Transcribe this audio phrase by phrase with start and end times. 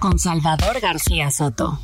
[0.00, 1.78] con Salvador García Soto.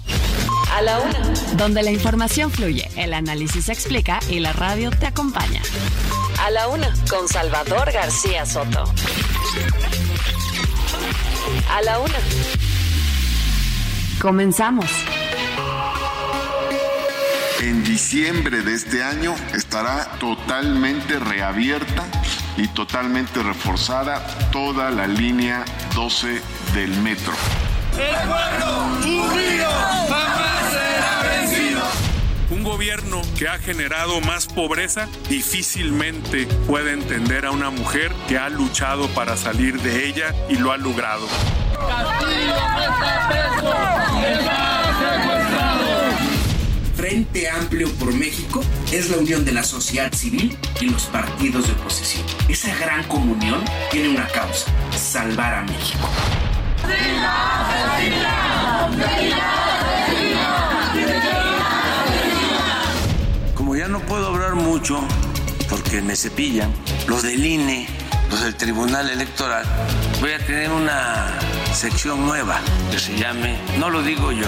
[0.75, 1.19] A la una.
[1.57, 5.63] Donde la información fluye, el análisis se explica y la radio te acompaña.
[6.45, 8.85] A la una con Salvador García Soto.
[11.71, 12.19] A la una.
[14.21, 14.91] Comenzamos.
[17.61, 22.05] En diciembre de este año estará totalmente reabierta
[22.57, 25.65] y totalmente reforzada toda la línea
[25.95, 26.41] 12
[26.75, 27.35] del metro.
[32.51, 38.49] Un gobierno que ha generado más pobreza difícilmente puede entender a una mujer que ha
[38.49, 41.27] luchado para salir de ella y lo ha logrado.
[46.95, 51.73] Frente Amplio por México es la unión de la sociedad civil y los partidos de
[51.75, 52.25] oposición.
[52.49, 56.09] Esa gran comunión tiene una causa, salvar a México.
[63.55, 65.01] Como ya no puedo hablar mucho
[65.69, 66.73] porque me cepillan,
[67.09, 67.89] los del INE,
[68.31, 69.65] los del Tribunal Electoral,
[70.21, 71.39] voy a tener una
[71.73, 72.61] sección nueva
[72.91, 74.47] que se llame, no lo digo yo,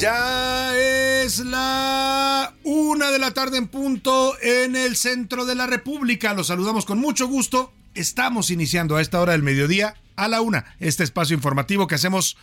[0.00, 6.32] Ya es la una de la tarde en punto en el centro de la República.
[6.32, 7.74] Los saludamos con mucho gusto.
[7.94, 12.38] Estamos iniciando a esta hora del mediodía a la una este espacio informativo que hacemos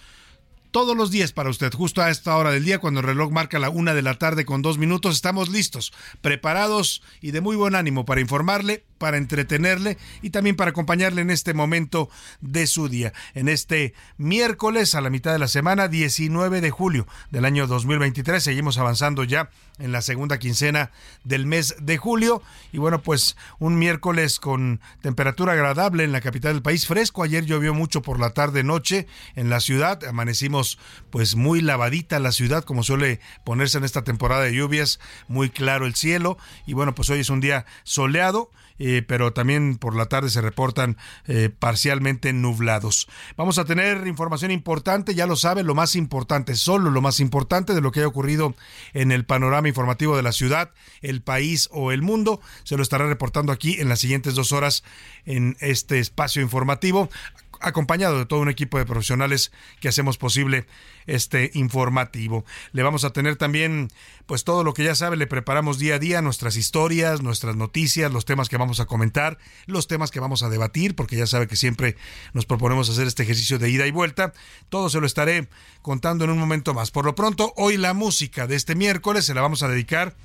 [0.71, 3.59] todos los días para usted, justo a esta hora del día, cuando el reloj marca
[3.59, 7.75] la una de la tarde con dos minutos, estamos listos, preparados y de muy buen
[7.75, 12.09] ánimo para informarle, para entretenerle y también para acompañarle en este momento
[12.41, 13.13] de su día.
[13.33, 18.43] En este miércoles, a la mitad de la semana, 19 de julio del año 2023,
[18.43, 19.49] seguimos avanzando ya
[19.79, 20.91] en la segunda quincena
[21.23, 22.41] del mes de julio.
[22.71, 27.23] Y bueno, pues un miércoles con temperatura agradable en la capital del país, fresco.
[27.23, 30.03] Ayer llovió mucho por la tarde noche en la ciudad.
[30.03, 30.66] Amanecimos
[31.09, 35.85] pues muy lavadita la ciudad, como suele ponerse en esta temporada de lluvias, muy claro
[35.85, 36.37] el cielo.
[36.65, 38.51] Y bueno, pues hoy es un día soleado.
[38.79, 43.07] Eh, pero también por la tarde se reportan eh, parcialmente nublados.
[43.35, 47.73] Vamos a tener información importante, ya lo sabe, lo más importante, solo lo más importante
[47.73, 48.55] de lo que haya ocurrido
[48.93, 52.39] en el panorama informativo de la ciudad, el país o el mundo.
[52.63, 54.83] Se lo estará reportando aquí en las siguientes dos horas
[55.25, 57.09] en este espacio informativo
[57.59, 60.67] acompañado de todo un equipo de profesionales que hacemos posible
[61.05, 62.45] este informativo.
[62.71, 63.89] Le vamos a tener también,
[64.25, 68.11] pues todo lo que ya sabe, le preparamos día a día nuestras historias, nuestras noticias,
[68.11, 71.47] los temas que vamos a comentar, los temas que vamos a debatir, porque ya sabe
[71.47, 71.95] que siempre
[72.33, 74.33] nos proponemos hacer este ejercicio de ida y vuelta.
[74.69, 75.47] Todo se lo estaré
[75.81, 76.91] contando en un momento más.
[76.91, 80.15] Por lo pronto, hoy la música de este miércoles se la vamos a dedicar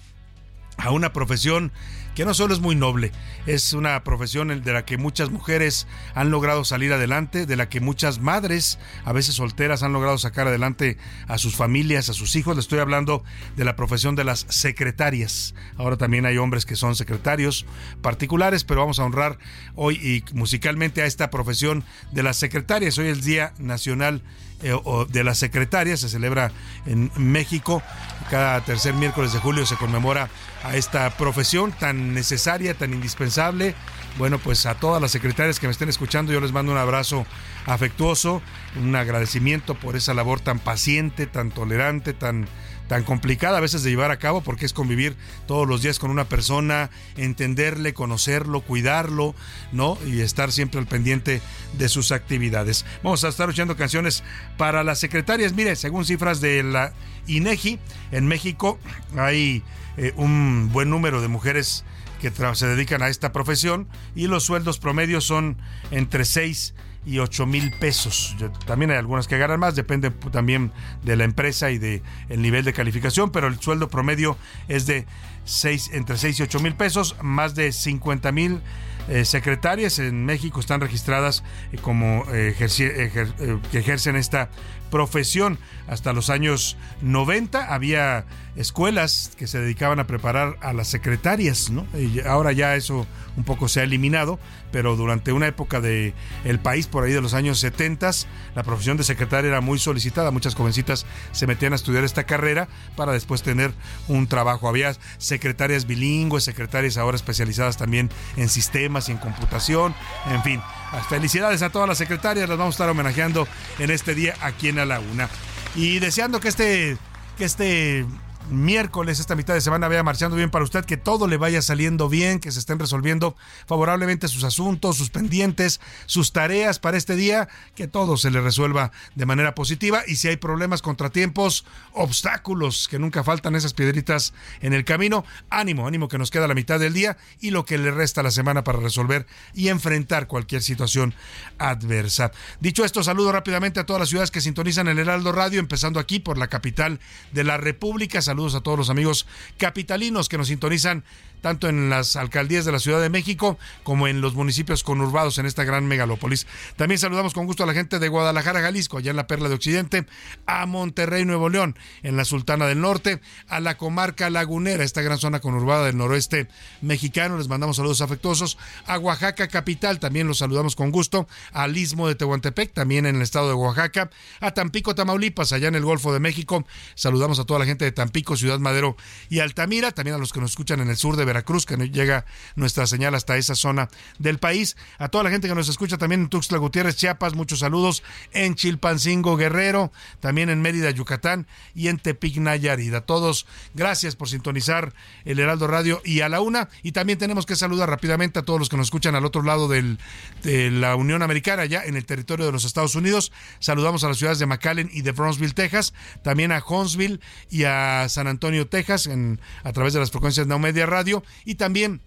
[0.77, 1.73] a una profesión
[2.15, 3.11] que no solo es muy noble,
[3.47, 7.81] es una profesión de la que muchas mujeres han logrado salir adelante, de la que
[7.81, 12.55] muchas madres, a veces solteras, han logrado sacar adelante a sus familias, a sus hijos.
[12.55, 13.25] Le estoy hablando
[13.57, 15.55] de la profesión de las secretarias.
[15.79, 17.65] Ahora también hay hombres que son secretarios
[18.03, 19.39] particulares, pero vamos a honrar
[19.75, 21.83] hoy y musicalmente a esta profesión
[22.13, 22.99] de las secretarias.
[22.99, 24.23] Hoy es el Día Nacional
[24.63, 24.79] eh,
[25.09, 26.53] de las Secretarias, se celebra
[26.87, 27.83] en México.
[28.31, 30.29] Cada tercer miércoles de julio se conmemora
[30.65, 33.75] a esta profesión tan necesaria, tan indispensable.
[34.19, 37.27] Bueno, pues a todas las secretarias que me estén escuchando, yo les mando un abrazo
[37.67, 38.43] afectuoso,
[38.81, 42.47] un agradecimiento por esa labor tan paciente, tan tolerante, tan
[42.89, 46.11] tan complicada a veces de llevar a cabo porque es convivir todos los días con
[46.11, 49.35] una persona, entenderle, conocerlo, cuidarlo,
[49.73, 49.99] ¿no?
[50.07, 51.41] Y estar siempre al pendiente
[51.79, 52.85] de sus actividades.
[53.03, 54.23] Vamos a estar escuchando canciones
[54.57, 55.55] para las secretarias.
[55.55, 56.93] Mire, según cifras de la
[57.27, 57.79] INEGI,
[58.11, 58.79] en México
[59.17, 59.63] hay
[59.97, 61.85] eh, un buen número de mujeres
[62.21, 65.57] que se dedican a esta profesión y los sueldos promedios son
[65.91, 66.83] entre 6 y
[67.19, 68.37] 8 mil pesos.
[68.67, 70.73] También hay algunas que ganan más, depende también
[71.03, 74.37] de la empresa y de el nivel de calificación, pero el sueldo promedio
[74.69, 75.07] es de
[75.45, 78.61] 6, entre 6 y 8 mil pesos, más de 50 mil
[79.09, 84.49] eh, secretarias en México están registradas eh, como eh, que ejercen esta
[84.91, 85.59] profesión.
[85.89, 91.87] Hasta los años 90 había escuelas que se dedicaban a preparar a las secretarias, ¿no?
[92.27, 93.07] Ahora ya eso
[93.37, 94.39] un poco se ha eliminado,
[94.71, 96.15] pero durante una época de
[96.63, 98.11] país por ahí de los años 70,
[98.55, 102.69] la profesión de secretaria era muy solicitada, muchas jovencitas se metían a estudiar esta carrera
[102.97, 103.73] para después tener
[104.09, 104.69] un trabajo.
[104.69, 109.95] Había secretarias bilingües, secretarias ahora especializadas también en sistemas y en computación,
[110.31, 110.61] en fin.
[111.09, 114.77] Felicidades a todas las secretarias, las vamos a estar homenajeando en este día aquí en
[114.77, 115.29] la Una.
[115.75, 116.99] Y deseando que este,
[117.39, 118.05] que este
[118.51, 122.09] miércoles, esta mitad de semana vaya marchando bien para usted, que todo le vaya saliendo
[122.09, 123.37] bien, que se estén resolviendo
[123.67, 128.93] favorablemente sus asuntos, sus pendientes, sus tareas para este día, que todo se le resuelva
[129.15, 134.73] de manera positiva y si hay problemas, contratiempos, obstáculos, que nunca faltan esas piedritas en
[134.73, 137.91] el camino, ánimo, ánimo que nos queda la mitad del día y lo que le
[137.91, 141.15] resta la semana para resolver y enfrentar cualquier situación
[141.59, 142.33] adversa.
[142.61, 146.19] Dicho esto, saludo rápidamente a todas las ciudades que sintonizan el Heraldo Radio, empezando aquí
[146.19, 147.01] por la capital
[147.33, 148.23] de la República.
[148.33, 149.27] Saludos a todos los amigos
[149.59, 151.05] capitalinos que nos sintonizan
[151.43, 155.45] tanto en las alcaldías de la Ciudad de México como en los municipios conurbados en
[155.45, 156.47] esta gran megalópolis.
[156.77, 159.57] También saludamos con gusto a la gente de Guadalajara, Jalisco, allá en la Perla de
[159.57, 160.07] Occidente,
[160.47, 165.19] a Monterrey, Nuevo León, en la Sultana del Norte, a la comarca lagunera, esta gran
[165.19, 166.49] zona conurbada del noroeste
[166.81, 167.37] mexicano.
[167.37, 168.57] Les mandamos saludos afectuosos.
[168.87, 171.27] A Oaxaca capital, también los saludamos con gusto.
[171.53, 174.11] Al Istmo de Tehuantepec, también en el estado de Oaxaca.
[174.41, 176.65] A Tampico, Tamaulipas, allá en el Golfo de México.
[176.95, 178.97] Saludamos a toda la gente de Tampico, Ciudad Madero
[179.29, 182.25] y Altamira, también a los que nos escuchan en el sur de Veracruz, que llega
[182.57, 183.89] nuestra señal hasta esa zona
[184.19, 184.77] del país.
[184.99, 188.03] A toda la gente que nos escucha también en Tuxtla Gutiérrez, Chiapas, muchos saludos.
[188.33, 192.95] En Chilpancingo, Guerrero, también en Mérida, Yucatán y en Tepic, Nayarit.
[192.95, 194.95] A todos, gracias por sintonizar
[195.25, 196.69] el Heraldo Radio y a la una.
[196.83, 199.69] Y también tenemos que saludar rápidamente a todos los que nos escuchan al otro lado
[199.69, 199.99] del,
[200.43, 203.33] de la Unión Americana, ya en el territorio de los Estados Unidos.
[203.59, 207.21] Saludamos a las ciudades de McAllen y de Brownsville, Texas, también a Huntsville
[207.51, 211.57] y a San Antonio, Texas, en, a través de las frecuencias de Media Radio y
[211.57, 212.01] también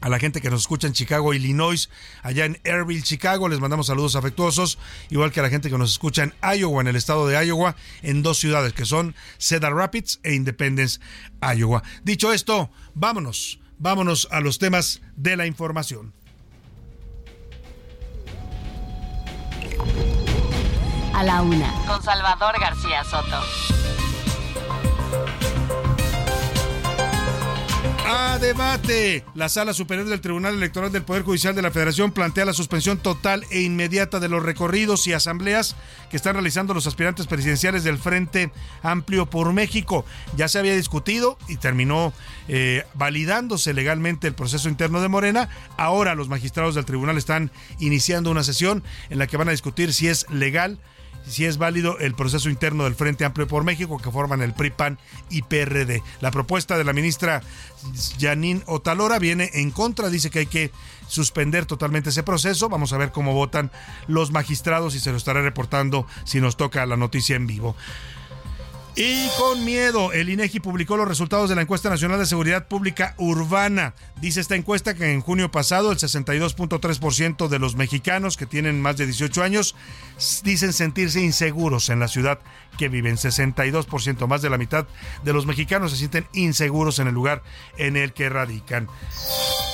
[0.00, 1.90] a la gente que nos escucha en Chicago, Illinois,
[2.22, 4.78] allá en Airville, Chicago, les mandamos saludos afectuosos,
[5.10, 7.76] igual que a la gente que nos escucha en Iowa, en el estado de Iowa,
[8.02, 11.00] en dos ciudades que son Cedar Rapids e Independence,
[11.42, 11.82] Iowa.
[12.02, 16.14] Dicho esto, vámonos, vámonos a los temas de la información.
[21.14, 23.79] A la una, con Salvador García Soto.
[28.10, 29.24] A debate.
[29.34, 32.98] La Sala Superior del Tribunal Electoral del Poder Judicial de la Federación plantea la suspensión
[32.98, 35.76] total e inmediata de los recorridos y asambleas
[36.10, 38.50] que están realizando los aspirantes presidenciales del Frente
[38.82, 40.04] Amplio por México.
[40.36, 42.12] Ya se había discutido y terminó
[42.48, 45.48] eh, validándose legalmente el proceso interno de Morena.
[45.76, 49.94] Ahora los magistrados del tribunal están iniciando una sesión en la que van a discutir
[49.94, 50.80] si es legal
[51.26, 54.70] si es válido el proceso interno del Frente Amplio por México que forman el PRI,
[54.70, 56.02] PAN y PRD.
[56.20, 57.42] La propuesta de la ministra
[58.18, 60.70] Janine Otalora viene en contra, dice que hay que
[61.06, 62.68] suspender totalmente ese proceso.
[62.68, 63.70] Vamos a ver cómo votan
[64.06, 67.76] los magistrados y se lo estaré reportando si nos toca la noticia en vivo.
[68.96, 73.14] Y con miedo, el INEGI publicó los resultados de la encuesta nacional de seguridad pública
[73.18, 73.94] urbana.
[74.20, 78.96] Dice esta encuesta que en junio pasado el 62.3% de los mexicanos que tienen más
[78.96, 79.76] de 18 años
[80.42, 82.40] dicen sentirse inseguros en la ciudad
[82.78, 83.16] que viven.
[83.16, 84.86] 62%, más de la mitad
[85.24, 87.42] de los mexicanos se sienten inseguros en el lugar
[87.78, 88.88] en el que radican.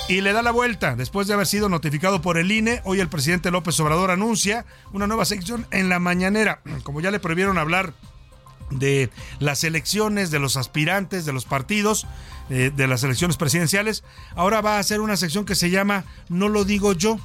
[0.09, 0.95] Y le da la vuelta.
[0.95, 5.07] Después de haber sido notificado por el INE, hoy el presidente López Obrador anuncia una
[5.07, 6.61] nueva sección en la mañanera.
[6.85, 7.95] Como ya le prohibieron hablar
[8.71, 12.07] de las elecciones, de los aspirantes, de los partidos,
[12.51, 14.05] eh, de las elecciones presidenciales.
[14.35, 17.19] Ahora va a hacer una sección que se llama No lo digo yo.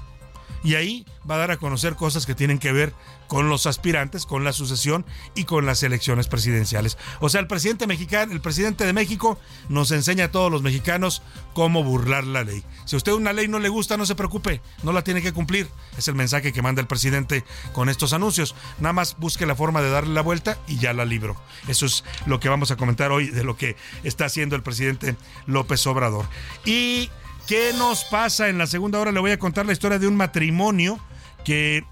[0.63, 2.93] Y ahí va a dar a conocer cosas que tienen que ver
[3.31, 6.97] con los aspirantes, con la sucesión y con las elecciones presidenciales.
[7.21, 11.21] O sea, el presidente mexicano, el presidente de México nos enseña a todos los mexicanos
[11.53, 12.61] cómo burlar la ley.
[12.83, 15.31] Si a usted una ley no le gusta, no se preocupe, no la tiene que
[15.31, 15.69] cumplir.
[15.97, 18.53] Es el mensaje que manda el presidente con estos anuncios.
[18.81, 21.37] Nada más busque la forma de darle la vuelta y ya la libro.
[21.69, 25.15] Eso es lo que vamos a comentar hoy de lo que está haciendo el presidente
[25.45, 26.25] López Obrador.
[26.65, 27.09] Y
[27.47, 28.49] ¿Qué nos pasa?
[28.49, 30.99] En la segunda hora le voy a contar la historia de un matrimonio
[31.43, 31.83] que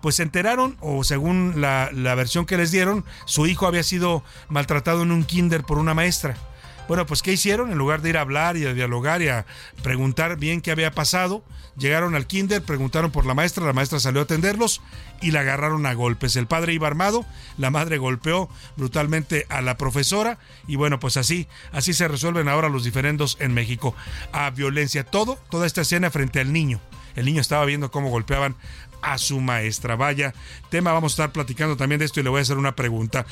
[0.00, 5.02] pues se enteraron, o según la, versión que les dieron, su hijo había sido maltratado
[5.02, 6.36] en un kinder por una maestra.
[6.88, 7.70] Bueno, pues ¿qué hicieron?
[7.70, 9.46] En lugar de ir a hablar y a dialogar y a
[9.82, 11.44] preguntar bien qué había pasado,
[11.76, 14.82] llegaron al kinder, preguntaron por la maestra, la maestra salió a atenderlos
[15.20, 16.34] y la agarraron a golpes.
[16.34, 17.24] El padre iba armado,
[17.58, 22.68] la madre golpeó brutalmente a la profesora y bueno, pues así, así se resuelven ahora
[22.68, 23.94] los diferendos en México.
[24.32, 26.80] A violencia, todo, toda esta escena frente al niño.
[27.16, 28.56] El niño estaba viendo cómo golpeaban
[29.02, 29.96] a su maestra.
[29.96, 30.34] Vaya
[30.70, 33.26] tema, vamos a estar platicando también de esto y le voy a hacer una pregunta.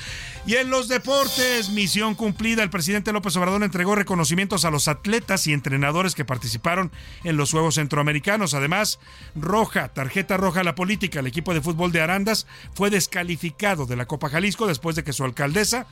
[0.46, 2.62] Y en los deportes, misión cumplida.
[2.62, 6.90] El presidente López Obrador entregó reconocimientos a los atletas y entrenadores que participaron
[7.24, 8.54] en los Juegos Centroamericanos.
[8.54, 8.98] Además,
[9.34, 11.20] roja, tarjeta roja a la política.
[11.20, 15.12] El equipo de fútbol de Arandas fue descalificado de la Copa Jalisco después de que
[15.12, 15.86] su alcaldesa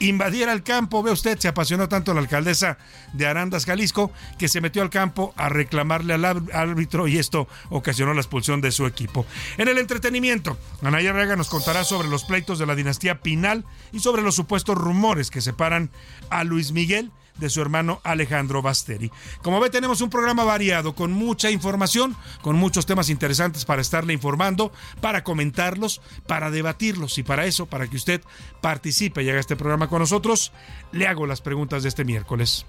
[0.00, 1.02] invadiera el campo.
[1.02, 2.78] Ve usted, se apasionó tanto la alcaldesa
[3.12, 8.14] de Arandas, Jalisco, que se metió al campo a reclamarle al árbitro y esto ocasionó
[8.14, 9.26] la expulsión de su equipo.
[9.58, 14.00] En el entretenimiento, Anaya Rega nos contará sobre los pleitos de la dinastía Pinal y
[14.00, 15.90] sobre los supuestos rumores que separan
[16.30, 19.10] a Luis Miguel de su hermano Alejandro Basteri.
[19.42, 24.12] Como ve, tenemos un programa variado con mucha información, con muchos temas interesantes para estarle
[24.12, 28.20] informando, para comentarlos, para debatirlos y para eso, para que usted
[28.60, 30.52] participe y haga este programa con nosotros,
[30.92, 32.66] le hago las preguntas de este miércoles.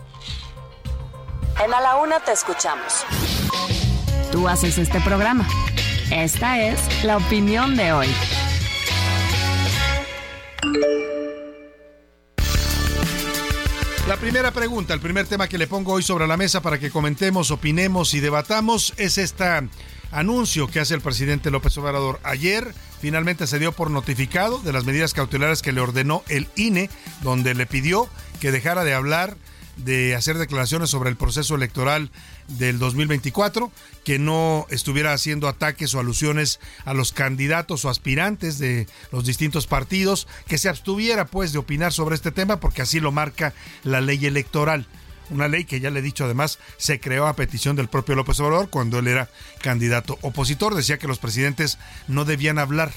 [1.63, 3.05] En A la Una te escuchamos.
[4.31, 5.47] Tú haces este programa.
[6.11, 8.07] Esta es la opinión de hoy.
[14.07, 16.89] La primera pregunta, el primer tema que le pongo hoy sobre la mesa para que
[16.89, 19.43] comentemos, opinemos y debatamos es este
[20.11, 22.17] anuncio que hace el presidente López Obrador.
[22.23, 26.89] Ayer finalmente se dio por notificado de las medidas cautelares que le ordenó el INE,
[27.21, 28.07] donde le pidió
[28.39, 29.35] que dejara de hablar
[29.75, 32.09] de hacer declaraciones sobre el proceso electoral
[32.47, 33.71] del 2024,
[34.03, 39.67] que no estuviera haciendo ataques o alusiones a los candidatos o aspirantes de los distintos
[39.67, 44.01] partidos, que se abstuviera pues de opinar sobre este tema porque así lo marca la
[44.01, 44.87] ley electoral.
[45.29, 48.39] Una ley que ya le he dicho además se creó a petición del propio López
[48.39, 49.29] Obrador cuando él era
[49.61, 50.73] candidato opositor.
[50.73, 51.77] Decía que los presidentes
[52.07, 52.93] no debían hablar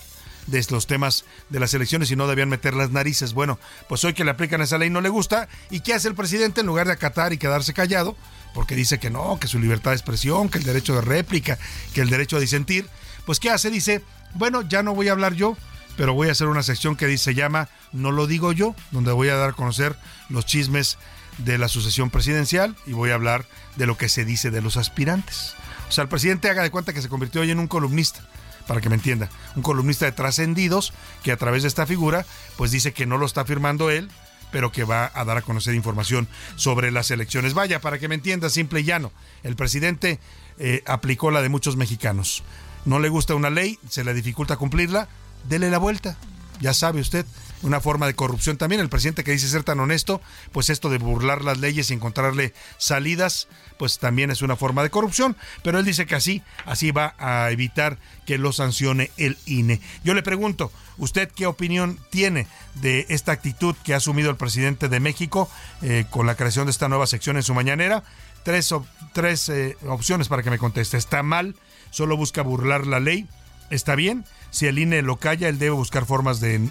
[0.47, 3.33] de los temas de las elecciones y no debían meter las narices.
[3.33, 5.49] Bueno, pues hoy que le aplican esa ley no le gusta.
[5.71, 8.17] ¿Y qué hace el presidente en lugar de acatar y quedarse callado?
[8.55, 11.59] Porque dice que no, que su libertad de expresión, que el derecho de réplica,
[11.95, 12.89] que el derecho a disentir.
[13.27, 13.71] Pues ¿qué hace?
[13.71, 14.03] Dice,
[14.35, 15.57] bueno, ya no voy a hablar yo,
[15.97, 19.29] pero voy a hacer una sección que se llama No lo digo yo, donde voy
[19.29, 19.97] a dar a conocer
[20.29, 20.99] los chismes
[21.39, 23.45] de la sucesión presidencial y voy a hablar
[23.77, 25.55] de lo que se dice de los aspirantes.
[25.89, 28.21] O sea, el presidente haga de cuenta que se convirtió hoy en un columnista
[28.67, 30.93] para que me entienda, un columnista de trascendidos
[31.25, 32.25] que a través de esta figura
[32.57, 34.09] pues dice que no lo está firmando él,
[34.51, 37.55] pero que va a dar a conocer información sobre las elecciones.
[37.55, 40.19] Vaya, para que me entienda, simple y llano, el presidente
[40.59, 42.43] eh, aplicó la de muchos mexicanos.
[42.85, 45.09] No le gusta una ley, se le dificulta cumplirla,
[45.49, 46.17] dele la vuelta.
[46.61, 47.27] Ya sabe usted,
[47.63, 48.81] una forma de corrupción también.
[48.81, 50.21] El presidente que dice ser tan honesto,
[50.53, 53.49] pues esto de burlar las leyes y encontrarle salidas,
[53.79, 55.37] pues también es una forma de corrupción.
[55.63, 59.81] Pero él dice que así, así va a evitar que lo sancione el INE.
[60.05, 64.89] Yo le pregunto, ¿usted qué opinión tiene de esta actitud que ha asumido el presidente
[64.89, 65.51] de México
[65.83, 68.05] eh, con la creación de esta nueva sección en su mañanera?
[68.43, 68.75] Tres,
[69.13, 70.97] tres eh, opciones para que me conteste.
[70.97, 71.57] ¿Está mal?
[71.91, 73.29] ¿Solo busca burlar la ley?
[73.71, 74.25] ¿Está bien?
[74.51, 76.71] Si el INE lo calla, él debe buscar formas de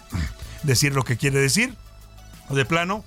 [0.64, 1.76] decir lo que quiere decir.
[2.50, 3.04] O de plano,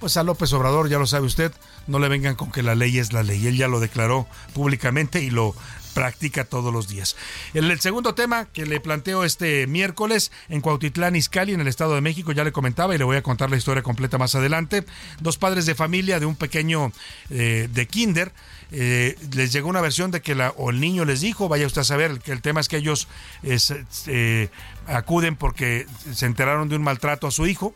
[0.00, 1.52] pues a López Obrador, ya lo sabe usted,
[1.86, 3.46] no le vengan con que la ley es la ley.
[3.46, 5.54] Él ya lo declaró públicamente y lo
[5.94, 7.16] practica todos los días.
[7.54, 11.94] El, el, segundo tema que le planteo este miércoles en Cuautitlán, Izcalli, en el Estado
[11.94, 14.84] de México, ya le comentaba y le voy a contar la historia completa más adelante.
[15.20, 16.92] Dos padres de familia de un pequeño
[17.30, 18.32] eh, de kinder.
[18.72, 21.80] Eh, les llegó una versión de que la, o el niño les dijo, vaya usted
[21.80, 23.08] a saber, que el tema es que ellos
[23.42, 24.48] eh,
[24.86, 27.74] acuden porque se enteraron de un maltrato a su hijo,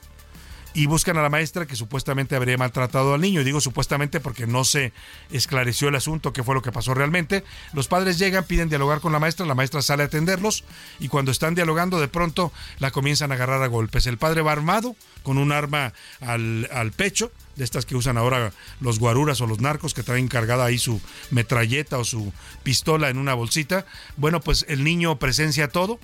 [0.75, 3.41] y buscan a la maestra que supuestamente habría maltratado al niño.
[3.41, 4.93] Y digo supuestamente porque no se
[5.31, 7.45] esclareció el asunto, qué fue lo que pasó realmente.
[7.73, 10.65] Los padres llegan, piden dialogar con la maestra, la maestra sale a atenderlos
[10.99, 14.07] y cuando están dialogando de pronto la comienzan a agarrar a golpes.
[14.07, 18.53] El padre va armado con un arma al, al pecho, de estas que usan ahora
[18.81, 21.01] los guaruras o los narcos que traen cargada ahí su
[21.31, 22.33] metralleta o su
[22.65, 23.87] pistola en una bolsita.
[24.17, 26.01] Bueno, pues el niño presencia todo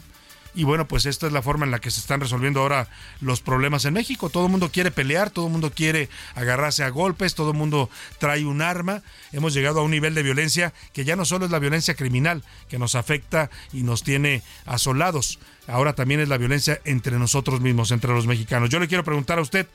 [0.54, 2.88] y bueno, pues esta es la forma en la que se están resolviendo ahora
[3.20, 4.30] los problemas en México.
[4.30, 7.88] Todo el mundo quiere pelear, todo el mundo quiere agarrarse a golpes, todo el mundo
[8.18, 9.02] trae un arma.
[9.32, 12.42] Hemos llegado a un nivel de violencia que ya no solo es la violencia criminal,
[12.68, 15.38] que nos afecta y nos tiene asolados.
[15.66, 18.70] Ahora también es la violencia entre nosotros mismos, entre los mexicanos.
[18.70, 19.68] Yo le quiero preguntar a usted,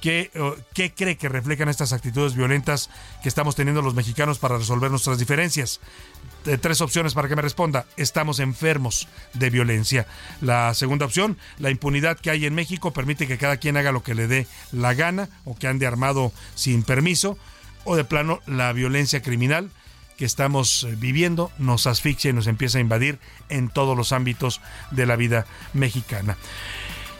[0.00, 0.30] qué,
[0.96, 2.90] cree que reflejan estas actitudes violentas
[3.22, 5.80] que estamos teniendo los mexicanos para resolver nuestras diferencias.
[6.60, 7.86] tres opciones para que me responda.
[7.96, 10.06] Estamos enfermos de violencia.
[10.40, 14.02] La segunda opción, la impunidad que hay en México permite que cada quien haga lo
[14.02, 17.38] que le dé la gana o que ande armado sin permiso.
[17.84, 19.70] O de plano, la violencia criminal
[20.18, 24.60] que estamos eh, viviendo nos asfixia y nos empieza a invadir en todos los ámbitos
[24.90, 26.36] de la vida mexicana.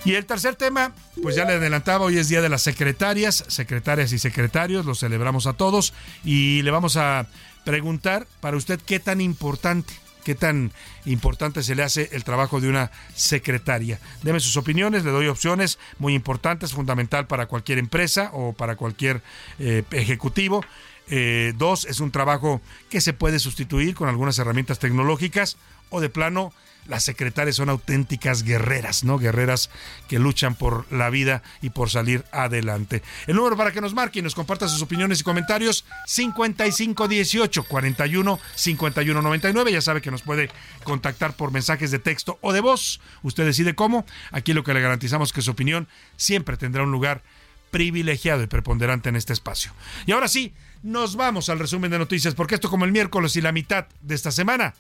[0.05, 4.13] Y el tercer tema, pues ya le adelantaba, hoy es Día de las Secretarias, secretarias
[4.13, 5.93] y secretarios, lo celebramos a todos
[6.25, 7.27] y le vamos a
[7.65, 9.93] preguntar para usted qué tan importante,
[10.25, 10.73] qué tan
[11.05, 13.99] importante se le hace el trabajo de una secretaria.
[14.23, 19.21] Deme sus opiniones, le doy opciones muy importantes, fundamental para cualquier empresa o para cualquier
[19.59, 20.65] eh, ejecutivo.
[21.11, 25.57] Eh, dos, es un trabajo que se puede sustituir con algunas herramientas tecnológicas
[25.91, 26.53] o de plano
[26.89, 29.19] las secretarias son auténticas guerreras, ¿no?
[29.19, 29.71] Guerreras
[30.09, 33.03] que luchan por la vida y por salir adelante.
[33.27, 38.41] El número para que nos marque y nos comparta sus opiniones y comentarios, 5518 41
[38.55, 39.73] 51 99.
[39.73, 40.51] Ya sabe que nos puede
[40.83, 43.01] contactar por mensajes de texto o de voz.
[43.23, 44.07] Usted decide cómo.
[44.33, 47.23] Aquí lo que le garantizamos que su opinión siempre tendrá un lugar
[47.71, 49.73] privilegiado y preponderante en este espacio.
[50.07, 53.43] Y ahora sí, nos vamos al resumen de noticias, porque esto como el miércoles y
[53.43, 54.75] la mitad de esta semana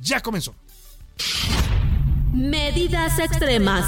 [0.00, 0.54] ya comenzó.
[2.32, 3.86] Medidas extremas.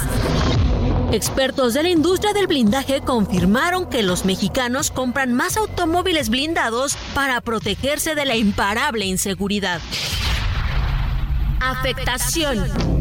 [1.11, 7.39] Expertos de la industria del blindaje confirmaron que los mexicanos compran más automóviles blindados para
[7.41, 9.79] protegerse de la imparable inseguridad.
[11.61, 12.96] Afectación.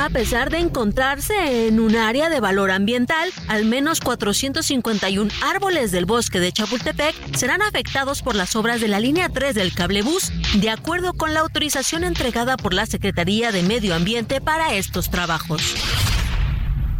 [0.00, 6.06] A pesar de encontrarse en un área de valor ambiental, al menos 451 árboles del
[6.06, 10.70] bosque de Chapultepec serán afectados por las obras de la línea 3 del cablebús, de
[10.70, 15.74] acuerdo con la autorización entregada por la Secretaría de Medio Ambiente para estos trabajos.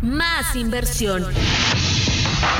[0.02, 1.24] Más inversión.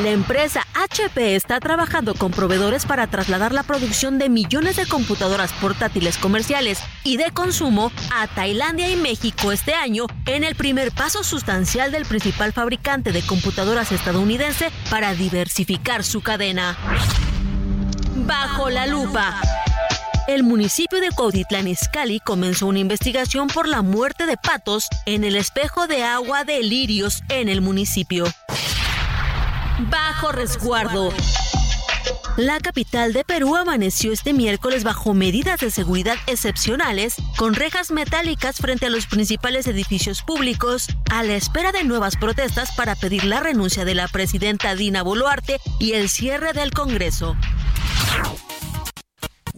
[0.02, 5.52] La empresa HP está trabajando con proveedores para trasladar la producción de millones de computadoras
[5.54, 11.24] portátiles comerciales y de consumo a Tailandia y México este año en el primer paso
[11.24, 16.78] sustancial del principal fabricante de computadoras estadounidense para diversificar su cadena.
[18.14, 19.40] Bajo la lupa.
[20.28, 25.34] El municipio de Cuautitlán Izcalli comenzó una investigación por la muerte de patos en el
[25.34, 28.26] espejo de agua de Lirios en el municipio
[29.78, 31.12] bajo resguardo.
[32.36, 38.58] La capital de Perú amaneció este miércoles bajo medidas de seguridad excepcionales, con rejas metálicas
[38.58, 43.40] frente a los principales edificios públicos, a la espera de nuevas protestas para pedir la
[43.40, 47.36] renuncia de la presidenta Dina Boluarte y el cierre del Congreso.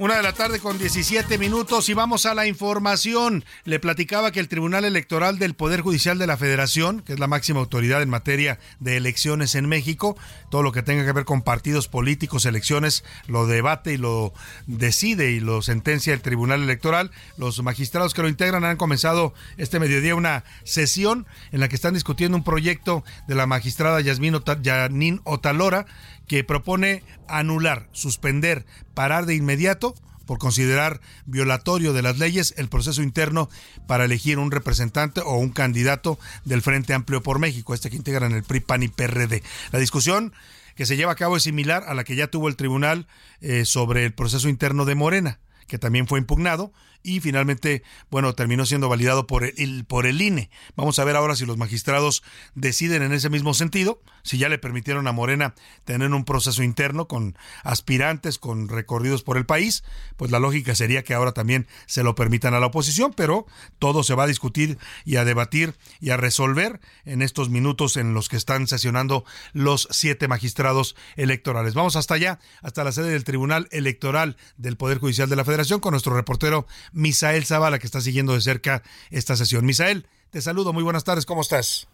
[0.00, 3.44] Una de la tarde con 17 minutos y vamos a la información.
[3.64, 7.26] Le platicaba que el Tribunal Electoral del Poder Judicial de la Federación, que es la
[7.26, 10.16] máxima autoridad en materia de elecciones en México,
[10.50, 14.32] todo lo que tenga que ver con partidos políticos, elecciones, lo debate y lo
[14.66, 17.10] decide y lo sentencia el Tribunal Electoral.
[17.36, 21.92] Los magistrados que lo integran han comenzado este mediodía una sesión en la que están
[21.92, 25.84] discutiendo un proyecto de la magistrada Yasmín Otalora
[26.30, 28.64] que propone anular, suspender,
[28.94, 33.50] parar de inmediato por considerar violatorio de las leyes el proceso interno
[33.88, 38.30] para elegir un representante o un candidato del Frente Amplio por México, este que integran
[38.30, 39.42] el PRI, PAN y PRD.
[39.72, 40.32] La discusión
[40.76, 43.08] que se lleva a cabo es similar a la que ya tuvo el tribunal
[43.40, 48.66] eh, sobre el proceso interno de Morena, que también fue impugnado y finalmente, bueno, terminó
[48.66, 50.50] siendo validado por el, por el INE.
[50.76, 52.22] Vamos a ver ahora si los magistrados
[52.54, 57.08] deciden en ese mismo sentido, si ya le permitieron a Morena tener un proceso interno
[57.08, 59.82] con aspirantes, con recorridos por el país,
[60.16, 63.46] pues la lógica sería que ahora también se lo permitan a la oposición, pero
[63.78, 68.14] todo se va a discutir y a debatir y a resolver en estos minutos en
[68.14, 71.74] los que están sesionando los siete magistrados electorales.
[71.74, 75.80] Vamos hasta allá, hasta la sede del Tribunal Electoral del Poder Judicial de la Federación
[75.80, 79.64] con nuestro reportero Misael Zavala, que está siguiendo de cerca esta sesión.
[79.64, 81.88] Misael, te saludo, muy buenas tardes, ¿cómo estás?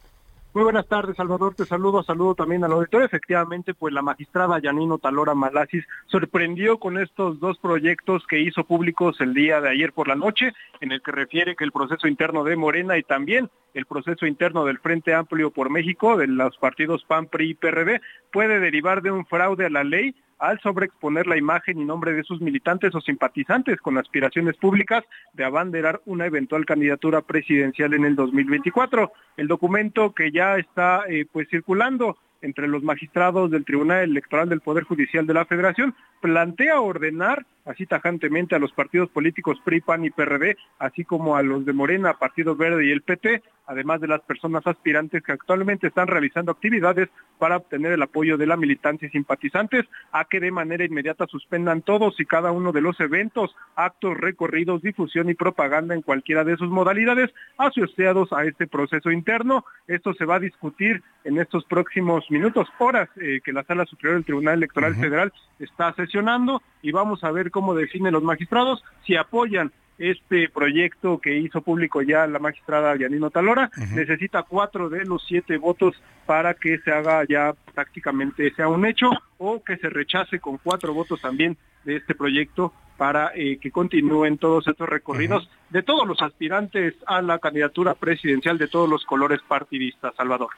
[0.57, 1.55] Muy buenas tardes, Salvador.
[1.55, 3.03] Te saludo, saludo también al auditor.
[3.03, 9.21] Efectivamente, pues la magistrada Yanino Talora Malasis sorprendió con estos dos proyectos que hizo públicos
[9.21, 12.43] el día de ayer por la noche, en el que refiere que el proceso interno
[12.43, 17.05] de Morena y también el proceso interno del Frente Amplio por México, de los partidos
[17.05, 18.01] PAN, PRI y PRD,
[18.33, 22.23] puede derivar de un fraude a la ley al sobreexponer la imagen y nombre de
[22.23, 28.17] sus militantes o simpatizantes con aspiraciones públicas de abanderar una eventual candidatura presidencial en el
[28.17, 29.13] 2024.
[29.37, 34.61] El documento que ya está eh, pues circulando entre los magistrados del Tribunal Electoral del
[34.61, 40.05] Poder Judicial de la Federación plantea ordenar así tajantemente a los partidos políticos PRI, PAN
[40.05, 44.09] y PRD, así como a los de Morena, Partido Verde y el PT, además de
[44.09, 49.09] las personas aspirantes que actualmente están realizando actividades para obtener el apoyo de la militancia
[49.09, 53.55] y simpatizantes, a que de manera inmediata suspendan todos y cada uno de los eventos,
[53.75, 59.65] actos, recorridos, difusión y propaganda en cualquiera de sus modalidades asociados a este proceso interno.
[59.87, 64.15] Esto se va a discutir en estos próximos minutos, horas eh, que la Sala Superior
[64.15, 69.17] del Tribunal Electoral Federal está sesionando y vamos a ver cómo definen los magistrados si
[69.17, 75.25] apoyan este proyecto que hizo público ya la magistrada Yanino Talora, necesita cuatro de los
[75.27, 75.95] siete votos
[76.27, 80.93] para que se haga ya prácticamente sea un hecho o que se rechace con cuatro
[80.93, 86.21] votos también de este proyecto para eh, que continúen todos estos recorridos de todos los
[86.23, 90.51] aspirantes a la candidatura presidencial de todos los colores partidistas, Salvador.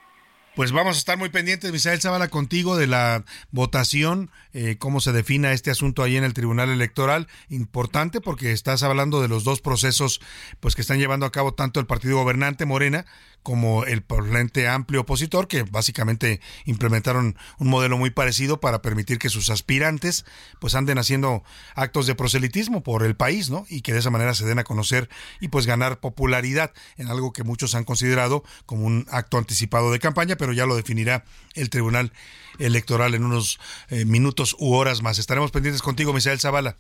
[0.58, 5.12] Pues vamos a estar muy pendientes, Misael Zavala, contigo de la votación, eh, cómo se
[5.12, 7.28] defina este asunto ahí en el Tribunal Electoral.
[7.48, 10.20] Importante porque estás hablando de los dos procesos
[10.58, 13.06] pues que están llevando a cabo tanto el partido gobernante Morena
[13.42, 19.28] como el Frente Amplio Opositor, que básicamente implementaron un modelo muy parecido para permitir que
[19.28, 20.24] sus aspirantes
[20.60, 21.42] pues anden haciendo
[21.74, 23.64] actos de proselitismo por el país, ¿no?
[23.68, 25.08] Y que de esa manera se den a conocer
[25.40, 29.98] y pues ganar popularidad en algo que muchos han considerado como un acto anticipado de
[29.98, 31.24] campaña, pero ya lo definirá
[31.54, 32.12] el Tribunal
[32.58, 35.18] Electoral en unos eh, minutos u horas más.
[35.18, 36.76] Estaremos pendientes contigo, Misael Zavala.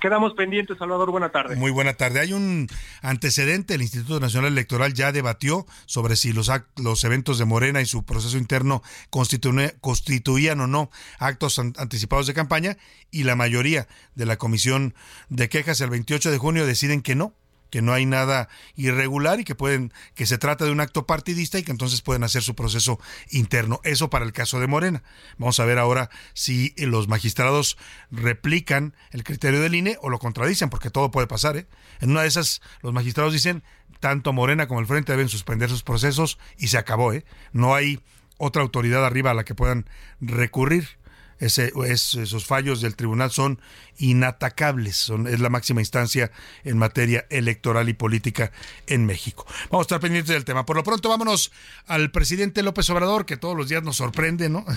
[0.00, 1.10] Quedamos pendientes, Salvador.
[1.10, 1.56] Buena tarde.
[1.56, 2.20] Muy buena tarde.
[2.20, 2.68] Hay un
[3.02, 3.74] antecedente.
[3.74, 8.04] El Instituto Nacional Electoral ya debatió sobre si los, los eventos de Morena y su
[8.04, 12.76] proceso interno constituían o no actos anticipados de campaña
[13.10, 14.94] y la mayoría de la Comisión
[15.28, 17.34] de Quejas el 28 de junio deciden que no,
[17.70, 21.58] que no hay nada irregular y que pueden que se trata de un acto partidista
[21.58, 22.98] y que entonces pueden hacer su proceso
[23.30, 23.80] interno.
[23.84, 25.02] Eso para el caso de Morena.
[25.36, 27.76] Vamos a ver ahora si los magistrados
[28.10, 31.56] replican el criterio del INE o lo contradicen, porque todo puede pasar.
[31.56, 31.66] ¿eh?
[32.00, 33.62] En una de esas, los magistrados dicen
[34.00, 37.12] tanto Morena como el Frente deben suspender sus procesos y se acabó.
[37.12, 37.24] ¿eh?
[37.52, 38.00] No hay
[38.38, 39.88] otra autoridad arriba a la que puedan
[40.20, 40.97] recurrir.
[41.38, 43.60] Ese, esos fallos del tribunal son
[43.98, 46.30] inatacables, es la máxima instancia
[46.64, 48.52] en materia electoral y política
[48.86, 49.44] en México.
[49.70, 50.64] Vamos a estar pendientes del tema.
[50.64, 51.52] Por lo pronto, vámonos
[51.86, 54.64] al presidente López Obrador, que todos los días nos sorprende, ¿no?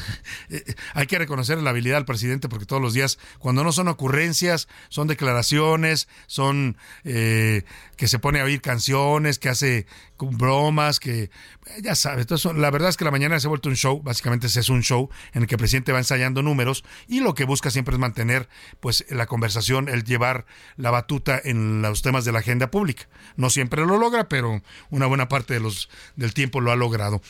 [0.49, 3.87] Eh, hay que reconocer la habilidad del presidente porque todos los días, cuando no son
[3.87, 7.63] ocurrencias, son declaraciones, son eh,
[7.95, 9.85] que se pone a oír canciones, que hace
[10.29, 11.29] bromas, que
[11.81, 14.47] ya sabes, entonces, la verdad es que la mañana se ha vuelto un show, básicamente
[14.47, 17.71] es un show en el que el presidente va ensayando números y lo que busca
[17.71, 18.47] siempre es mantener
[18.79, 20.45] pues la conversación, el llevar
[20.77, 23.07] la batuta en los temas de la agenda pública.
[23.35, 27.21] No siempre lo logra, pero una buena parte de los, del tiempo lo ha logrado.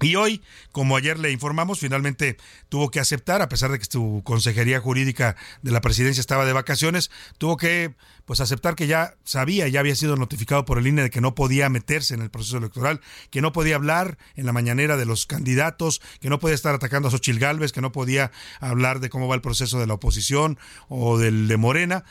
[0.00, 2.36] Y hoy, como ayer le informamos, finalmente
[2.68, 6.52] tuvo que aceptar, a pesar de que su consejería jurídica de la presidencia estaba de
[6.52, 11.02] vacaciones, tuvo que pues aceptar que ya sabía, ya había sido notificado por el INE
[11.02, 14.52] de que no podía meterse en el proceso electoral, que no podía hablar en la
[14.52, 18.30] mañanera de los candidatos, que no podía estar atacando a Xochil Gálvez, que no podía
[18.60, 20.58] hablar de cómo va el proceso de la oposición
[20.88, 22.04] o del de Morena.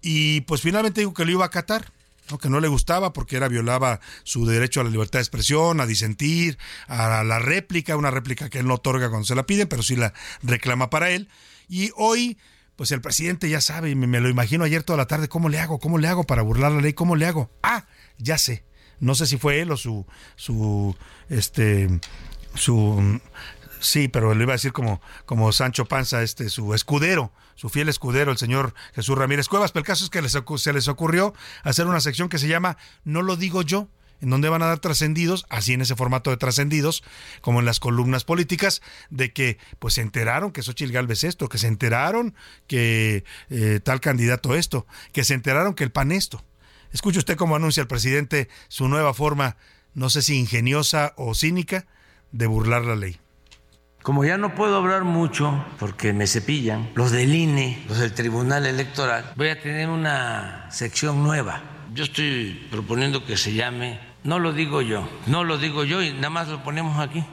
[0.00, 1.92] Y pues finalmente dijo que lo iba a acatar
[2.40, 5.86] que no le gustaba porque era violaba su derecho a la libertad de expresión, a
[5.86, 6.58] disentir,
[6.88, 9.96] a la réplica, una réplica que él no otorga cuando se la piden, pero sí
[9.96, 11.28] la reclama para él.
[11.68, 12.38] Y hoy,
[12.76, 15.58] pues el presidente ya sabe, y me, lo imagino ayer toda la tarde, ¿cómo le
[15.58, 15.78] hago?
[15.78, 16.92] ¿Cómo le hago para burlar la ley?
[16.94, 17.50] ¿Cómo le hago?
[17.62, 17.86] Ah,
[18.18, 18.64] ya sé.
[19.00, 20.06] No sé si fue él o su,
[20.36, 20.96] su,
[21.28, 21.88] este,
[22.54, 23.20] su,
[23.80, 27.88] sí, pero le iba a decir como, como Sancho Panza, este, su escudero su fiel
[27.88, 29.72] escudero, el señor Jesús Ramírez Cuevas.
[29.72, 30.22] Pero el caso es que
[30.58, 33.88] se les ocurrió hacer una sección que se llama No lo digo yo
[34.20, 37.04] en donde van a dar trascendidos, así en ese formato de trascendidos,
[37.40, 41.58] como en las columnas políticas, de que pues se enteraron que Xochitl Galvez esto, que
[41.58, 42.34] se enteraron
[42.66, 46.42] que eh, tal candidato esto, que se enteraron que el PAN esto.
[46.92, 49.56] Escuche usted cómo anuncia el presidente su nueva forma,
[49.94, 51.86] no sé si ingeniosa o cínica,
[52.32, 53.20] de burlar la ley.
[54.04, 58.66] Como ya no puedo hablar mucho porque me cepillan, los del INE, los del Tribunal
[58.66, 61.62] Electoral, voy a tener una sección nueva.
[61.94, 66.12] Yo estoy proponiendo que se llame, no lo digo yo, no lo digo yo y
[66.12, 67.24] nada más lo ponemos aquí.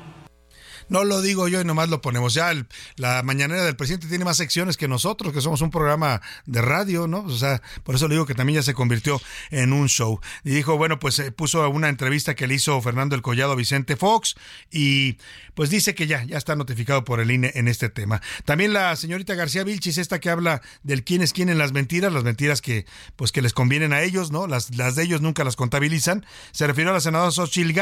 [0.91, 2.33] No lo digo yo y nomás lo ponemos.
[2.33, 2.53] Ya
[2.97, 7.07] la mañanera del presidente tiene más secciones que nosotros, que somos un programa de radio,
[7.07, 7.19] ¿no?
[7.19, 10.19] O sea, por eso le digo que también ya se convirtió en un show.
[10.43, 13.55] Y dijo, bueno, pues eh, puso una entrevista que le hizo Fernando El Collado a
[13.55, 14.35] Vicente Fox
[14.69, 15.17] y
[15.53, 18.21] pues dice que ya, ya está notificado por el INE en este tema.
[18.43, 22.11] También la señorita García Vilchis, esta que habla del quién es quién en las mentiras,
[22.11, 24.45] las mentiras que pues que les convienen a ellos, ¿no?
[24.45, 26.25] Las, las de ellos nunca las contabilizan.
[26.51, 27.73] Se refirió a la senadora Xochil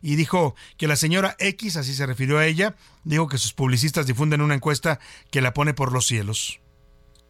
[0.00, 4.06] y dijo que la señora X, así se refirió a ella, dijo que sus publicistas
[4.06, 5.00] difunden una encuesta
[5.32, 6.60] que la pone por los cielos.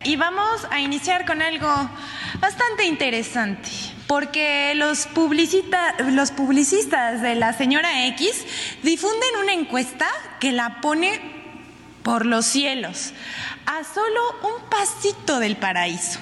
[0.04, 1.68] Y vamos a iniciar con algo
[2.40, 3.70] bastante interesante.
[4.06, 8.44] porque los, publicita, los publicistas de la señora X
[8.82, 10.06] difunden una encuesta
[10.38, 11.18] que la pone
[12.02, 13.14] por los cielos,
[13.64, 16.20] a solo un pasito del paraíso.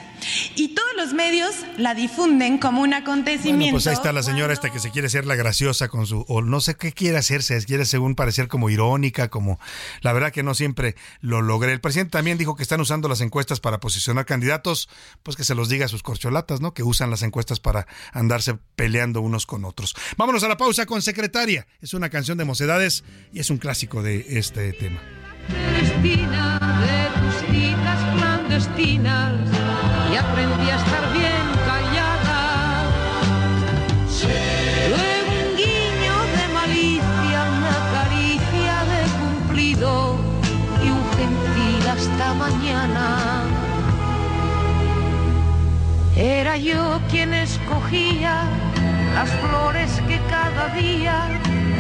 [0.57, 3.57] Y todos los medios la difunden como un acontecimiento.
[3.57, 6.25] Bueno, pues ahí está la señora esta que se quiere hacer la graciosa con su,
[6.29, 9.59] o no sé qué quiere hacerse, quiere según parecer como irónica, como
[10.03, 11.73] la verdad que no siempre lo logré.
[11.73, 14.89] El presidente también dijo que están usando las encuestas para posicionar candidatos,
[15.23, 16.75] pues que se los diga a sus corcholatas, ¿no?
[16.75, 19.95] Que usan las encuestas para andarse peleando unos con otros.
[20.17, 21.67] Vámonos a la pausa con Secretaria.
[21.81, 25.01] Es una canción de mocedades y es un clásico de este tema.
[26.01, 29.70] de tus citas clandestinas
[30.13, 32.41] y aprendí a estar bien callada.
[34.91, 40.17] Luego un guiño de malicia, una caricia de cumplido
[40.85, 43.45] y un gentil hasta mañana.
[46.17, 48.43] Era yo quien escogía
[49.15, 51.29] las flores que cada día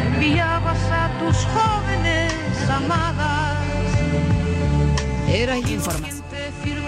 [0.07, 2.33] enviabas a tus jóvenes
[2.71, 3.59] amadas.
[5.29, 5.81] Era yo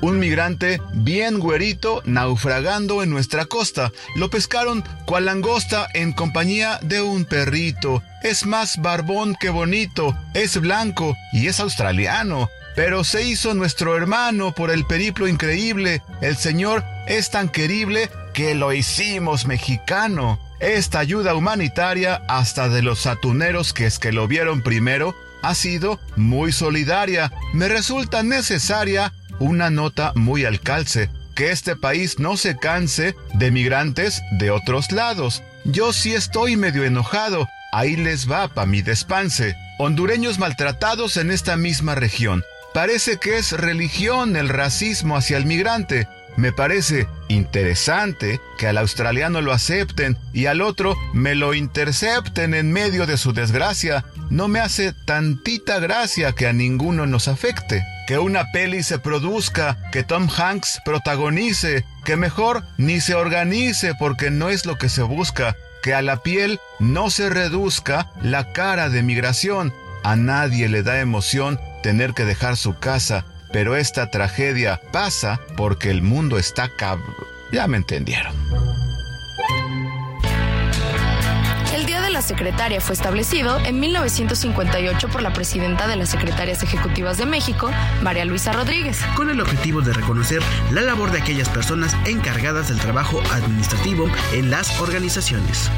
[0.00, 3.90] Un migrante bien güerito naufragando en nuestra costa.
[4.14, 8.02] Lo pescaron cual langosta en compañía de un perrito.
[8.22, 12.48] Es más barbón que bonito, es blanco y es australiano.
[12.76, 16.00] Pero se hizo nuestro hermano por el periplo increíble.
[16.20, 20.38] El Señor es tan querible que lo hicimos mexicano.
[20.60, 25.98] Esta ayuda humanitaria, hasta de los atuneros que es que lo vieron primero, ha sido
[26.14, 27.32] muy solidaria.
[27.52, 33.50] Me resulta necesaria una nota muy al calce, que este país no se canse de
[33.50, 35.42] migrantes de otros lados.
[35.64, 39.54] Yo sí estoy medio enojado, ahí les va pa' mi despanse.
[39.78, 42.42] Hondureños maltratados en esta misma región.
[42.74, 46.08] Parece que es religión el racismo hacia el migrante.
[46.36, 52.72] Me parece interesante que al australiano lo acepten y al otro me lo intercepten en
[52.72, 54.04] medio de su desgracia.
[54.30, 57.84] No me hace tantita gracia que a ninguno nos afecte.
[58.08, 64.32] Que una peli se produzca, que Tom Hanks protagonice, que mejor ni se organice porque
[64.32, 65.54] no es lo que se busca.
[65.82, 69.72] Que a la piel no se reduzca la cara de migración.
[70.02, 75.90] A nadie le da emoción tener que dejar su casa pero esta tragedia pasa porque
[75.90, 76.98] el mundo está cab...
[77.50, 78.34] Ya me entendieron.
[82.18, 87.70] La Secretaria fue establecido en 1958 por la presidenta de las Secretarias Ejecutivas de México,
[88.02, 88.98] María Luisa Rodríguez.
[89.14, 94.50] Con el objetivo de reconocer la labor de aquellas personas encargadas del trabajo administrativo en
[94.50, 95.70] las organizaciones.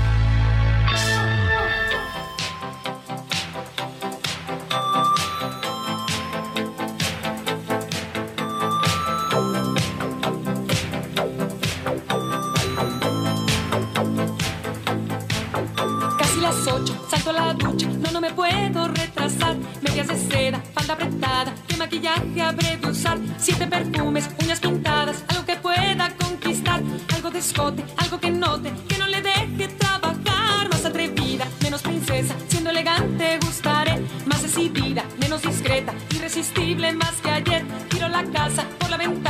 [21.90, 23.18] Maquillaje habré de usar?
[23.38, 26.80] Siete perfumes, uñas pintadas, algo que pueda conquistar,
[27.14, 30.68] algo de escote, algo que note, que no le deje trabajar.
[30.70, 37.64] Más atrevida, menos princesa, siendo elegante gustaré, más decidida, menos discreta, irresistible más que ayer.
[37.88, 39.29] Tiro la casa por la ventana,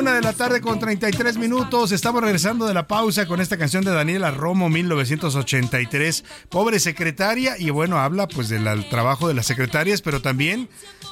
[0.00, 1.92] Una de la tarde con 33 minutos.
[1.92, 6.24] Estamos regresando de la pausa con esta canción de Daniela Romo, 1983.
[6.48, 7.58] Pobre secretaria.
[7.58, 10.70] Y bueno, habla pues del trabajo de las secretarias, pero también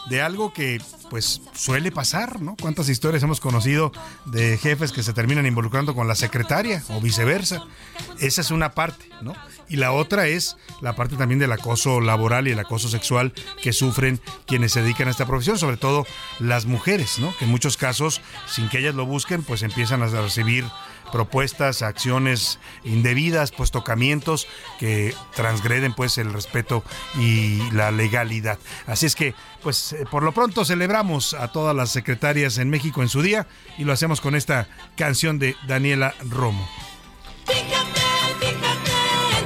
[0.09, 2.57] de algo que pues suele pasar, ¿no?
[2.59, 3.92] ¿Cuántas historias hemos conocido
[4.24, 7.66] de jefes que se terminan involucrando con la secretaria o viceversa?
[8.20, 9.35] Esa es una parte, ¿no?
[9.68, 13.72] Y la otra es la parte también del acoso laboral y el acoso sexual que
[13.72, 16.07] sufren quienes se dedican a esta profesión, sobre todo
[16.38, 17.37] las mujeres, ¿no?
[17.38, 20.64] Que en muchos casos, sin que ellas lo busquen, pues empiezan a recibir
[21.11, 24.46] propuestas, acciones indebidas, pues tocamientos
[24.78, 26.85] que transgreden pues el respeto
[27.18, 28.59] y la legalidad.
[28.87, 33.02] Así es que pues eh, por lo pronto celebramos a todas las secretarias en México
[33.02, 36.68] en su día y lo hacemos con esta canción de Daniela Romo.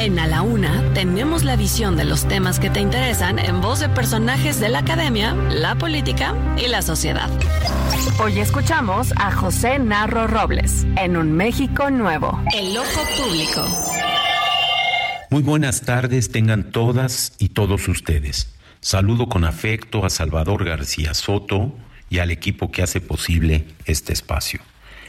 [0.00, 3.80] En A la Una tenemos la visión de los temas que te interesan en voz
[3.80, 7.28] de personajes de la academia, la política y la sociedad.
[8.18, 12.42] Hoy escuchamos a José Narro Robles en Un México Nuevo.
[12.56, 13.66] El ojo público.
[15.28, 18.54] Muy buenas tardes tengan todas y todos ustedes.
[18.80, 21.74] Saludo con afecto a Salvador García Soto,
[22.10, 24.60] y al equipo que hace posible este espacio.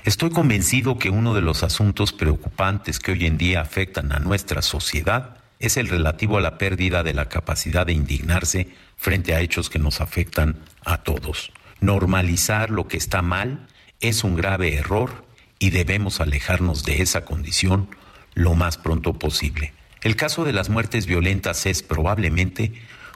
[0.03, 4.63] Estoy convencido que uno de los asuntos preocupantes que hoy en día afectan a nuestra
[4.63, 9.69] sociedad es el relativo a la pérdida de la capacidad de indignarse frente a hechos
[9.69, 11.51] que nos afectan a todos.
[11.81, 13.67] Normalizar lo que está mal
[13.99, 15.23] es un grave error
[15.59, 17.87] y debemos alejarnos de esa condición
[18.33, 19.71] lo más pronto posible.
[20.01, 22.73] El caso de las muertes violentas es probablemente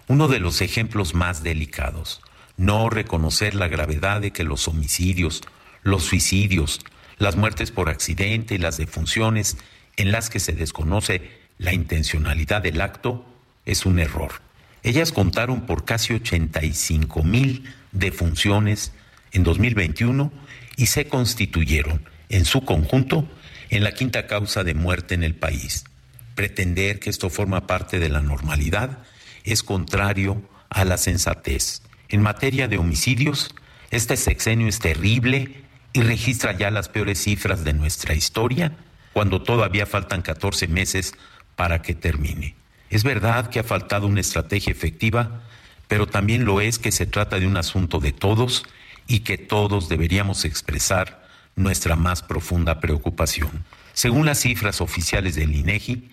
[0.07, 2.21] uno de los ejemplos más delicados
[2.57, 5.41] no reconocer la gravedad de que los homicidios,
[5.85, 6.81] los suicidios,
[7.19, 9.55] las muertes por accidente y las defunciones
[9.95, 13.25] en las que se desconoce la intencionalidad del acto
[13.65, 14.41] es un error.
[14.83, 18.93] Ellas contaron por casi 85 mil defunciones
[19.31, 20.33] en 2021
[20.75, 23.29] y se constituyeron en su conjunto
[23.69, 25.85] en la quinta causa de muerte en el país.
[26.33, 29.03] Pretender que esto forma parte de la normalidad
[29.43, 31.83] es contrario a la sensatez.
[32.09, 33.53] En materia de homicidios,
[33.91, 35.64] este sexenio es terrible
[35.95, 38.73] y registra ya las peores cifras de nuestra historia,
[39.13, 41.13] cuando todavía faltan 14 meses
[41.55, 42.57] para que termine.
[42.89, 45.43] Es verdad que ha faltado una estrategia efectiva,
[45.87, 48.65] pero también lo es que se trata de un asunto de todos
[49.07, 53.63] y que todos deberíamos expresar nuestra más profunda preocupación.
[53.93, 56.09] Según las cifras oficiales del INEGI,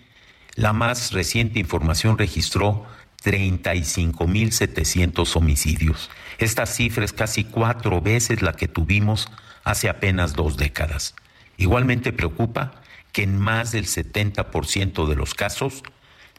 [0.55, 2.85] la más reciente información registró
[3.25, 6.09] 35.700 homicidios.
[6.37, 9.27] Esta cifra es casi cuatro veces la que tuvimos
[9.63, 11.15] hace apenas dos décadas.
[11.57, 15.83] Igualmente preocupa que en más del 70% de los casos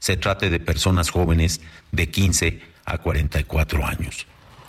[0.01, 1.61] se trate de personas jóvenes
[1.93, 4.27] de 15 a 44 años.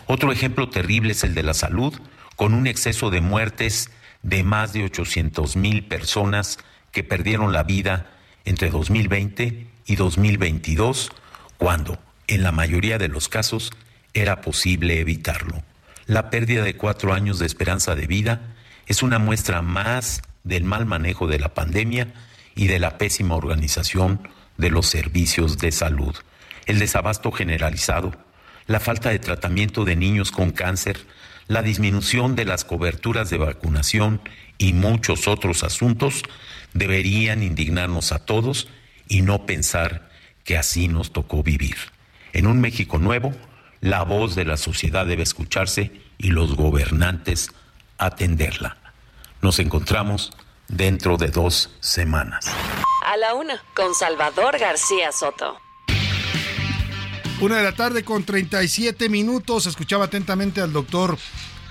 [0.07, 1.93] Otro ejemplo terrible es el de la salud,
[2.35, 3.89] con un exceso de muertes
[4.21, 6.59] de más de 800 mil personas
[6.91, 8.11] que perdieron la vida
[8.45, 11.11] entre 2020 y 2022,
[11.57, 13.71] cuando en la mayoría de los casos
[14.13, 15.63] era posible evitarlo.
[16.07, 18.53] La pérdida de cuatro años de esperanza de vida
[18.85, 22.13] es una muestra más del mal manejo de la pandemia
[22.53, 26.15] y de la pésima organización de los servicios de salud.
[26.67, 28.13] El desabasto generalizado,
[28.67, 30.99] la falta de tratamiento de niños con cáncer,
[31.47, 34.21] la disminución de las coberturas de vacunación
[34.59, 36.21] y muchos otros asuntos
[36.73, 38.67] deberían indignarnos a todos
[39.07, 40.09] y no pensar
[40.43, 41.77] que así nos tocó vivir.
[42.33, 43.33] En un México nuevo,
[43.85, 47.51] la voz de la sociedad debe escucharse y los gobernantes
[47.99, 48.77] atenderla.
[49.43, 50.31] Nos encontramos
[50.67, 52.47] dentro de dos semanas.
[53.05, 55.57] A la una, con Salvador García Soto.
[57.39, 59.67] Una de la tarde con 37 minutos.
[59.67, 61.19] Escuchaba atentamente al doctor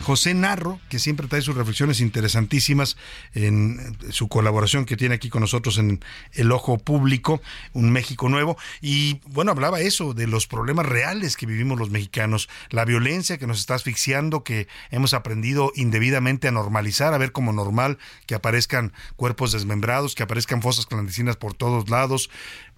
[0.02, 2.96] José Narro, que siempre trae sus reflexiones interesantísimas
[3.32, 6.00] en su colaboración que tiene aquí con nosotros en
[6.32, 7.40] El Ojo Público,
[7.72, 8.56] un México Nuevo.
[8.80, 13.46] Y bueno, hablaba eso, de los problemas reales que vivimos los mexicanos, la violencia que
[13.46, 18.92] nos está asfixiando, que hemos aprendido indebidamente a normalizar, a ver como normal que aparezcan
[19.16, 22.30] cuerpos desmembrados, que aparezcan fosas clandestinas por todos lados,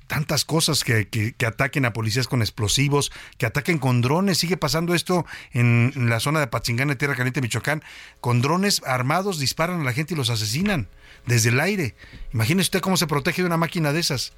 [0.07, 4.39] tantas cosas que, que, ataquen a policías con explosivos, que ataquen con drones.
[4.39, 7.83] Sigue pasando esto en, la zona de Pachingán, en Tierra Caliente, Michoacán.
[8.21, 10.89] Con drones armados disparan a la gente y los asesinan
[11.27, 11.95] desde el aire.
[12.33, 14.33] Imagínese usted cómo se protege de una máquina de esas.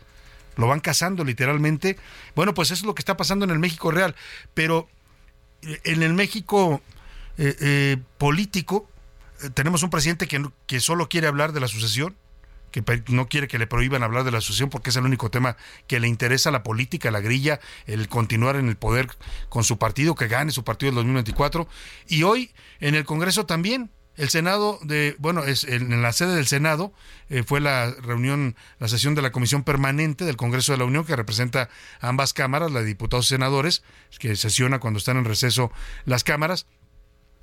[0.57, 1.97] Lo van cazando literalmente.
[2.35, 4.17] Bueno, pues eso es lo que está pasando en el México real.
[4.55, 4.89] Pero
[5.63, 6.83] eh, en el México
[7.37, 8.89] eh, eh, político
[9.55, 12.17] tenemos un presidente que, que solo quiere hablar de la sucesión
[12.71, 15.57] que no quiere que le prohíban hablar de la asociación porque es el único tema
[15.87, 19.09] que le interesa la política, la grilla, el continuar en el poder
[19.49, 21.69] con su partido, que gane su partido en 2024.
[22.09, 26.49] Y hoy en el Congreso también, el Senado de, bueno, es en la sede del
[26.49, 26.93] Senado
[27.31, 31.05] eh, fue la reunión, la sesión de la Comisión Permanente del Congreso de la Unión
[31.05, 31.69] que representa
[32.01, 33.85] ambas cámaras, la de diputados y senadores,
[34.19, 35.71] que sesiona cuando están en receso
[36.05, 36.67] las cámaras.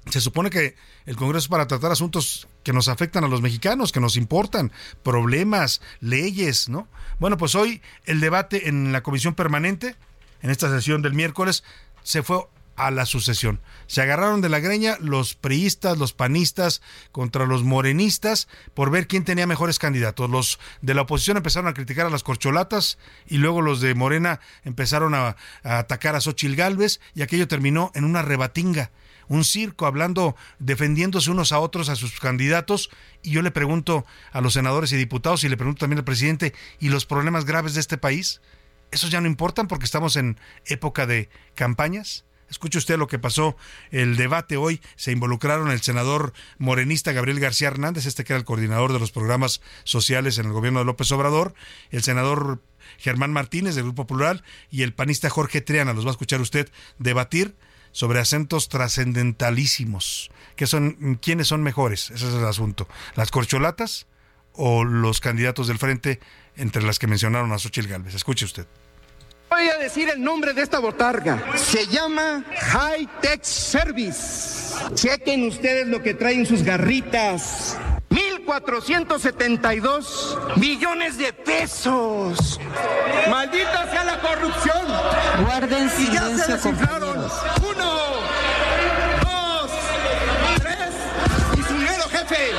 [0.09, 3.91] Se supone que el Congreso es para tratar asuntos que nos afectan a los mexicanos,
[3.91, 4.71] que nos importan,
[5.03, 6.87] problemas, leyes, ¿no?
[7.19, 9.95] Bueno, pues hoy el debate en la Comisión Permanente,
[10.41, 11.63] en esta sesión del miércoles,
[12.03, 13.61] se fue a la sucesión.
[13.87, 19.23] Se agarraron de la greña los priistas, los panistas contra los morenistas por ver quién
[19.23, 20.29] tenía mejores candidatos.
[20.29, 24.39] Los de la oposición empezaron a criticar a las corcholatas y luego los de Morena
[24.63, 28.91] empezaron a, atacar a Xochil Gálvez y aquello terminó en una rebatinga,
[29.27, 32.89] un circo hablando, defendiéndose unos a otros a sus candidatos
[33.21, 36.53] y yo le pregunto a los senadores y diputados y le pregunto también al presidente,
[36.79, 38.41] ¿y los problemas graves de este país?
[38.91, 42.25] ¿Esos ya no importan porque estamos en época de campañas?
[42.49, 43.57] Escuche usted lo que pasó
[43.91, 44.79] el debate hoy.
[44.95, 49.11] Se involucraron el senador morenista Gabriel García Hernández, este que era el coordinador de los
[49.11, 51.55] programas sociales en el gobierno de López Obrador,
[51.89, 52.61] el senador
[52.97, 55.93] Germán Martínez del Grupo Plural y el panista Jorge Triana.
[55.93, 56.69] Los va a escuchar usted
[56.99, 57.55] debatir
[57.95, 60.29] sobre acentos trascendentalísimos.
[60.57, 62.11] ¿Qué son, ¿Quiénes son mejores?
[62.11, 62.89] Ese es el asunto.
[63.15, 64.05] ¿Las corcholatas
[64.51, 66.19] o los candidatos del frente
[66.57, 68.13] entre las que mencionaron a Xochitl Gálvez?
[68.13, 68.67] Escuche usted.
[69.49, 71.41] Voy a decir el nombre de esta botarga.
[71.55, 74.75] Se llama High Tech Service.
[74.93, 77.77] Chequen ustedes lo que traen sus garritas.
[78.45, 82.59] 1.472 millones de pesos.
[83.29, 84.85] Maldita sea la corrupción.
[85.45, 87.17] Guarden y ya silencio, se desinflaron.
[87.17, 87.29] Uno,
[89.23, 89.71] dos,
[90.61, 90.93] tres.
[91.57, 92.51] Y su mero jefe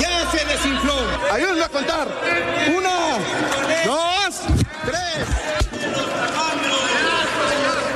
[0.00, 0.94] ya se desinfló.
[1.32, 2.08] Ayúdenme a contar.
[2.74, 3.18] Una,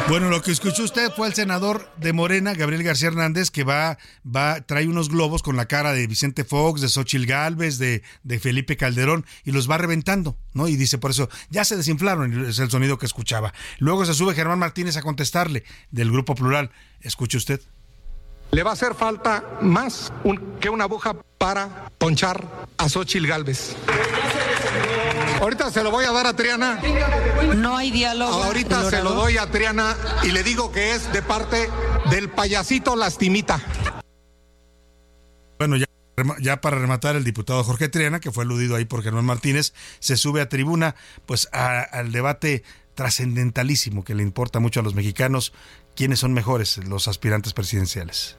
[0.09, 3.99] Bueno, lo que escuchó usted fue el senador de Morena, Gabriel García Hernández, que va,
[4.25, 8.41] va, trae unos globos con la cara de Vicente Fox, de Xochil Gálvez, de, de
[8.41, 10.67] Felipe Calderón, y los va reventando, ¿no?
[10.67, 13.53] Y dice por eso, ya se desinflaron, es el sonido que escuchaba.
[13.81, 16.71] Luego se sube Germán Martínez a contestarle, del Grupo Plural.
[17.03, 17.61] Escuche usted.
[18.51, 20.11] Le va a hacer falta más
[20.59, 22.49] que una aguja para ponchar
[22.79, 23.77] a Xochil Gálvez.
[25.41, 26.81] Ahorita se lo voy a dar a Triana.
[27.57, 28.45] No hay diálogo.
[28.45, 31.69] Ahorita se lo doy a Triana y le digo que es de parte
[32.11, 33.61] del payasito lastimita.
[35.59, 35.87] Bueno, ya,
[36.41, 40.17] ya para rematar, el diputado Jorge Triana, que fue aludido ahí por Germán Martínez, se
[40.17, 40.95] sube a tribuna,
[41.27, 42.65] pues al debate
[42.95, 45.53] trascendentalísimo que le importa mucho a los mexicanos,
[45.95, 48.39] quiénes son mejores los aspirantes presidenciales.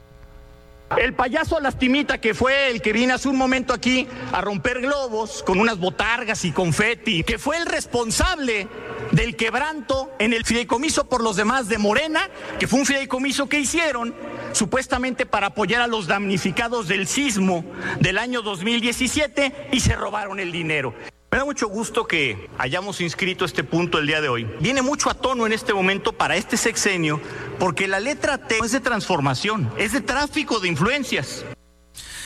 [0.98, 5.44] El payaso lastimita que fue el que vino hace un momento aquí a romper globos
[5.44, 8.68] con unas botargas y confeti, que fue el responsable
[9.12, 13.60] del quebranto en el fideicomiso por los demás de Morena, que fue un fideicomiso que
[13.60, 14.16] hicieron
[14.52, 17.64] supuestamente para apoyar a los damnificados del sismo
[18.00, 20.94] del año 2017 y se robaron el dinero.
[21.32, 24.47] Me da mucho gusto que hayamos inscrito este punto el día de hoy.
[24.59, 27.21] Viene mucho a tono en este momento para este sexenio
[27.59, 31.45] porque la letra T no es de transformación, es de tráfico de influencias.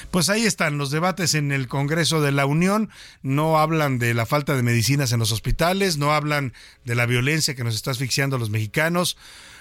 [0.10, 2.90] Pues ahí están los debates en el Congreso de la Unión.
[3.24, 6.54] No hablan de la falta de medicinas en los hospitales, no hablan
[6.86, 9.18] de la violencia que nos está asfixiando a los mexicanos,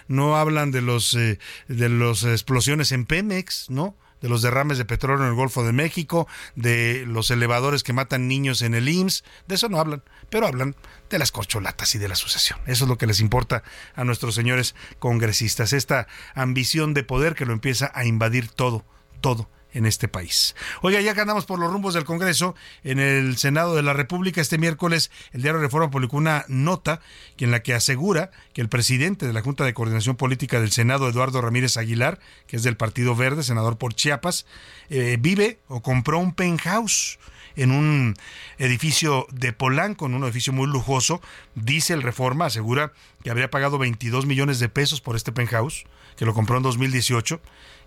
[0.07, 3.97] no hablan de los eh, de las explosiones en Pemex, ¿no?
[4.23, 8.29] De los derrames de petróleo en el Golfo de México, de los elevadores que matan
[8.29, 10.75] niños en el IMSS, de eso no hablan, pero hablan
[11.11, 12.59] de las corcholatas y de la sucesión.
[12.67, 13.63] Eso es lo que les importa
[13.95, 18.85] a nuestros señores congresistas, esta ambición de poder que lo empieza a invadir todo,
[19.21, 20.55] todo en este país.
[20.83, 22.55] Oiga, ya que andamos por los rumbos del Congreso,
[22.85, 27.01] en el Senado de la República este miércoles el diario Reforma publicó una nota
[27.45, 31.09] en la que asegura que el presidente de la Junta de Coordinación Política del Senado,
[31.09, 34.47] Eduardo Ramírez Aguilar, que es del Partido Verde, senador por Chiapas,
[34.91, 37.19] eh, vive o compró un penthouse
[37.57, 38.15] en un
[38.59, 41.21] edificio de Polanco, en un edificio muy lujoso.
[41.57, 42.93] Dice el Reforma, asegura
[43.25, 45.85] que habría pagado 22 millones de pesos por este penthouse,
[46.17, 47.41] que lo compró en 2018.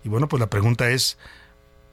[0.04, 1.18] Y bueno, pues la pregunta es,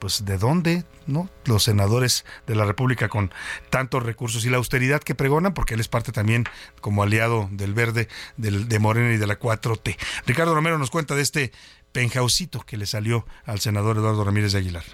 [0.04, 1.30] pues de dónde, ¿no?
[1.46, 3.32] Los senadores de la República con
[3.70, 6.44] tantos recursos y la austeridad que pregonan, porque él es parte también
[6.82, 9.96] como aliado del Verde, del, de Morena y de la 4T.
[10.26, 11.52] Ricardo Romero nos cuenta de este
[11.92, 14.84] penjausito que le salió al senador Eduardo Ramírez de Aguilar.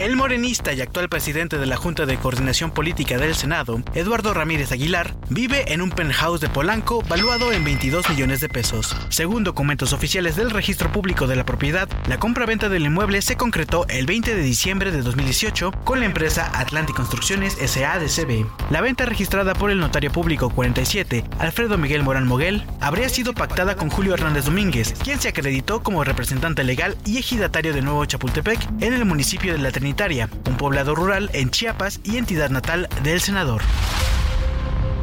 [0.00, 4.72] El morenista y actual presidente de la Junta de Coordinación Política del Senado, Eduardo Ramírez
[4.72, 8.96] Aguilar, vive en un penthouse de Polanco valuado en 22 millones de pesos.
[9.10, 13.84] Según documentos oficiales del Registro Público de la Propiedad, la compra-venta del inmueble se concretó
[13.88, 18.46] el 20 de diciembre de 2018 con la empresa Atlantic Construcciones SADCB.
[18.70, 23.76] La venta registrada por el notario público 47, Alfredo Miguel Morán Moguel, habría sido pactada
[23.76, 28.66] con Julio Hernández Domínguez, quien se acreditó como representante legal y ejidatario de Nuevo Chapultepec
[28.80, 29.89] en el municipio de La Trinidad
[30.48, 33.62] un poblado rural en Chiapas y entidad natal del senador.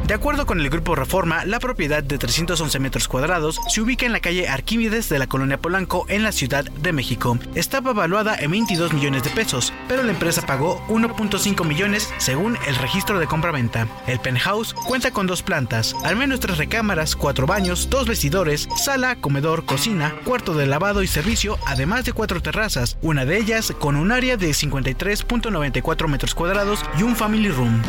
[0.08, 4.12] De acuerdo con el Grupo Reforma, la propiedad de 311 metros cuadrados se ubica en
[4.12, 7.38] la calle Arquímedes de la colonia Polanco en la Ciudad de México.
[7.54, 12.76] Estaba evaluada en 22 millones de pesos, pero la empresa pagó 1.5 millones según el
[12.76, 13.86] registro de compra-venta.
[14.06, 19.16] El penthouse cuenta con dos plantas, al menos tres recámaras, cuatro baños, dos vestidores, sala,
[19.16, 23.94] comedor, cocina, cuarto de lavado y servicio, además de cuatro terrazas, una de ellas con
[23.94, 27.82] un área de 53.94 metros cuadrados y un family room.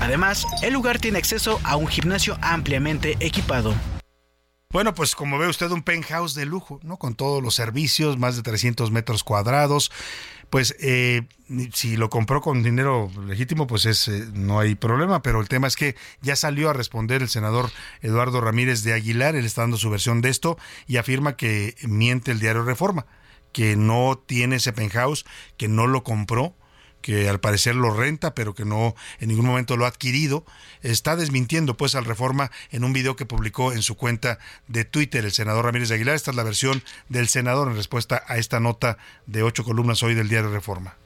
[0.00, 3.74] Además, el lugar tiene acceso a un gimnasio ampliamente equipado.
[4.70, 6.98] Bueno, pues como ve usted un penthouse de lujo, ¿no?
[6.98, 9.90] Con todos los servicios, más de 300 metros cuadrados.
[10.50, 11.22] Pues eh,
[11.72, 15.68] si lo compró con dinero legítimo, pues es, eh, no hay problema, pero el tema
[15.68, 17.70] es que ya salió a responder el senador
[18.02, 22.30] Eduardo Ramírez de Aguilar, él está dando su versión de esto y afirma que miente
[22.30, 23.06] el diario Reforma,
[23.52, 25.24] que no tiene ese penthouse,
[25.56, 26.54] que no lo compró,
[27.00, 30.44] que al parecer lo renta, pero que no en ningún momento lo ha adquirido,
[30.82, 35.24] está desmintiendo pues al Reforma en un video que publicó en su cuenta de Twitter
[35.24, 36.14] el senador Ramírez de Aguilar.
[36.14, 40.14] Esta es la versión del senador en respuesta a esta nota de ocho columnas hoy
[40.14, 40.96] del diario Reforma.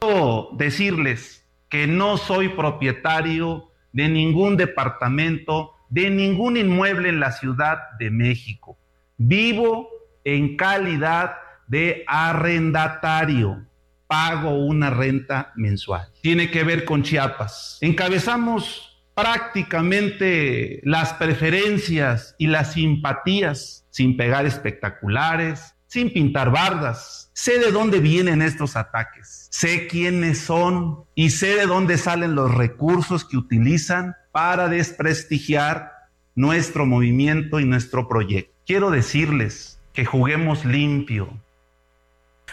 [0.00, 7.78] Quiero decirles que no soy propietario de ningún departamento, de ningún inmueble en la Ciudad
[7.98, 8.78] de México.
[9.16, 9.88] Vivo
[10.24, 11.36] en calidad
[11.66, 13.66] de arrendatario
[14.10, 16.08] pago una renta mensual.
[16.20, 17.78] Tiene que ver con Chiapas.
[17.80, 27.30] Encabezamos prácticamente las preferencias y las simpatías sin pegar espectaculares, sin pintar bardas.
[27.34, 32.52] Sé de dónde vienen estos ataques, sé quiénes son y sé de dónde salen los
[32.52, 35.92] recursos que utilizan para desprestigiar
[36.34, 38.52] nuestro movimiento y nuestro proyecto.
[38.66, 41.32] Quiero decirles que juguemos limpio,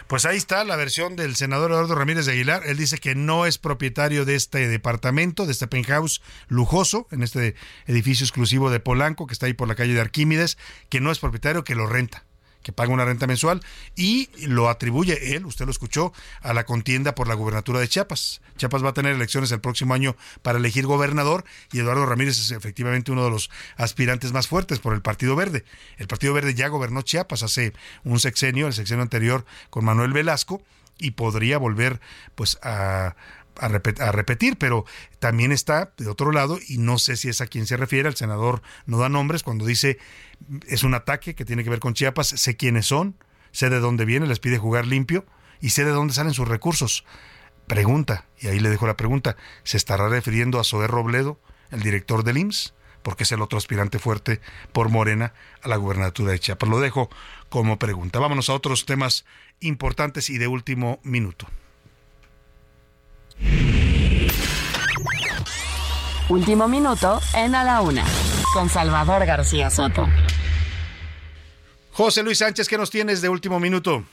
[0.08, 2.62] pues ahí está la versión del senador Eduardo Ramírez de Aguilar.
[2.66, 7.54] Él dice que no es propietario de este departamento, de este penthouse lujoso, en este
[7.86, 10.56] edificio exclusivo de Polanco, que está ahí por la calle de Arquímedes,
[10.88, 12.24] que no es propietario, que lo renta
[12.62, 13.62] que paga una renta mensual
[13.96, 18.40] y lo atribuye él, usted lo escuchó, a la contienda por la gubernatura de Chiapas.
[18.56, 22.50] Chiapas va a tener elecciones el próximo año para elegir gobernador y Eduardo Ramírez es
[22.50, 25.64] efectivamente uno de los aspirantes más fuertes por el Partido Verde.
[25.96, 27.72] El Partido Verde ya gobernó Chiapas hace
[28.04, 30.62] un sexenio, el sexenio anterior con Manuel Velasco
[30.98, 32.00] y podría volver
[32.34, 33.14] pues a,
[33.58, 34.84] a, repetir, pero
[35.18, 38.16] también está de otro lado, y no sé si es a quien se refiere, el
[38.16, 39.98] senador no da nombres, cuando dice
[40.66, 43.16] es un ataque que tiene que ver con Chiapas, sé quiénes son,
[43.52, 45.26] sé de dónde viene, les pide jugar limpio
[45.60, 47.04] y sé de dónde salen sus recursos.
[47.66, 51.40] Pregunta, y ahí le dejo la pregunta, ¿se estará refiriendo a Zoé Robledo,
[51.70, 52.74] el director del IMSS?
[53.02, 54.40] Porque es el otro aspirante fuerte
[54.72, 55.32] por Morena
[55.62, 56.68] a la gubernatura de Chiapas.
[56.68, 57.10] Lo dejo
[57.48, 58.18] como pregunta.
[58.18, 59.24] Vámonos a otros temas
[59.60, 61.46] importantes y de último minuto.
[66.28, 68.04] Último minuto en A la Una,
[68.52, 70.06] con Salvador García Soto.
[71.92, 74.04] José Luis Sánchez, ¿qué nos tienes de último minuto?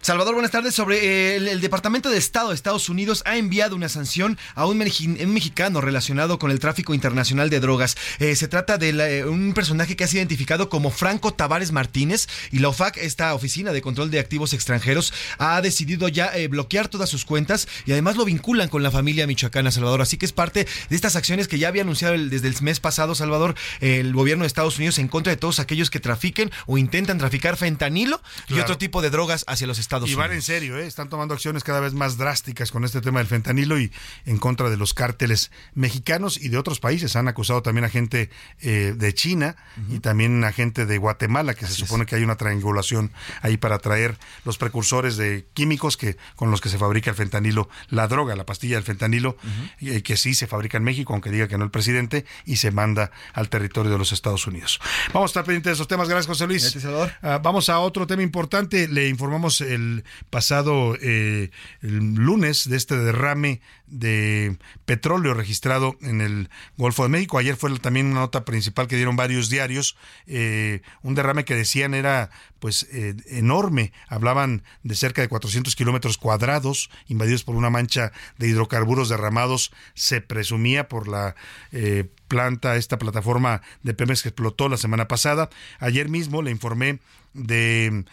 [0.00, 0.72] Salvador, buenas tardes.
[0.72, 4.78] Sobre eh, el, Departamento de Estado de Estados Unidos ha enviado una sanción a un,
[4.78, 7.96] mexicano relacionado con el tráfico internacional de drogas.
[8.20, 12.28] Eh, se trata de eh, un personaje que ha sido identificado como Franco Tavares Martínez
[12.52, 17.08] y la OFAC, esta Oficina de Control de Activos Extranjeros, ha decidido ya bloquear todas
[17.08, 20.02] sus cuentas y además lo vinculan con la familia michoacana, Salvador.
[20.02, 23.16] Así que es parte de estas acciones que ya había anunciado desde el mes pasado,
[23.16, 27.18] Salvador, el gobierno de Estados Unidos en contra de todos aquellos que trafiquen o intentan
[27.18, 30.86] traficar fentanilo y otro tipo de drogas hacia los Estados y van en serio, ¿eh?
[30.86, 33.92] están tomando acciones cada vez más drásticas con este tema del fentanilo y
[34.24, 37.16] en contra de los cárteles mexicanos y de otros países.
[37.16, 38.30] Han acusado también a gente
[38.60, 39.56] eh, de China
[39.90, 43.12] y también a gente de Guatemala, que se supone que hay una triangulación
[43.42, 47.68] ahí para traer los precursores de químicos que con los que se fabrica el fentanilo,
[47.88, 49.36] la droga, la pastilla del fentanilo,
[49.80, 52.70] eh, que sí se fabrica en México, aunque diga que no el presidente, y se
[52.70, 54.80] manda al territorio de los Estados Unidos.
[55.12, 56.08] Vamos a estar pendientes de esos temas.
[56.08, 56.76] Gracias, José Luis.
[57.22, 58.88] Ah, vamos a otro tema importante.
[58.88, 61.50] Le informamos el pasado eh,
[61.80, 67.38] lunes de este derrame de petróleo registrado en el Golfo de México.
[67.38, 69.96] Ayer fue también una nota principal que dieron varios diarios,
[70.26, 73.92] eh, un derrame que decían era pues eh, enorme.
[74.08, 79.72] Hablaban de cerca de 400 kilómetros cuadrados invadidos por una mancha de hidrocarburos derramados.
[79.94, 81.36] Se presumía por la
[81.72, 85.48] eh, planta, esta plataforma de Pemex que explotó la semana pasada.
[85.78, 86.98] Ayer mismo le informé
[87.34, 88.04] de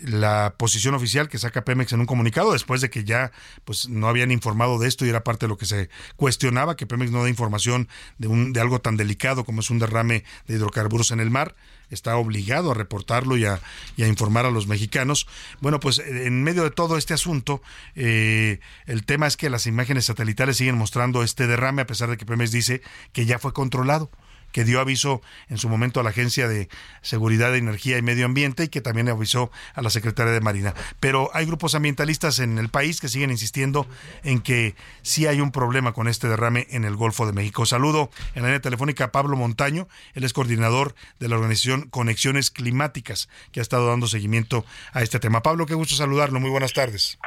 [0.00, 3.32] la posición oficial que saca Pemex en un comunicado después de que ya
[3.64, 6.86] pues no habían informado de esto y era parte de lo que se cuestionaba que
[6.86, 7.88] Pemex no da información
[8.18, 11.54] de un de algo tan delicado como es un derrame de hidrocarburos en el mar
[11.90, 13.60] está obligado a reportarlo y a,
[13.96, 15.26] y a informar a los mexicanos.
[15.60, 17.62] Bueno, pues en medio de todo este asunto,
[17.94, 22.16] eh, el tema es que las imágenes satelitales siguen mostrando este derrame, a pesar de
[22.16, 22.82] que Pemex dice
[23.12, 24.10] que ya fue controlado
[24.52, 26.68] que dio aviso en su momento a la Agencia de
[27.02, 30.74] Seguridad de Energía y Medio Ambiente y que también avisó a la Secretaría de Marina.
[31.00, 33.86] Pero hay grupos ambientalistas en el país que siguen insistiendo
[34.24, 37.66] en que sí hay un problema con este derrame en el Golfo de México.
[37.66, 42.50] Saludo en la línea telefónica a Pablo Montaño, él es coordinador de la organización Conexiones
[42.50, 45.42] Climáticas, que ha estado dando seguimiento a este tema.
[45.42, 46.40] Pablo, qué gusto saludarlo.
[46.40, 47.18] Muy buenas tardes.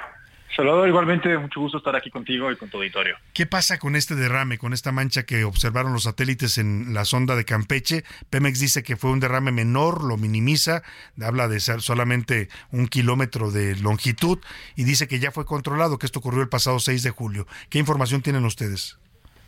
[0.56, 3.16] Salvador, igualmente, mucho gusto estar aquí contigo y con tu auditorio.
[3.34, 7.36] ¿Qué pasa con este derrame, con esta mancha que observaron los satélites en la sonda
[7.36, 8.04] de Campeche?
[8.30, 10.84] Pemex dice que fue un derrame menor, lo minimiza,
[11.22, 14.40] habla de ser solamente un kilómetro de longitud
[14.76, 17.48] y dice que ya fue controlado, que esto ocurrió el pasado 6 de julio.
[17.70, 18.98] ¿Qué información tienen ustedes?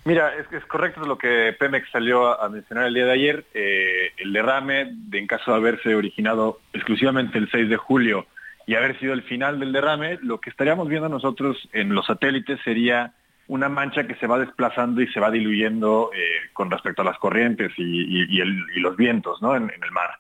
[0.06, 3.46] Mira, es, es correcto lo que Pemex salió a, mencionar el día de ayer.
[3.54, 8.28] Eh, el derrame, de, en caso de haberse originado exclusivamente el 6 de julio,
[8.66, 12.60] y haber sido el final del derrame, lo que estaríamos viendo nosotros en los satélites
[12.64, 13.14] sería
[13.48, 17.18] una mancha que se va desplazando y se va diluyendo eh, con respecto a las
[17.18, 20.12] corrientes y, los vientos en, el mar.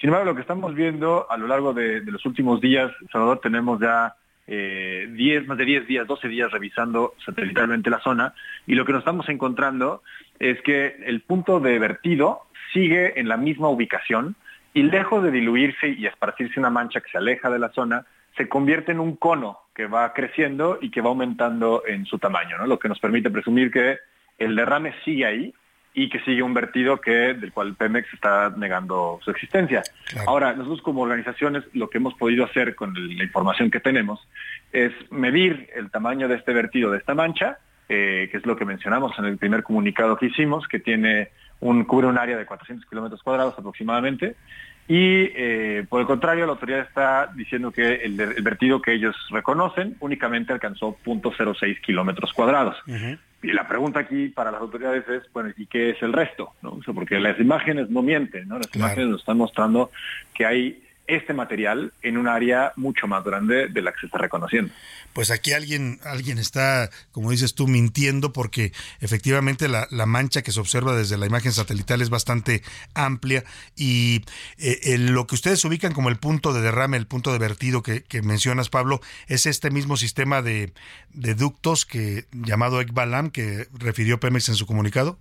[0.00, 3.78] Sin embargo, lo que estamos viendo a lo largo de, los últimos días, Salvador, tenemos
[3.78, 4.14] ya
[4.46, 8.34] eh, 10, más de 10 días, 12 días revisando satelitalmente la zona
[8.66, 10.02] y lo que nos estamos encontrando
[10.38, 12.40] es que el punto de vertido
[12.72, 14.34] sigue en la misma ubicación,
[14.74, 18.06] y lejos de diluirse y esparcirse una mancha que se aleja de la zona,
[18.36, 22.58] se convierte en un cono que va creciendo y que va aumentando en su tamaño,
[22.58, 22.66] ¿no?
[22.66, 23.98] lo que nos permite presumir que
[24.38, 25.54] el derrame sigue ahí
[25.94, 29.82] y que sigue un vertido que, del cual Pemex está negando su existencia.
[30.26, 34.26] Ahora, nosotros como organizaciones lo que hemos podido hacer con la información que tenemos
[34.72, 37.58] es medir el tamaño de este vertido, de esta mancha,
[37.90, 41.28] eh, que es lo que mencionamos en el primer comunicado que hicimos, que tiene
[41.62, 44.36] un, cubre un área de 400 kilómetros cuadrados aproximadamente.
[44.88, 49.96] Y eh, por el contrario, la autoridad está diciendo que el, vertido que ellos reconocen
[50.00, 52.76] únicamente alcanzó 0.06 kilómetros cuadrados.
[53.42, 56.52] Y la pregunta aquí para las autoridades es, bueno, ¿y qué es el resto?
[56.62, 56.78] ¿no?
[56.94, 58.58] porque las imágenes no mienten, ¿no?
[58.58, 59.90] Las imágenes nos están mostrando
[60.34, 60.82] que hay
[61.14, 64.72] este material en un área mucho más grande de la que se está reconociendo.
[65.12, 70.60] Pues aquí alguien, alguien está, como dices tú, mintiendo porque efectivamente la, mancha que se
[70.60, 72.62] observa desde la imagen satelital es bastante
[72.94, 73.44] amplia
[73.76, 74.24] y
[74.58, 78.04] eh, lo que ustedes ubican como el punto de derrame, el punto de vertido que,
[78.22, 80.72] mencionas, Pablo, es este mismo sistema de,
[81.12, 85.18] ductos que llamado ECBALAM que refirió Pemex en su comunicado.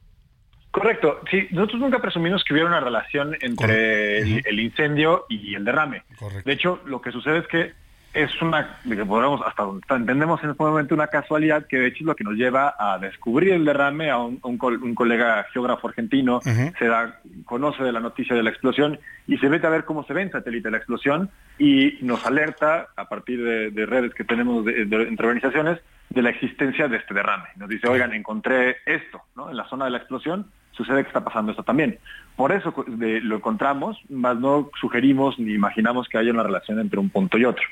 [0.71, 1.19] Correcto.
[1.29, 6.03] Sí, nosotros nunca presumimos que hubiera una relación entre el, incendio y el derrame.
[6.45, 7.73] De hecho, lo que sucede es que
[8.13, 12.05] es una, podemos, hasta donde entendemos en este momento, una casualidad que de hecho es
[12.05, 17.21] lo que nos lleva a descubrir el derrame a un, colega geógrafo argentino, se da,
[17.45, 20.23] conoce de la noticia de la explosión y se mete a ver cómo se ve
[20.23, 25.27] en satélite la explosión y nos alerta a partir de, redes que tenemos de, entre
[25.27, 27.47] organizaciones de la existencia de este derrame.
[27.55, 29.49] Nos dice, oigan, encontré esto ¿no?
[29.49, 31.99] en la zona de la explosión, sucede que está pasando esto también.
[32.35, 37.09] Por eso lo encontramos, más no sugerimos ni imaginamos que haya una relación entre un
[37.09, 37.63] punto y otro.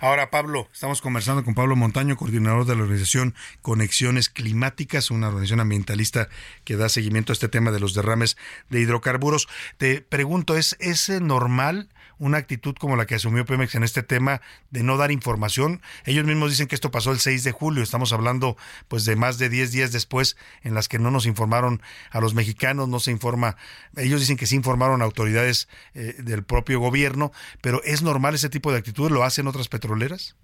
[0.00, 5.60] Ahora, Pablo, estamos conversando con Pablo Montaño, coordinador de la organización Conexiones Climáticas, una organización
[5.60, 6.28] ambientalista
[6.64, 8.36] que da seguimiento a este tema de los derrames
[8.68, 9.48] de hidrocarburos.
[9.76, 11.88] Te pregunto, ¿es, es normal?
[12.20, 15.80] una actitud como la que asumió Pemex en este tema de no dar información.
[16.04, 18.56] Ellos mismos dicen que esto pasó el 6 de julio, estamos hablando
[18.88, 22.34] pues de más de 10 días después en las que no nos informaron a los
[22.34, 23.56] mexicanos, no se informa,
[23.96, 28.50] ellos dicen que sí informaron a autoridades eh, del propio gobierno, pero ¿es normal ese
[28.50, 29.10] tipo de actitud?
[29.10, 30.36] ¿Lo hacen otras petroleras?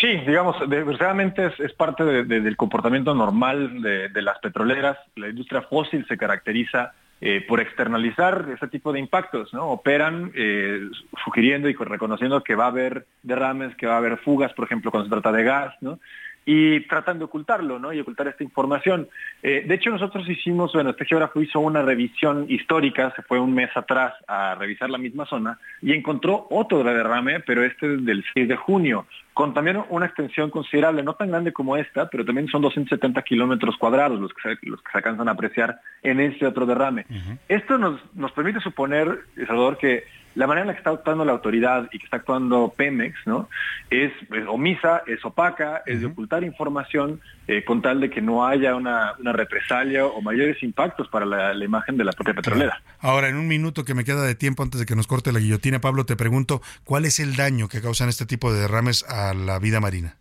[0.00, 4.98] Sí, digamos, desgraciadamente es, parte del comportamiento normal de, de, las petroleras.
[5.14, 9.68] La industria fósil se caracteriza eh, por externalizar ese tipo de impactos, ¿no?
[9.68, 10.90] Operan eh,
[11.24, 14.90] sugiriendo y reconociendo que va a haber derrames, que va a haber fugas, por ejemplo,
[14.90, 16.00] cuando se trata de gas, ¿no?
[16.46, 17.92] Y tratan de ocultarlo, ¿no?
[17.92, 19.08] Y ocultar esta información.
[19.42, 23.54] Eh, de hecho, nosotros hicimos, bueno, este geógrafo hizo una revisión histórica, se fue un
[23.54, 28.24] mes atrás a revisar la misma zona y encontró otro derrame, pero este es del
[28.34, 32.48] 6 de junio, con también una extensión considerable, no tan grande como esta, pero también
[32.48, 36.46] son 270 kilómetros cuadrados los que, se, los que se alcanzan a apreciar en este
[36.46, 37.06] otro derrame.
[37.48, 40.04] Esto nos, nos permite suponer, Salvador, que
[40.34, 43.48] la manera en la que está actuando la autoridad y que está actuando Pemex, ¿no?
[43.90, 48.46] Es, es omisa, es opaca, es de ocultar información eh, con tal de que no
[48.46, 52.80] haya una, una represalia o mayores impactos para la, la imagen de la propia petrolera.
[53.00, 55.40] Ahora, en un minuto que me queda de tiempo antes de que nos corte la
[55.40, 59.34] guillotina, Pablo, te pregunto, ¿cuál es el daño que causan este tipo de derrames a
[59.34, 60.16] la vida marina?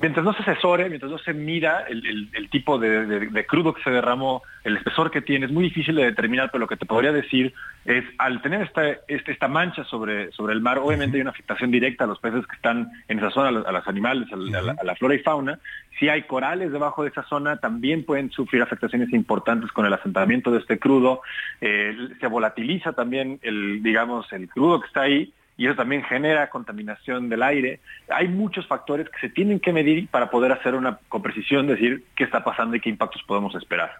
[0.00, 3.46] Mientras no se asesore, mientras no se mira el, el- el tipo de, de- de
[3.46, 6.66] crudo que se derramó, el espesor que tiene, es muy difícil de determinar, pero lo
[6.66, 7.52] que te podría decir
[7.84, 11.70] es, al tener esta, este- esta mancha sobre, sobre el mar, obviamente hay una afectación
[11.70, 14.62] directa a los peces que están en esa zona, a los, animales, a la, a
[14.62, 15.58] la- a la flora y fauna.
[16.00, 20.50] Si hay corales debajo de esa zona, también pueden sufrir afectaciones importantes con el asentamiento
[20.50, 21.20] de este crudo.
[21.60, 25.32] Eh, se volatiliza también el, digamos, el crudo que está ahí
[25.62, 27.78] y eso también genera contaminación del aire.
[28.08, 32.02] Hay muchos factores que se tienen que medir para poder hacer una con precisión, decir
[32.16, 33.92] qué está pasando y qué impactos podemos esperar.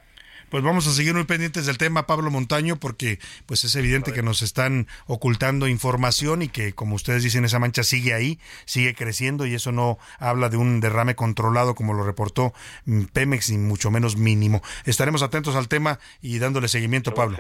[0.50, 4.24] Pues vamos a seguir muy pendientes del tema, Pablo Montaño, porque pues es evidente que
[4.24, 9.46] nos están ocultando información y que, como ustedes dicen, esa mancha sigue ahí, sigue creciendo
[9.46, 12.52] y eso no habla de un derrame controlado como lo reportó
[12.86, 14.62] mm, Pemex, ni mucho menos mínimo.
[14.84, 17.38] Estaremos atentos al tema y dándole seguimiento, Pablo.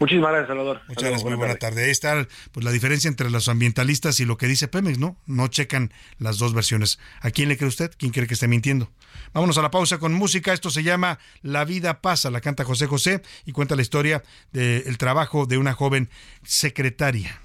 [0.00, 0.80] Muchísimas gracias, Salvador.
[0.88, 1.84] Muchas gracias, muy buena tarde.
[1.84, 5.18] Ahí está pues, la diferencia entre los ambientalistas y lo que dice Pemex, ¿no?
[5.26, 6.98] No checan las dos versiones.
[7.20, 7.92] ¿A quién le cree usted?
[7.98, 8.90] ¿Quién cree que esté mintiendo?
[9.34, 10.54] Vámonos a la pausa con música.
[10.54, 14.22] Esto se llama La vida pasa, la canta José José y cuenta la historia
[14.52, 16.08] del trabajo de una joven
[16.44, 17.38] secretaria.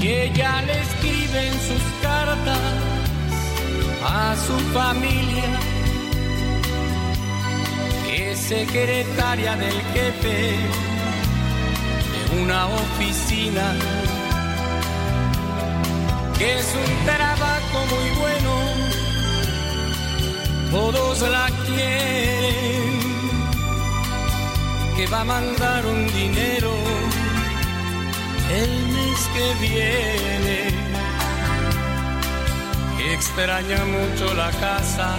[0.00, 2.60] Y ella le escribe en sus cartas
[4.02, 5.57] a su familia que
[8.48, 10.56] secretaria del jefe
[12.12, 13.74] de una oficina,
[16.38, 18.52] que es un trabajo muy bueno,
[20.70, 23.00] todos la quieren,
[24.96, 26.72] que va a mandar un dinero
[28.50, 30.58] el mes que viene.
[33.12, 35.18] Extraña mucho la casa.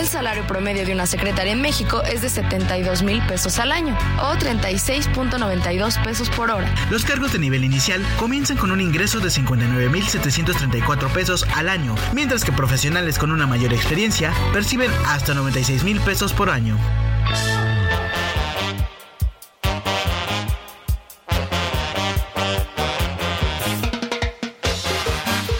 [0.00, 3.94] El salario promedio de una secretaria en México es de 72 mil pesos al año
[4.22, 6.74] o 36.92 pesos por hora.
[6.88, 12.44] Los cargos de nivel inicial comienzan con un ingreso de 59.734 pesos al año, mientras
[12.44, 16.78] que profesionales con una mayor experiencia perciben hasta 96 mil pesos por año.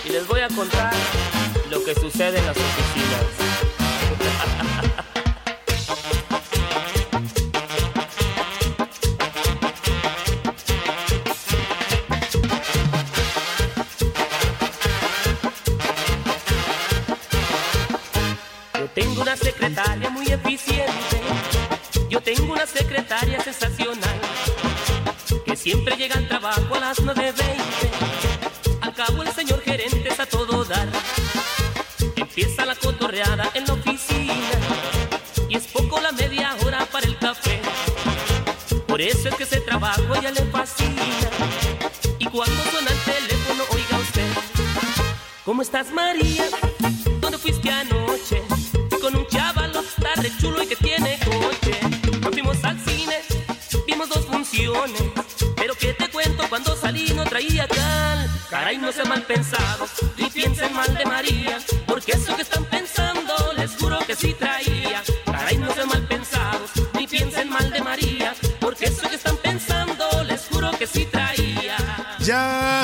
[0.03, 0.95] Y les voy a contar
[1.71, 2.90] lo que sucede en las oficinas.
[40.31, 41.03] Le fascina.
[42.19, 44.29] Y cuando suena el teléfono, oiga usted.
[45.45, 46.45] ¿Cómo estás María?
[47.21, 48.43] ¿Dónde fuiste anoche?
[49.01, 51.81] Con un chavalo, está chulo y que tiene coche.
[52.21, 53.21] Nos fuimos al cine,
[53.87, 55.03] vimos dos funciones.
[55.57, 58.31] Pero que te cuento cuando salí no traía cal.
[58.51, 59.90] Caray, no sean mal pensados,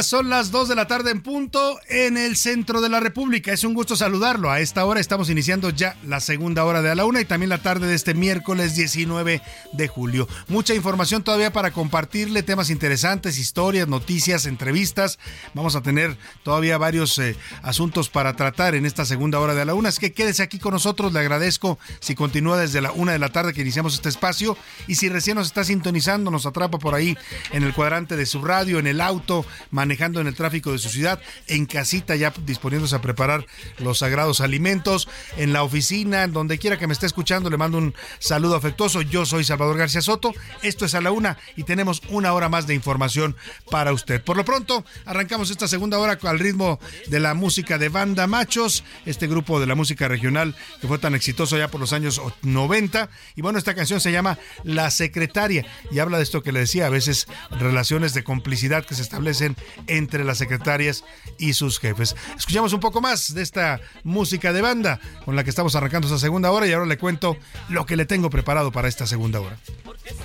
[0.07, 3.53] son las 2 de la tarde en punto en el centro de la República.
[3.53, 4.53] Es un gusto saludarlo.
[4.53, 7.51] A esta hora estamos iniciando ya la segunda hora de a la una y también
[7.51, 9.43] la tarde de este miércoles 19
[9.73, 10.29] de julio.
[10.47, 15.19] Mucha información todavía para compartirle, temas interesantes, historias, noticias, entrevistas.
[15.55, 19.65] Vamos a tener todavía varios eh, asuntos para tratar en esta segunda hora de a
[19.65, 19.89] la una.
[19.89, 21.13] Así que quédese aquí con nosotros.
[21.13, 24.57] Le agradezco si continúa desde la una de la tarde que iniciamos este espacio.
[24.87, 27.19] Y si recién nos está sintonizando, nos atrapa por ahí
[27.51, 30.89] en el cuadrante de su radio, en el auto, manejando en el tráfico de su
[30.89, 33.47] ciudad, en casita ya disponiéndose a preparar
[33.79, 37.95] los sagrados alimentos, en la oficina, donde quiera que me esté escuchando, le mando un
[38.19, 39.03] saludo afectuoso.
[39.03, 40.33] Yo soy Salvador García Soto,
[40.63, 43.37] esto es a la una y tenemos una hora más de información
[43.71, 44.23] para usted.
[44.23, 46.79] Por lo pronto, arrancamos esta segunda hora al ritmo
[47.09, 51.15] de la música de Banda Machos, este grupo de la música regional que fue tan
[51.15, 53.09] exitoso ya por los años 90.
[53.35, 56.87] Y bueno, esta canción se llama La Secretaria y habla de esto que le decía,
[56.87, 59.57] a veces relaciones de complicidad que se establecen
[59.87, 61.05] entre las secretarias
[61.39, 62.17] y sus jefes.
[62.37, 66.19] Escuchamos un poco más de esta música de banda con la que estamos arrancando esta
[66.19, 67.37] segunda hora y ahora le cuento
[67.69, 69.59] lo que le tengo preparado para esta segunda hora.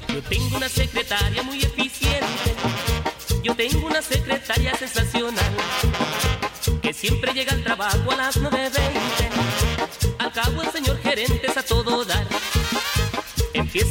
[0.08, 2.56] Yo tengo una secretaria muy eficiente.
[3.44, 5.52] Yo tengo una secretaria sensacional.
[6.82, 10.16] Que siempre llega al trabajo a las 9.20.
[10.20, 12.28] Al cabo el señor gerente es a todo dar.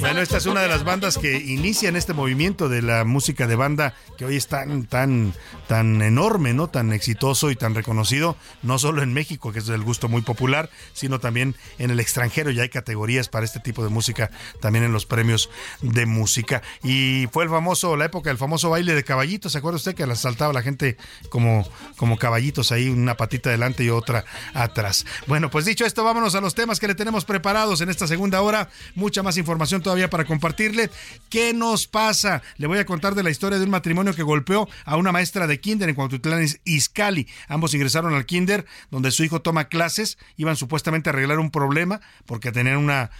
[0.00, 3.56] Bueno, esta es una de las bandas que inician este movimiento de la música de
[3.56, 5.34] banda que hoy es tan, tan,
[5.68, 6.68] tan enorme, ¿no?
[6.68, 10.70] Tan exitoso y tan reconocido, no solo en México, que es del gusto muy popular,
[10.94, 12.50] sino también en el extranjero.
[12.50, 14.30] Ya hay categorías para este tipo de música,
[14.60, 15.50] también en los premios
[15.82, 16.62] de música.
[16.82, 19.52] Y fue el famoso, la época del famoso baile de caballitos.
[19.52, 20.96] ¿Se acuerda usted que saltaba la gente
[21.28, 25.04] como, como caballitos ahí, una patita adelante y otra atrás?
[25.26, 28.40] Bueno, pues dicho esto, vámonos a los temas que le tenemos preparados en esta segunda
[28.40, 28.70] hora.
[28.94, 29.49] Mucha más información
[29.82, 30.90] todavía para compartirle.
[31.28, 32.42] ¿Qué nos pasa?
[32.56, 35.46] Le voy a contar de la historia de un matrimonio que golpeó a una maestra
[35.46, 37.28] de kinder en Cuautitlán Izcalli.
[37.48, 42.00] Ambos ingresaron al kinder donde su hijo toma clases, iban supuestamente a arreglar un problema
[42.26, 43.10] porque tenían una,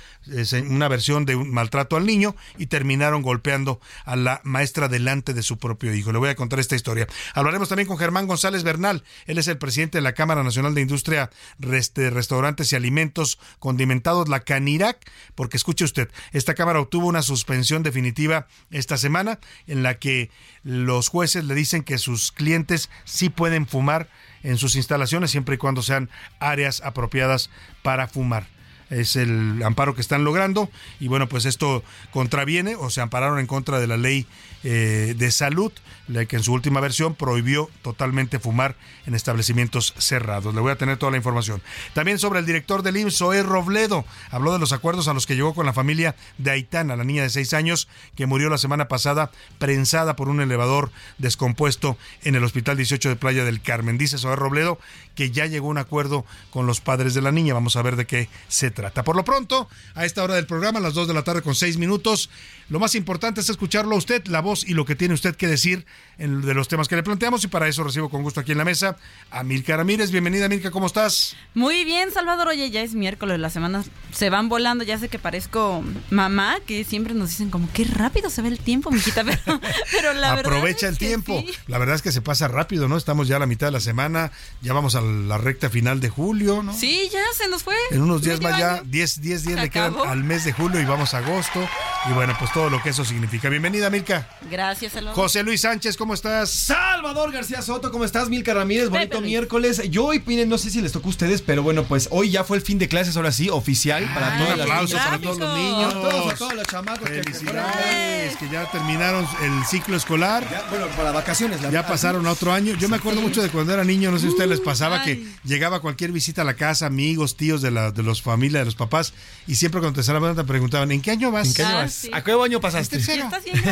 [0.68, 5.42] una versión de un maltrato al niño y terminaron golpeando a la maestra delante de
[5.42, 6.12] su propio hijo.
[6.12, 7.06] Le voy a contar esta historia.
[7.34, 9.04] Hablaremos también con Germán González Bernal.
[9.26, 14.28] Él es el presidente de la Cámara Nacional de Industria de Restaurantes y Alimentos Condimentados,
[14.28, 14.98] la CANIRAC,
[15.34, 20.30] porque escuche usted, esta Cámara obtuvo una suspensión definitiva esta semana en la que
[20.62, 24.08] los jueces le dicen que sus clientes sí pueden fumar
[24.42, 27.50] en sus instalaciones siempre y cuando sean áreas apropiadas
[27.82, 28.46] para fumar.
[28.90, 30.68] Es el amparo que están logrando
[30.98, 34.26] y bueno pues esto contraviene o se ampararon en contra de la ley
[34.64, 35.72] eh, de salud
[36.10, 40.54] la que en su última versión prohibió totalmente fumar en establecimientos cerrados.
[40.54, 41.62] Le voy a tener toda la información.
[41.94, 45.36] También sobre el director del IMSS, Zoé Robledo, habló de los acuerdos a los que
[45.36, 48.88] llegó con la familia de Aitana, la niña de seis años que murió la semana
[48.88, 53.98] pasada prensada por un elevador descompuesto en el Hospital 18 de Playa del Carmen.
[53.98, 54.78] Dice Zoé Robledo
[55.14, 57.54] que ya llegó a un acuerdo con los padres de la niña.
[57.54, 59.04] Vamos a ver de qué se trata.
[59.04, 61.54] Por lo pronto, a esta hora del programa, a las 2 de la tarde con
[61.54, 62.30] seis minutos,
[62.68, 65.46] lo más importante es escucharlo a usted, la voz y lo que tiene usted que
[65.46, 65.84] decir
[66.18, 68.58] en, de los temas que le planteamos y para eso recibo con gusto aquí en
[68.58, 68.96] la mesa
[69.30, 70.10] a Milka Ramírez.
[70.10, 71.36] Bienvenida Milka, ¿cómo estás?
[71.54, 72.48] Muy bien, Salvador.
[72.48, 74.84] Oye, ya es miércoles, las semanas se van volando.
[74.84, 78.58] Ya sé que parezco mamá, que siempre nos dicen como qué rápido se ve el
[78.58, 80.52] tiempo, mijita, pero, pero la verdad.
[80.52, 81.42] Aprovecha el tiempo.
[81.46, 81.54] Sí.
[81.66, 82.96] La verdad es que se pasa rápido, ¿no?
[82.96, 84.30] Estamos ya a la mitad de la semana,
[84.60, 86.74] ya vamos a la recta final de julio, ¿no?
[86.74, 87.74] Sí, ya se nos fue.
[87.90, 91.14] En unos días más ya, 10 días le quedan al mes de julio y vamos
[91.14, 91.66] a agosto.
[92.08, 93.48] Y bueno, pues todo lo que eso significa.
[93.48, 94.28] Bienvenida, Milka.
[94.50, 95.14] Gracias, Salvador.
[95.14, 96.50] José Luis Sánchez, ¿cómo estás?
[96.50, 98.28] Salvador García Soto, ¿cómo estás?
[98.28, 99.26] Milka Ramírez, bonito Pepe.
[99.26, 99.82] miércoles.
[99.90, 102.44] Yo hoy, miren, no sé si les tocó a ustedes, pero bueno, pues hoy ya
[102.44, 104.04] fue el fin de clases, ahora sí, oficial.
[104.14, 105.06] Para Ay, todas un las aplauso niñas.
[105.08, 105.94] para todos los niños.
[105.94, 107.08] A todos, a todos los chamacos.
[107.08, 110.46] Felicidades, que ya terminaron el ciclo escolar.
[110.50, 111.58] Ya, bueno, para vacaciones.
[111.60, 111.88] la Ya verdad.
[111.88, 112.74] pasaron a otro año.
[112.78, 115.02] Yo me acuerdo mucho de cuando era niño, no sé si a ustedes les pasaba
[115.04, 118.64] que llegaba cualquier visita a la casa, amigos, tíos de la de los familia, de
[118.66, 119.12] los papás,
[119.46, 121.48] y siempre cuando te te preguntaban, ¿en qué año vas?
[121.48, 121.92] ¿En qué año Ah, vas?
[121.92, 122.10] sí.
[122.12, 122.96] ¿A qué año pasaste?
[122.96, 123.24] Tercero.
[123.24, 123.60] Estás bien.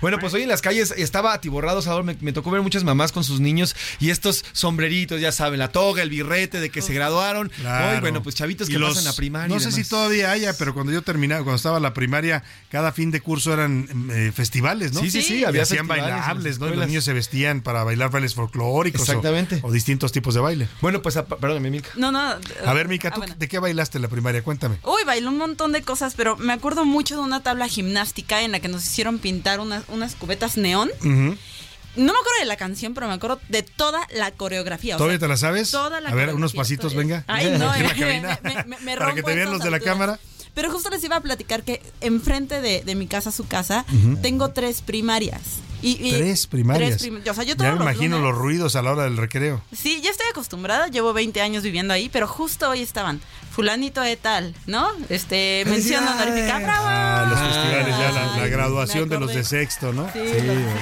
[0.00, 2.04] Bueno, pues hoy en las calles estaba atiborrado, Salvador.
[2.04, 5.68] Me, me tocó ver muchas mamás con sus niños y estos sombreritos, ya saben, la
[5.72, 7.48] toga, el birrete de que se graduaron.
[7.48, 7.94] Claro.
[7.96, 9.48] Hoy, bueno, pues chavitos que los- pasan a primaria.
[9.54, 13.10] No sé si todavía haya, pero cuando yo terminaba, cuando estaba la primaria, cada fin
[13.10, 15.00] de curso eran eh, festivales, ¿no?
[15.00, 16.68] Sí, sí, sí, Y había hacían bailables, ¿no?
[16.68, 19.60] Y los niños se vestían para bailar bailes folclóricos Exactamente.
[19.62, 20.68] O, distintos tipos de baile.
[20.80, 21.90] Bueno, pues, a- perdóname, Milka.
[21.96, 22.20] No, no.
[22.20, 23.34] A ver, Mica, ah, ¿tú bueno.
[23.38, 24.42] de qué bailaste en la primaria?
[24.42, 24.76] Cuéntame.
[24.84, 28.52] Uy, bailé un montón de cosas, pero me acuerdo mucho de una tabla gimnástica en
[28.52, 30.90] la que nos hicieron pintar unas, unas cubetas neón.
[31.94, 34.94] No me acuerdo de la canción, pero me acuerdo de toda la coreografía.
[34.94, 35.70] o ¿Todavía sea, te la sabes?
[35.70, 37.24] Toda la A ver, unos pasitos, todavía.
[37.26, 37.34] venga.
[37.34, 39.94] Ay, no, eh, me- me- me Para que te vean los de la alturas.
[39.94, 40.18] cámara.
[40.54, 43.84] Pero justo les iba a platicar que enfrente de, de mi casa, su casa,
[44.22, 45.40] tengo tres primarias.
[45.82, 46.90] Y, y- Tres primarias.
[46.98, 49.02] tres prim- o sea, yo ya me los imagino lunes- los ruidos a la hora
[49.04, 49.60] del recreo.
[49.76, 53.20] Sí, ya estoy acostumbrada, llevo 20 años viviendo ahí, pero justo hoy estaban
[53.50, 54.88] fulanito de tal, ¿no?
[55.10, 56.86] Este, mención honorífica, ¡bravo!
[56.88, 60.10] Ah, los festivales, ya la, graduación de los de sexto, ¿no?
[60.12, 60.20] Sí,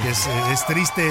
[0.09, 1.11] Es, es triste.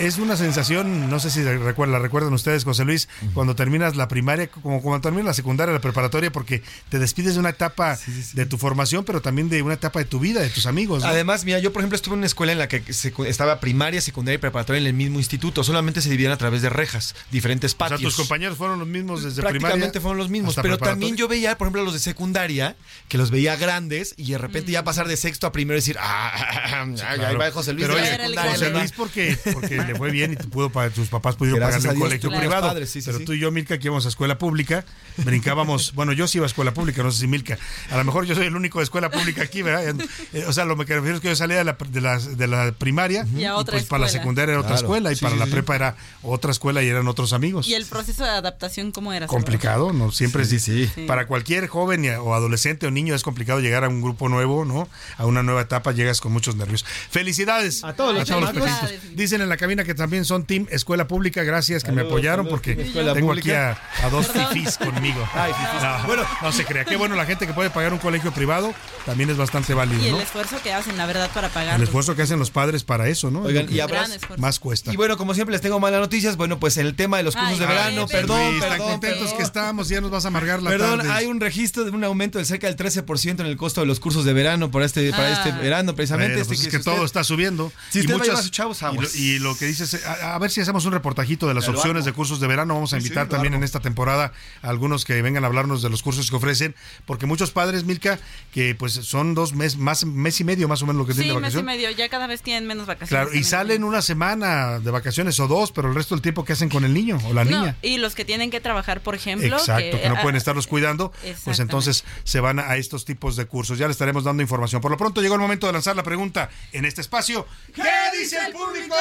[0.00, 4.08] Es una sensación, no sé si recuerdan, la recuerdan ustedes, José Luis, cuando terminas la
[4.08, 7.96] primaria, como cuando terminas la secundaria, la preparatoria, porque te despides de una etapa
[8.32, 11.02] de tu formación, pero también de una etapa de tu vida, de tus amigos.
[11.02, 11.08] ¿no?
[11.08, 14.00] Además, mira, yo por ejemplo estuve en una escuela en la que secu- estaba primaria,
[14.00, 15.64] secundaria y preparatoria en el mismo instituto.
[15.64, 18.00] Solamente se dividían a través de rejas, diferentes o patios.
[18.00, 20.00] sea, tus compañeros fueron los mismos desde Prácticamente primaria.
[20.00, 22.76] fueron los mismos, pero también yo veía, por ejemplo, a los de secundaria,
[23.08, 25.96] que los veía grandes y de repente ya pasar de sexto a primero y decir,
[26.00, 27.38] ah, ah, ah, ahí Claro.
[27.38, 27.86] va José Luis.
[27.86, 28.72] Pero oye, secundaria, José ahí.
[28.72, 31.96] Luis porque, porque le fue bien y te pudo pagar- tus papás pudieron Gracias pagarle
[31.98, 32.68] un colegio claro, privado.
[32.68, 33.24] padres, sí, sí, pero sí.
[33.24, 34.84] tú y yo, Milka, que íbamos a escuela pública,
[35.18, 37.58] brincábamos, bueno, yo sí iba a escuela pública, no sé si Milka.
[37.90, 39.94] A lo mejor yo soy el único de escuela pública aquí, ¿verdad?
[40.32, 42.46] Eh, O sea, lo que refiero es que yo salía de la, de la, de
[42.46, 44.86] la primaria Y a otra pues para la secundaria era otra Claro.
[44.86, 45.50] escuela y Sí, para sí, la sí.
[45.52, 47.66] prepa era otra escuela y eran otros amigos.
[47.68, 49.26] Y el proceso de adaptación, ¿cómo era?
[49.26, 50.10] complicado, ¿no?
[50.12, 51.02] Siempre Sí, es sí, sí.
[51.06, 54.64] Para cualquier joven y- o adolescente o niño es complicado llegar a un grupo nuevo,
[54.64, 54.88] ¿no?
[55.18, 56.84] A una nueva etapa llegas con muchos nervios.
[57.10, 58.90] Felicidades A todos los pequeñitos.
[59.14, 62.60] Dicen en la cabina que también son team escuela pública, gracias que me apoyaron saludos,
[62.62, 63.72] porque tengo pública.
[63.72, 65.26] aquí a, a dos fifís conmigo.
[65.34, 65.82] Ay, fifís.
[65.82, 66.84] No, bueno, no se crea.
[66.84, 70.06] Qué bueno la gente que puede pagar un colegio privado también es bastante válido, Y
[70.06, 70.20] el ¿no?
[70.20, 71.76] esfuerzo que hacen, la verdad, para pagar.
[71.76, 73.42] El esfuerzo que hacen los padres para eso, ¿no?
[73.42, 74.06] Oigan, y habrá-
[74.38, 74.92] más cuesta.
[74.92, 76.36] Y bueno, como siempre les tengo malas noticias.
[76.36, 78.88] Bueno, pues en el tema de los cursos Ay, de verano, perdón, Luis, tan perdón,
[78.90, 79.36] contentos perdón.
[79.38, 81.12] que estamos, ya nos vas a amargar la Perdón, tarde.
[81.12, 84.00] hay un registro de un aumento del cerca del 13% en el costo de los
[84.00, 85.32] cursos de verano para este, para Ah.
[85.32, 86.34] este verano, precisamente.
[86.34, 87.72] Bueno, este pues es que usted- todo está subiendo.
[87.90, 89.14] Si usted muchas- llevar a sus chavos, y, lo, aguas.
[89.16, 92.12] y lo que dices, a, a ver si hacemos un reportajito de las opciones de
[92.12, 92.74] cursos de verano.
[92.74, 94.32] Vamos a Sí, sí, invitar también en esta temporada
[94.62, 96.74] a algunos que vengan a hablarnos de los cursos que ofrecen,
[97.06, 98.18] porque muchos padres, Milka,
[98.52, 101.20] que pues son dos meses, más mes y medio más o menos lo que Sí,
[101.20, 101.64] tienen de mes y vacación.
[101.66, 103.28] medio, ya cada vez tienen menos vacaciones.
[103.28, 106.52] Claro, y salen una semana de vacaciones o dos, pero el resto del tiempo que
[106.52, 107.76] hacen con el niño o la No, niña.
[107.82, 109.56] y los que tienen que trabajar, por ejemplo.
[109.56, 111.12] Exacto, que, no ah, pueden estarlos cuidando,
[111.44, 113.78] pues entonces se van a estos tipos de cursos.
[113.78, 114.80] Ya le estaremos dando información.
[114.80, 117.46] Por lo pronto llegó el momento de lanzar la pregunta en este espacio.
[117.74, 117.82] ¿Qué
[118.18, 118.94] dice el público?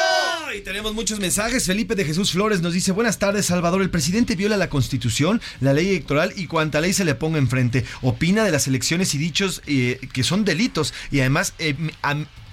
[0.55, 1.65] Y tenemos muchos mensajes.
[1.65, 3.81] Felipe de Jesús Flores nos dice: Buenas tardes, Salvador.
[3.81, 7.85] El presidente viola la constitución, la ley electoral y cuanta ley se le ponga enfrente.
[8.01, 11.75] Opina de las elecciones y dichos eh, que son delitos y además eh,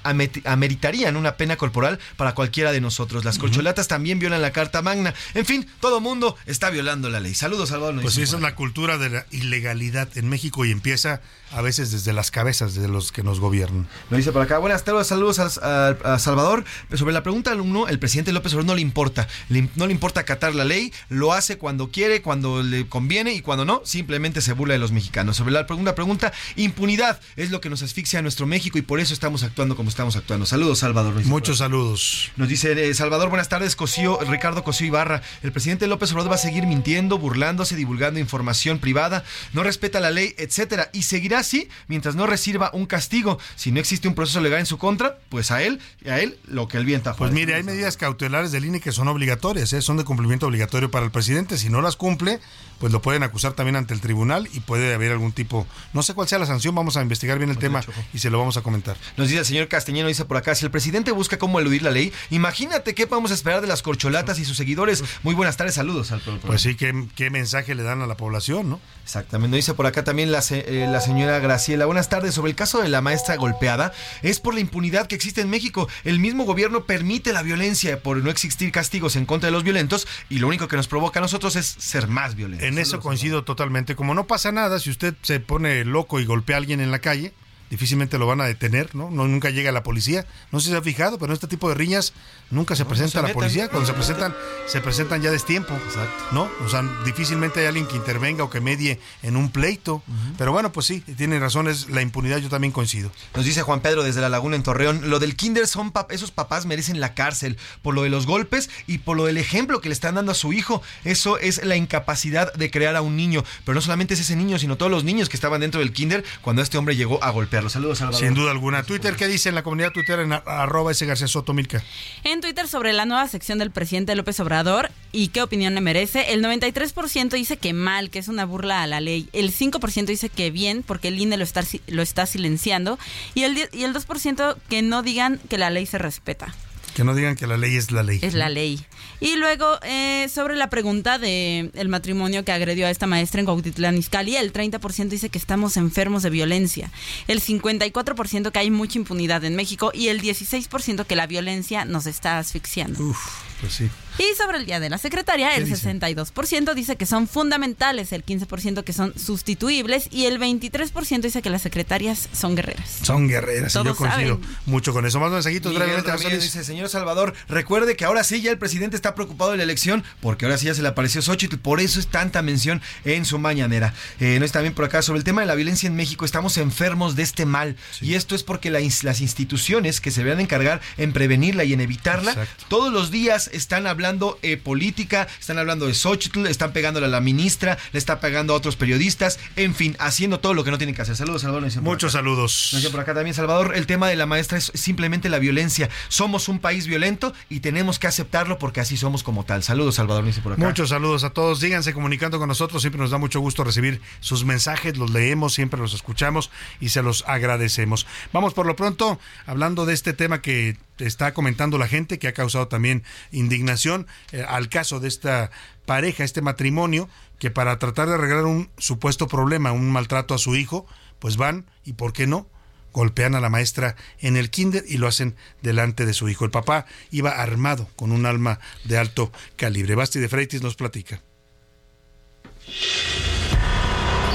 [0.03, 3.25] ameritarían una pena corporal para cualquiera de nosotros.
[3.25, 5.15] Las corcholatas también violan la Carta Magna.
[5.35, 7.35] En fin, todo mundo está violando la ley.
[7.35, 8.01] Saludos, Salvador.
[8.03, 11.21] Pues por es la cultura de la ilegalidad en México y empieza
[11.53, 13.87] a veces desde las cabezas de los que nos gobiernan.
[14.11, 14.59] Lo dice por acá.
[14.59, 16.65] Buenas tardes, saludos a, a- a Salvador.
[16.95, 19.29] Sobre la pregunta del alumno, el presidente López Obrador no le importa.
[19.49, 23.43] Le- no le importa acatar la ley, lo hace cuando quiere, cuando le conviene y
[23.43, 25.37] cuando no, simplemente se burla de los mexicanos.
[25.37, 29.01] Sobre la segunda pregunta, impunidad es lo que nos asfixia a nuestro México y por
[29.01, 30.47] eso estamos actuando como estamos actuando.
[30.47, 31.17] Saludos, Salvador.
[31.17, 32.33] dice Muchos saludos.
[32.37, 35.23] nos dice eh, Salvador, buenas tardes, Cosío, Ricardo Cosío Ibarra.
[35.43, 40.11] El presidente López Obrador va a seguir mintiendo, burlándose, divulgando información privada, no respeta la
[40.11, 43.39] ley, etcétera, y seguirá así mientras no reciba un castigo.
[43.55, 46.69] Si no existe un proceso legal en su contra, pues a él, a él lo
[46.69, 49.83] que el viento Pues mire, hay medidas cautelares del INE que son obligatorias, ¿eh?
[49.83, 51.59] son de cumplimiento obligatorio para el presidente.
[51.59, 52.41] Si no las cumple,
[52.83, 56.15] pues lo pueden acusar también ante el tribunal y puede haber algún tipo, no sé
[56.15, 57.81] cuál sea la sanción, vamos a investigar bien el tema
[58.13, 58.97] y se lo vamos a comentar.
[59.17, 61.93] Nos dice el señor Castellano, dice por acá, si el presidente busca cómo eludir la
[61.93, 65.05] ley, imagínate qué podemos esperar de las corcholatas y sus seguidores.
[65.23, 66.45] Muy buenas tardes, saludos al programa.
[66.45, 68.81] Pues sí, ¿qué, qué mensaje le dan a la población, ¿no?
[69.05, 71.87] Exactamente, nos dice por acá también la, eh, la señora Graciela.
[71.87, 72.35] Buenas tardes.
[72.35, 75.89] Sobre el caso de la maestra golpeada, es por la impunidad que existe en México.
[76.03, 80.09] El mismo gobierno permite la violencia por no existir castigos en contra de los violentos
[80.29, 82.72] y lo único que nos provoca a nosotros es ser más violentos.
[82.72, 83.97] En eso coincido totalmente.
[83.97, 87.01] Como no pasa nada, si usted se pone loco y golpea a alguien en la
[87.01, 87.33] calle,
[87.73, 89.11] difícilmente lo van a detener, ¿no?
[89.11, 90.27] no nunca llega la policía.
[90.51, 92.13] No sé si se ha fijado, pero en este tipo de riñas
[92.51, 93.69] nunca se presenta se la policía.
[93.71, 94.35] Cuando se presentan,
[94.67, 95.73] se presentan ya a destiempo.
[95.87, 96.25] Exacto.
[96.33, 96.51] ¿No?
[96.67, 100.03] O sea, difícilmente hay alguien que intervenga o que medie en un pleito.
[100.37, 103.11] Pero bueno, pues sí, tiene razón, es la impunidad, yo también coincido.
[103.35, 106.31] Nos dice Juan Pedro desde la Laguna en Torreón, lo del kinder son pap- esos
[106.31, 109.89] papás merecen la cárcel por lo de los golpes y por lo del ejemplo que
[109.89, 110.83] le están dando a su hijo.
[111.05, 114.59] Eso es la incapacidad de crear a un niño, pero no solamente es ese niño,
[114.59, 117.31] sino todos los niños que estaban dentro del kinder cuando este hombre llegó a
[117.63, 117.71] golpearlo.
[117.71, 118.21] Saludos, Salvador.
[118.21, 118.83] Sin duda alguna.
[118.83, 121.83] Twitter, ¿qué dice en la comunidad Twitter en arroba ese García Soto Milka?
[122.25, 126.33] En Twitter sobre la nueva sección del presidente López Obrador y qué opinión le merece,
[126.33, 130.29] el 93% dice que mal, que es una burla a la ley, el 5% dice
[130.29, 132.99] que bien, porque el INE lo está, lo está silenciando,
[133.35, 136.55] y el, y el 2% que no digan que la ley se respeta.
[136.95, 138.19] Que no digan que la ley es la ley.
[138.23, 138.85] Es la ley.
[139.23, 143.47] Y luego, eh, sobre la pregunta de el matrimonio que agredió a esta maestra en
[143.47, 146.91] Cuautitlán Izcalli, el 30% dice que estamos enfermos de violencia,
[147.29, 152.07] el 54% que hay mucha impunidad en México y el 16% que la violencia nos
[152.07, 153.15] está asfixiando.
[153.63, 153.91] Pues sí.
[154.19, 158.85] Y sobre el Día de la Secretaria, el 62% dice que son fundamentales, el 15%
[158.85, 162.99] que son sustituibles y el 23% dice que las secretarias son guerreras.
[163.03, 164.57] Son guerreras, y yo Todos coincido saben.
[164.67, 165.19] mucho con eso.
[165.19, 169.53] Más mensajitos brevemente, dice, señor Salvador, recuerde que ahora sí ya el presidente está preocupado
[169.53, 172.43] de la elección porque ahora sí ya se le apareció Xochitl, por eso es tanta
[172.43, 173.95] mención en su mañanera.
[174.21, 176.59] Eh, no está también por acá sobre el tema de la violencia en México, estamos
[176.59, 180.81] enfermos de este mal y esto es porque la las instituciones que se vean encargar
[180.99, 185.95] en prevenirla y en evitarla, todos los días están hablando eh, política, están hablando de
[185.95, 190.41] Xochitl, están pegándole a la ministra, le está pegando a otros periodistas, en fin, haciendo
[190.41, 191.17] todo lo que no tienen que hacer.
[191.17, 191.63] Saludos, Salvador.
[191.63, 192.71] nos Muchos saludos.
[192.73, 195.89] Nos por acá también, Salvador, el tema de la maestra es simplemente la violencia.
[196.09, 199.63] Somos un país violento y tenemos que aceptarlo porque así somos como tal.
[199.63, 200.65] Saludos, Salvador, nos por acá.
[200.65, 201.61] Muchos saludos a todos.
[201.61, 202.83] Síganse comunicando con nosotros.
[202.83, 204.97] Siempre nos da mucho gusto recibir sus mensajes.
[204.97, 206.51] Los leemos, siempre los escuchamos
[206.81, 208.07] y se los agradecemos.
[208.33, 210.77] Vamos por lo pronto hablando de este tema que
[211.07, 215.51] está comentando la gente, que ha causado también indignación eh, al caso de esta
[215.87, 220.57] pareja, este matrimonio, que para tratar de arreglar un supuesto problema, un maltrato a su
[220.57, 220.87] hijo,
[221.19, 222.49] pues van y, ¿por qué no?
[222.93, 226.45] golpean a la maestra en el kinder y lo hacen delante de su hijo.
[226.45, 229.95] El papá iba armado con un arma de alto calibre.
[229.95, 231.23] Basti de Freitis nos platica.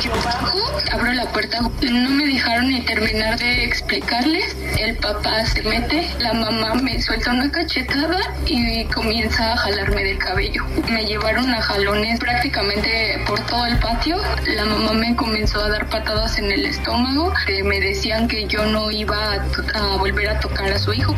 [0.04, 4.56] Yo bajo, abro la puerta, no me dejaron ni terminar de explicarles.
[4.80, 10.18] El papá se mete, la mamá me suelta una cachetada y comienza a jalarme del
[10.18, 10.66] cabello.
[10.90, 14.18] Me llevaron a jalones prácticamente por todo el patio.
[14.48, 17.32] La mamá me comenzó a dar patadas en el estómago.
[17.64, 19.46] Me decían que yo no iba a,
[19.76, 21.16] a volver a tocar a su hijo.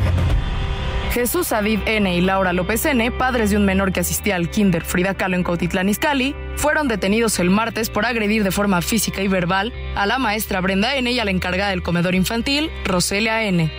[1.12, 2.16] Jesús Aviv N.
[2.16, 5.44] y Laura López N., padres de un menor que asistía al kinder Frida Kahlo en
[5.44, 10.20] Cautitlán Izcalli, fueron detenidos el martes por agredir de forma física y verbal a la
[10.20, 11.12] maestra Brenda N.
[11.12, 13.72] y a la encargada del comedor infantil, Roselia N.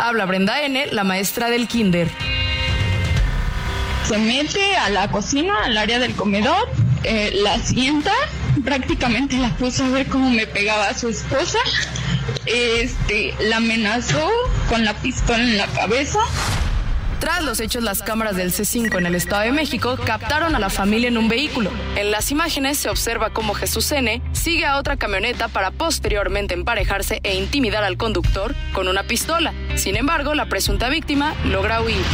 [0.00, 2.08] Habla Brenda N., la maestra del kinder.
[4.06, 6.68] se mete a la cocina, al área del comedor,
[7.02, 8.12] eh, la sienta,
[8.64, 11.58] prácticamente la puso a ver cómo me pegaba a su esposa,
[12.46, 14.30] este, la amenazó
[14.68, 16.20] con la pistola en la cabeza.
[17.26, 20.70] Tras los hechos, las cámaras del C5 en el Estado de México captaron a la
[20.70, 21.72] familia en un vehículo.
[21.96, 24.22] En las imágenes se observa cómo Jesús N.
[24.30, 29.52] sigue a otra camioneta para posteriormente emparejarse e intimidar al conductor con una pistola.
[29.74, 32.04] Sin embargo, la presunta víctima logra huir.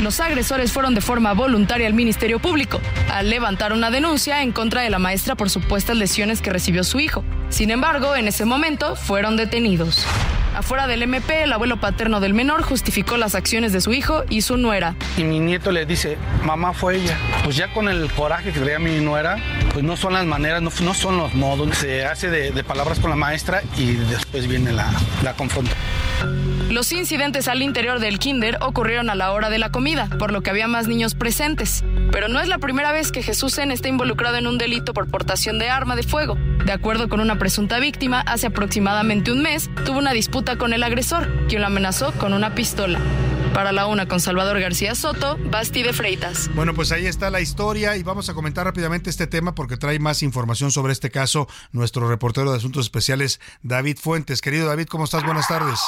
[0.00, 2.80] Los agresores fueron de forma voluntaria al Ministerio Público,
[3.12, 7.00] al levantar una denuncia en contra de la maestra por supuestas lesiones que recibió su
[7.00, 7.22] hijo.
[7.50, 10.06] Sin embargo, en ese momento fueron detenidos.
[10.54, 14.42] Afuera del MP, el abuelo paterno del menor justificó las acciones de su hijo y
[14.42, 14.96] su nuera.
[15.16, 17.16] Y mi nieto le dice, mamá fue ella.
[17.44, 19.36] Pues ya con el coraje que traía mi nuera,
[19.72, 21.76] pues no son las maneras, no, no son los modos.
[21.78, 24.90] Se hace de, de palabras con la maestra y después viene la,
[25.22, 25.72] la confronta.
[26.70, 30.42] Los incidentes al interior del kinder ocurrieron a la hora de la comida, por lo
[30.42, 31.84] que había más niños presentes.
[32.12, 33.72] Pero no es la primera vez que Jesús N.
[33.72, 36.36] está involucrado en un delito por portación de arma de fuego.
[36.64, 40.82] De acuerdo con una presunta víctima, hace aproximadamente un mes tuvo una disputa con el
[40.82, 42.98] agresor, quien lo amenazó con una pistola.
[43.54, 46.50] Para la una con Salvador García Soto, Basti de Freitas.
[46.54, 49.98] Bueno, pues ahí está la historia y vamos a comentar rápidamente este tema porque trae
[49.98, 54.42] más información sobre este caso nuestro reportero de Asuntos Especiales, David Fuentes.
[54.42, 55.24] Querido David, ¿cómo estás?
[55.24, 55.80] Buenas tardes.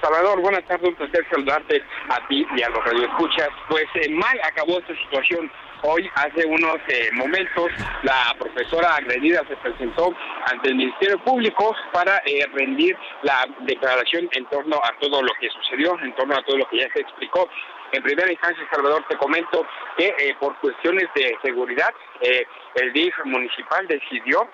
[0.00, 3.48] Salvador, buenas tardes, un placer saludarte a ti y a los radioescuchas.
[3.68, 5.50] Pues eh, mal acabó esta situación.
[5.82, 7.70] Hoy, hace unos eh, momentos,
[8.02, 10.14] la profesora agredida se presentó
[10.46, 15.48] ante el Ministerio Público para eh, rendir la declaración en torno a todo lo que
[15.50, 17.48] sucedió, en torno a todo lo que ya se explicó.
[17.92, 22.46] En primera instancia, Salvador, te comento que eh, por cuestiones de seguridad, eh,
[22.76, 24.48] el DIF municipal decidió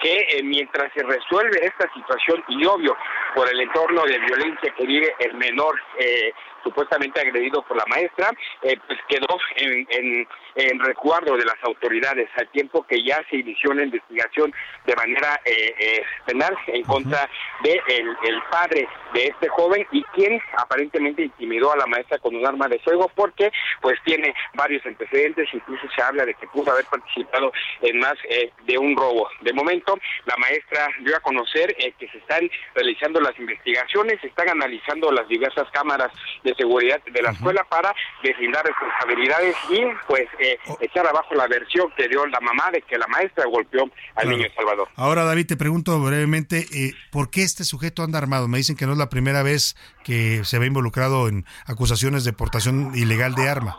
[0.00, 2.96] que eh, mientras se resuelve esta situación y obvio
[3.34, 6.32] por el entorno de violencia que vive el menor eh,
[6.62, 8.30] supuestamente agredido por la maestra,
[8.62, 13.36] eh, pues quedó en, en, en recuerdo de las autoridades al tiempo que ya se
[13.36, 14.52] inició una investigación
[14.86, 17.28] de manera eh, eh, penal en contra
[17.62, 22.34] de el, el padre de este joven y quien aparentemente intimidó a la maestra con
[22.34, 23.50] un arma de fuego porque
[23.80, 27.52] pues tiene varios antecedentes, incluso se habla de que pudo haber participado
[27.82, 29.28] en más eh, de un robo.
[29.40, 34.48] De momento, la maestra dio a conocer eh, que se están realizando las investigaciones, están
[34.48, 40.58] analizando las diversas cámaras de seguridad de la escuela para deslindar responsabilidades y pues eh,
[40.66, 40.76] Oh.
[40.80, 43.90] echar abajo la versión que dio la mamá de que la maestra golpeó al
[44.24, 44.30] Claro.
[44.36, 44.88] niño Salvador.
[44.96, 48.48] Ahora, David, te pregunto brevemente, eh, ¿por qué este sujeto anda armado?
[48.48, 52.32] Me dicen que no es la primera vez que se ve involucrado en acusaciones de
[52.32, 53.76] portación ilegal de arma.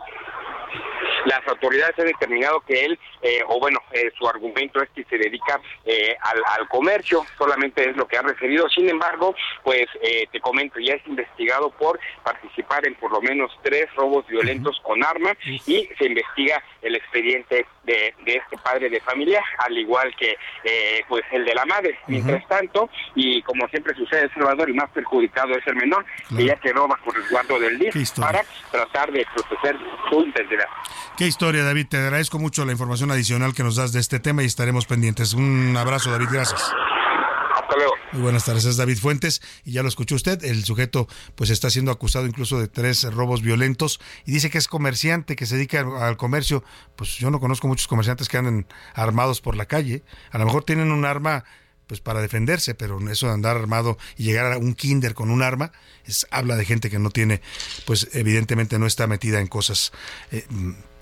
[1.44, 5.18] Las autoridades han determinado que él, eh, o bueno, eh, su argumento es que se
[5.18, 8.68] dedica eh, al, al comercio, solamente es lo que ha referido.
[8.68, 9.34] Sin embargo,
[9.64, 14.26] pues eh, te comento, ya es investigado por participar en por lo menos tres robos
[14.26, 19.76] violentos con arma y se investiga el expediente de, de este padre de familia, al
[19.76, 21.98] igual que eh, pues el de la madre.
[22.06, 26.04] Mientras tanto, y como siempre sucede en Salvador, el más perjudicado es el menor,
[26.36, 28.42] que ya quedó bajo resguardo del DIF historia.
[28.42, 29.76] para tratar de procesar
[30.08, 30.66] su identidad.
[31.16, 31.86] Qué historia, David.
[31.88, 35.32] Te agradezco mucho la información adicional que nos das de este tema y estaremos pendientes.
[35.32, 36.26] Un abrazo, David.
[36.30, 36.60] Gracias.
[36.60, 37.94] Hasta luego.
[38.12, 41.70] Muy buenas tardes, es David Fuentes y ya lo escuchó usted, el sujeto pues está
[41.70, 45.80] siendo acusado incluso de tres robos violentos y dice que es comerciante, que se dedica
[45.80, 46.62] al comercio,
[46.96, 50.64] pues yo no conozco muchos comerciantes que anden armados por la calle, a lo mejor
[50.64, 51.44] tienen un arma
[51.86, 55.42] pues para defenderse, pero eso de andar armado y llegar a un kinder con un
[55.42, 55.72] arma,
[56.04, 57.40] es, habla de gente que no tiene,
[57.86, 59.92] pues evidentemente no está metida en cosas
[60.30, 60.44] eh,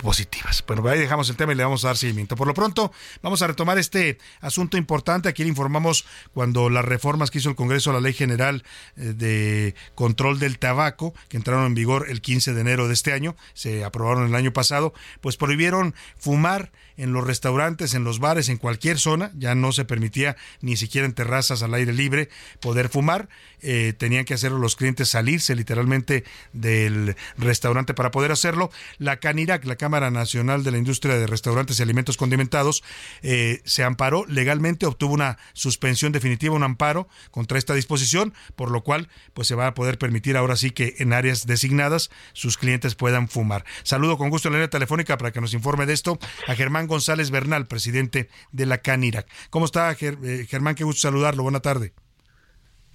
[0.00, 0.64] positivas.
[0.66, 2.36] Bueno, ahí dejamos el tema y le vamos a dar seguimiento.
[2.36, 5.28] Por lo pronto, vamos a retomar este asunto importante.
[5.28, 8.64] Aquí le informamos cuando las reformas que hizo el Congreso a la Ley General
[8.96, 13.12] eh, de Control del Tabaco, que entraron en vigor el 15 de enero de este
[13.12, 18.48] año, se aprobaron el año pasado, pues prohibieron fumar en los restaurantes, en los bares,
[18.48, 19.30] en cualquier zona.
[19.34, 22.28] Ya no se permitía ni siquiera en terrazas al aire libre
[22.60, 23.28] poder fumar.
[23.62, 28.70] Eh, tenían que hacerlo los clientes salirse literalmente del restaurante para poder hacerlo.
[28.98, 32.84] La CANIRAC, la Cámara Nacional de la Industria de Restaurantes y Alimentos Condimentados,
[33.22, 38.84] eh, se amparó legalmente, obtuvo una suspensión definitiva, un amparo contra esta disposición, por lo
[38.84, 42.94] cual pues se va a poder permitir ahora sí que en áreas designadas sus clientes
[42.94, 43.64] puedan fumar.
[43.82, 46.86] Saludo con gusto en la línea telefónica para que nos informe de esto a Germán
[46.86, 49.26] González Bernal, presidente de la CANIRAC.
[49.50, 50.74] ¿Cómo está eh, Germán?
[50.74, 51.42] Qué gusto saludarlo.
[51.42, 51.92] Buena tarde.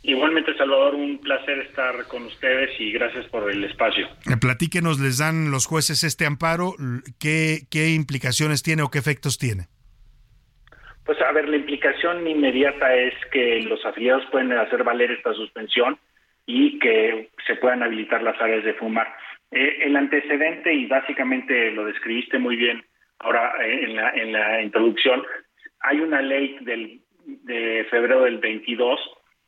[0.07, 4.06] Igualmente, Salvador, un placer estar con ustedes y gracias por el espacio.
[4.30, 6.76] Eh, Platíquenos, les dan los jueces este amparo,
[7.19, 9.64] ¿qué, qué implicaciones tiene o qué efectos tiene?
[11.06, 15.98] Pues a ver, la implicación inmediata es que los afiliados pueden hacer valer esta suspensión
[16.45, 19.07] y que se puedan habilitar las áreas de fumar.
[19.49, 22.86] Eh, el antecedente, y básicamente lo describiste muy bien
[23.19, 25.23] ahora eh, en, la, en la introducción,
[25.80, 28.99] hay una ley del, de febrero del 22,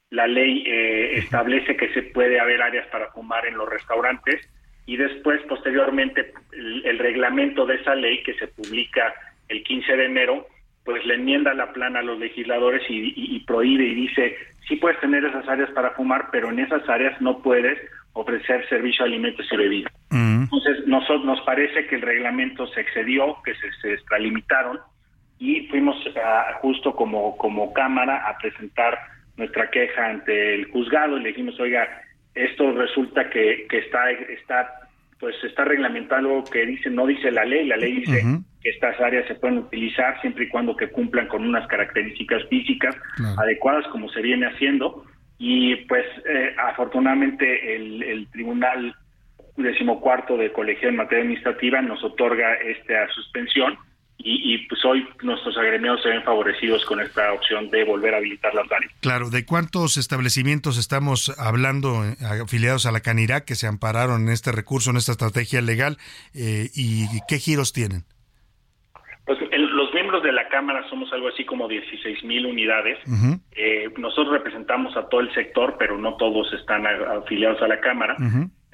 [0.09, 4.41] la ley eh, establece que se puede haber áreas para fumar en los restaurantes
[4.85, 9.13] y después, posteriormente, el, el reglamento de esa ley que se publica
[9.49, 10.47] el 15 de enero,
[10.85, 14.77] pues le enmienda la plana a los legisladores y, y- y prohíbe y dice, sí
[14.77, 17.77] puedes tener esas áreas para fumar, pero en esas áreas no puedes
[18.13, 19.93] ofrecer servicio de alimentos y bebidas.
[20.43, 24.79] Entonces, nosotros nos parece que el reglamento se excedió, que se, se extralimitaron
[25.39, 28.97] y fuimos ah, justo como, como Cámara a presentar
[29.37, 31.87] nuestra queja ante el juzgado y le dijimos, oiga,
[32.35, 34.73] esto resulta que, que está, está,
[35.19, 38.23] pues está reglamentado algo que dice, no dice la ley, la ley dice
[38.61, 42.95] que estas áreas se pueden utilizar siempre y cuando que cumplan con unas características físicas
[43.15, 43.39] Claro.
[43.39, 45.03] adecuadas como se viene haciendo
[45.39, 48.95] y pues eh, afortunadamente el, el tribunal
[49.55, 53.77] decimocuarto de colegio en materia administrativa nos otorga esta suspensión
[54.19, 58.17] y, y, pues hoy nuestros agremiados se ven favorecidos con esta opción de volver a
[58.17, 58.91] habilitar las áreas.
[59.01, 64.29] Claro, ¿de cuántos establecimientos estamos hablando eh, afiliados a la CANIRAC que se ampararon en
[64.33, 65.97] este recurso, en esta estrategia legal
[66.33, 68.03] eh, y qué giros tienen?
[69.25, 72.97] Pues el- los miembros de la Cámara somos algo así como 16 mil unidades.
[73.55, 77.79] Eh, nosotros representamos a todo el sector, pero no todos están a- afiliados a la
[77.81, 78.15] Cámara.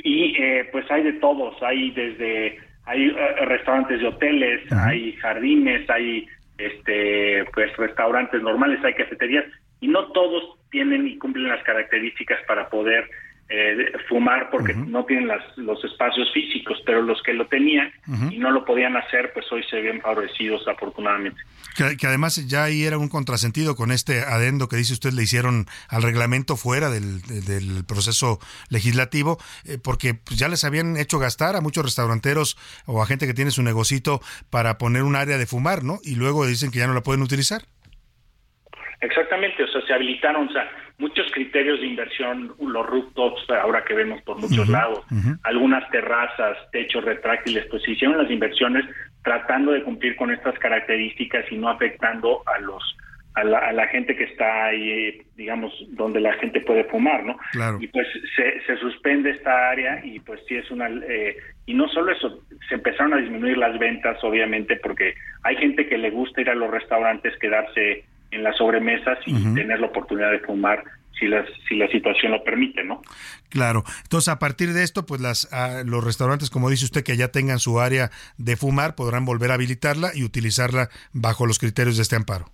[0.04, 5.90] Y eh, pues hay de todos, hay desde hay eh, restaurantes de hoteles, hay jardines,
[5.90, 6.28] hay
[6.58, 9.46] este pues restaurantes normales, hay cafeterías
[9.80, 13.10] y no todos tienen y cumplen las características para poder
[13.50, 17.92] eh, fumar porque no tienen las, los espacios físicos, pero los que lo tenían
[18.32, 21.40] y no lo podían hacer, pues hoy se ven favorecidos afortunadamente.
[21.76, 25.24] Que, que además ya ahí era un contrasentido con este adendo que dice usted le
[25.24, 28.40] hicieron al reglamento fuera del, de- del proceso
[28.70, 33.26] legislativo, eh, porque pues, ya les habían hecho gastar a muchos restauranteros o a gente
[33.28, 36.00] que tiene su negocito para poner un área de fumar, ¿no?
[36.04, 37.64] Y luego dicen que ya no la pueden utilizar.
[39.04, 43.94] Exactamente, o sea, se habilitaron, o sea, muchos criterios de inversión, los rooftops, ahora que
[43.94, 45.04] vemos por muchos lados,
[45.44, 48.86] algunas terrazas, techos retráctiles, pues se hicieron las inversiones
[49.22, 52.82] tratando de cumplir con estas características y no afectando a los
[53.36, 57.36] a la, a la gente que está ahí, digamos, donde la gente puede fumar, ¿no?
[57.52, 57.80] Claro.
[57.82, 60.88] Y pues se, se suspende esta área y pues sí es una...
[60.88, 61.36] eh,
[61.66, 65.98] y no solo eso, se empezaron a disminuir las ventas, obviamente, porque hay gente que
[65.98, 70.40] le gusta ir a los restaurantes, quedarse en las sobremesas y tener la oportunidad de
[70.40, 70.84] fumar
[71.20, 73.02] si, las, si la situación lo permite, ¿no?
[73.50, 73.84] Claro.
[74.04, 77.30] Entonces, a partir de esto, pues las, ah, los restaurantes, como dice usted, que ya
[77.30, 82.04] tengan su área de fumar, podrán volver a habilitarla y utilizarla bajo los criterios de
[82.04, 82.46] este amparo.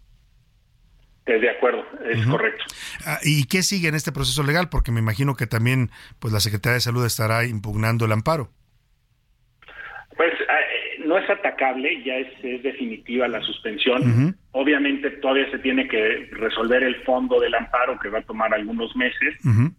[1.25, 2.63] De acuerdo, es correcto.
[3.05, 4.69] Ah, ¿Y qué sigue en este proceso legal?
[4.69, 8.49] Porque me imagino que también pues la Secretaría de Salud estará impugnando el amparo.
[11.09, 14.01] No es atacable, ya es, es definitiva la suspensión.
[14.51, 18.95] Obviamente todavía se tiene que resolver el fondo del amparo que va a tomar algunos
[18.95, 19.33] meses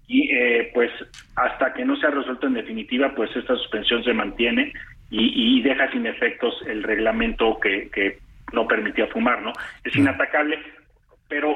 [0.08, 0.90] y eh, pues
[1.36, 4.72] hasta que no sea resuelto en definitiva pues esta suspensión se mantiene
[5.10, 8.18] y, y deja sin efectos el reglamento que, que
[8.52, 9.52] no permitía fumar, ¿no?
[9.84, 10.58] Es inatacable,
[11.28, 11.48] pero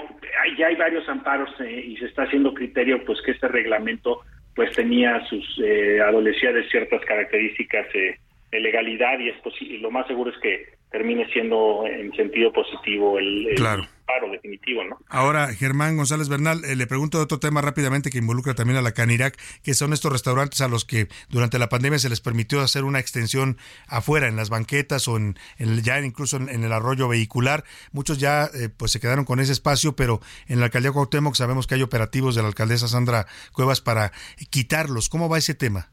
[0.43, 4.21] hay- ya hay varios amparos eh, y se está haciendo criterio pues que este reglamento
[4.57, 8.17] pues tenía sus eh, adolecía de ciertas características eh,
[8.55, 13.49] de legalidad y es lo más seguro es que termine siendo en sentido positivo el,
[13.49, 13.85] el Claro.
[14.07, 14.97] paro definitivo, ¿no?
[15.09, 18.83] Ahora, Germán González Bernal, eh, le pregunto de otro tema rápidamente que involucra también a
[18.83, 22.61] la Canirac, que son estos restaurantes a los que durante la pandemia se les permitió
[22.61, 23.57] hacer una extensión
[23.89, 27.65] afuera, en las banquetas o en, en- ya incluso en, en el arroyo vehicular.
[27.91, 31.67] Muchos ya eh, pues se quedaron con ese espacio, pero en la alcaldía Cuauhtémoc sabemos
[31.67, 34.13] que hay operativos de la alcaldesa Sandra Cuevas para
[34.51, 35.09] quitarlos.
[35.09, 35.89] ¿Cómo va ese tema?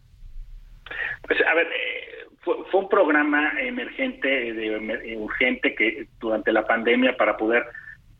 [1.24, 1.68] Pues a ver,
[2.42, 7.64] fue, fue un programa emergente, eh, de eh, urgente que durante la pandemia para poder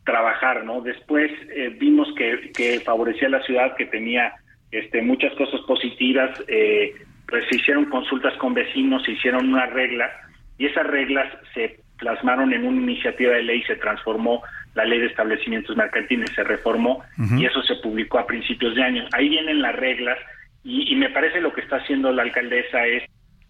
[0.04, 0.80] trabajar, ¿no?
[0.80, 4.32] Después eh, vimos que, que favorecía a la ciudad, que tenía
[4.70, 6.94] este, muchas cosas positivas, eh,
[7.28, 10.10] pues se hicieron consultas con vecinos, se hicieron unas reglas
[10.58, 14.42] y esas reglas se plasmaron en una iniciativa de ley, se transformó
[14.74, 17.04] la ley de establecimientos mercantiles, se reformó
[17.38, 19.04] y eso se publicó a principios de año.
[19.12, 20.18] Ahí vienen las reglas
[20.64, 23.04] y, y me parece lo que está haciendo la alcaldesa es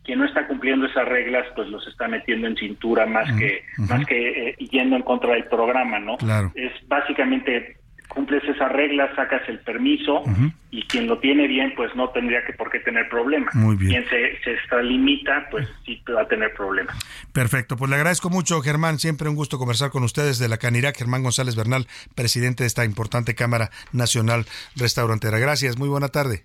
[0.05, 4.05] quien no está cumpliendo esas reglas, pues los está metiendo en cintura más que más
[4.07, 6.17] que eh, yendo en contra del programa, ¿no?
[6.17, 6.53] Claro.
[6.55, 7.77] Es básicamente
[8.13, 10.23] cumples esas reglas, sacas el permiso
[10.71, 13.55] y quien lo tiene bien, pues no tendría que por qué tener problemas.
[13.55, 13.91] Muy bien.
[13.91, 16.95] Quien se, se extralimita, pues sí va a tener problemas.
[17.33, 18.99] Perfecto, pues le agradezco mucho, Germán.
[18.99, 20.97] Siempre un gusto conversar con ustedes de la Canirac.
[20.97, 24.45] Germán González Bernal, presidente de esta importante Cámara Nacional
[24.77, 25.39] Restaurantera.
[25.39, 26.45] Gracias, muy buena tarde.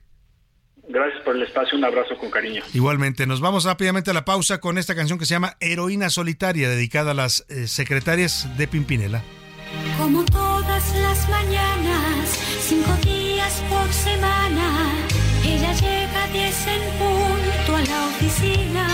[0.89, 2.63] Gracias por el espacio, un abrazo con cariño.
[2.73, 6.69] Igualmente, nos vamos rápidamente a la pausa con esta canción que se llama Heroína Solitaria,
[6.69, 9.21] dedicada a las eh, secretarias de Pimpinela.
[9.97, 12.29] Como todas las mañanas,
[12.61, 14.93] cinco días por semana,
[15.45, 18.87] ella llega a 10 en punto a la oficina.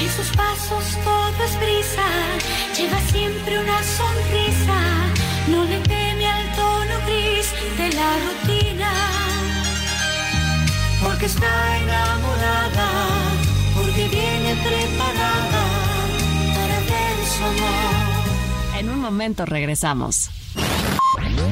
[0.00, 2.06] En sus pasos todo es brisa,
[2.76, 4.78] lleva siempre una sonrisa,
[5.48, 8.69] no le teme al tono gris de la rutina.
[11.20, 12.88] Porque está enamorada,
[13.74, 15.66] porque viene preparada
[16.54, 18.78] para ver su amor.
[18.78, 20.30] En un momento regresamos.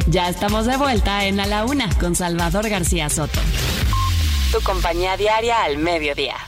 [0.07, 3.41] Ya estamos de vuelta en A la Una con Salvador García Soto.
[4.53, 6.48] Tu compañía diaria al mediodía.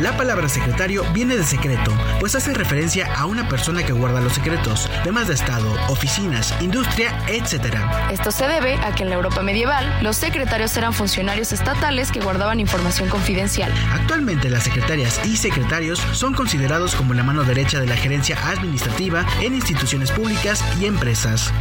[0.00, 4.32] La palabra secretario viene de secreto, pues hace referencia a una persona que guarda los
[4.32, 7.76] secretos, temas de Estado, oficinas, industria, etc.
[8.12, 12.20] Esto se debe a que en la Europa medieval los secretarios eran funcionarios estatales que
[12.20, 13.72] guardaban información confidencial.
[13.92, 19.26] Actualmente las secretarias y secretarios son considerados como la mano derecha de la gerencia administrativa
[19.40, 21.52] en instituciones públicas y empresas.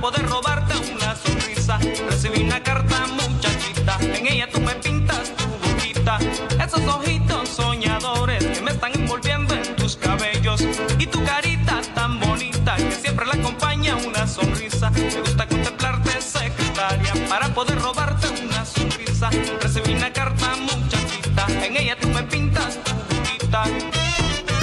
[0.00, 1.78] Poder robarte una sonrisa.
[2.08, 6.18] Recibí una carta muchachita, en ella tú me pintas tu boquita.
[6.64, 10.62] Esos ojitos soñadores que me están envolviendo en tus cabellos
[10.98, 14.90] y tu carita tan bonita que siempre la acompaña una sonrisa.
[14.90, 19.30] Me gusta contemplarte secretaria para poder robarte una sonrisa.
[19.60, 22.78] Recibí una carta muchachita, en ella tú me pintas.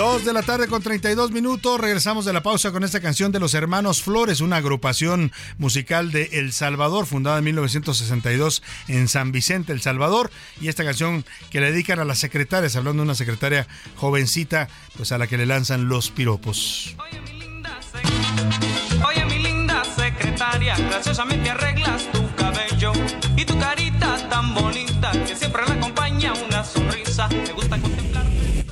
[0.03, 1.80] Dos de la tarde con 32 minutos.
[1.80, 6.23] Regresamos de la pausa con esta canción de los Hermanos Flores, una agrupación musical de
[6.34, 10.30] El Salvador, fundada en 1962 en San Vicente, El Salvador.
[10.59, 13.65] Y esta canción que le dedican a las secretarias, hablando de una secretaria
[13.95, 14.67] jovencita,
[14.97, 16.97] pues a la que le lanzan los piropos.
[19.07, 22.91] Oye, mi linda secretaria, graciosamente arreglas tu cabello
[23.38, 27.30] y tu carita tan bonita que siempre la acompaña una sonrisa.
[27.30, 28.12] Me gusta contemplar.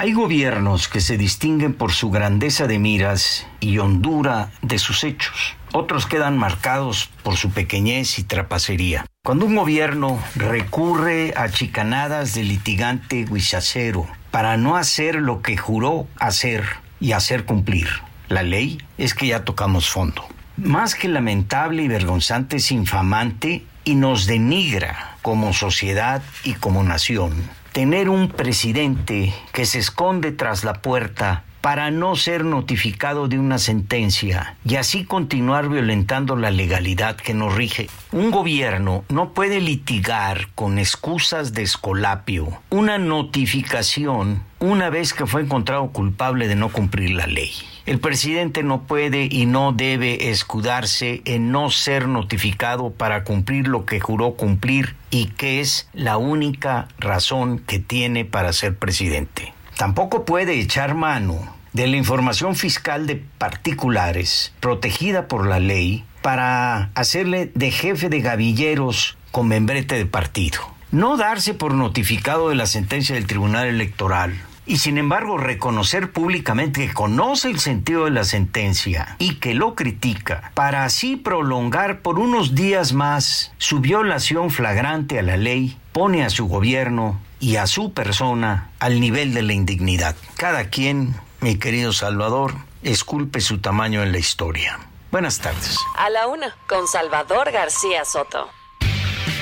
[0.00, 5.56] Hay gobiernos que se distinguen por su grandeza de miras y hondura de sus hechos.
[5.72, 9.04] Otros quedan marcados por su pequeñez y trapacería.
[9.22, 16.06] Cuando un gobierno recurre a chicanadas de litigante guisacero para no hacer lo que juró
[16.18, 16.64] hacer
[16.98, 17.86] y hacer cumplir
[18.30, 20.24] la ley, es que ya tocamos fondo.
[20.56, 27.59] Más que lamentable y vergonzante es infamante y nos denigra como sociedad y como nación
[27.72, 33.58] tener un presidente que se esconde tras la puerta para no ser notificado de una
[33.58, 37.88] sentencia y así continuar violentando la legalidad que nos rige.
[38.12, 45.40] Un gobierno no puede litigar con excusas de escolapio una notificación una vez que fue
[45.40, 47.50] encontrado culpable de no cumplir la ley.
[47.86, 53.86] El presidente no puede y no debe escudarse en no ser notificado para cumplir lo
[53.86, 59.54] que juró cumplir y que es la única razón que tiene para ser presidente.
[59.78, 61.38] Tampoco puede echar mano
[61.72, 68.20] de la información fiscal de particulares protegida por la ley para hacerle de jefe de
[68.20, 70.60] gavilleros con membrete de partido.
[70.92, 74.34] No darse por notificado de la sentencia del Tribunal Electoral
[74.70, 79.74] y sin embargo reconocer públicamente que conoce el sentido de la sentencia y que lo
[79.74, 86.24] critica para así prolongar por unos días más su violación flagrante a la ley pone
[86.24, 90.14] a su gobierno y a su persona al nivel de la indignidad.
[90.36, 94.78] Cada quien, mi querido Salvador, esculpe su tamaño en la historia.
[95.10, 95.78] Buenas tardes.
[95.98, 96.54] A la una.
[96.68, 98.48] Con Salvador García Soto.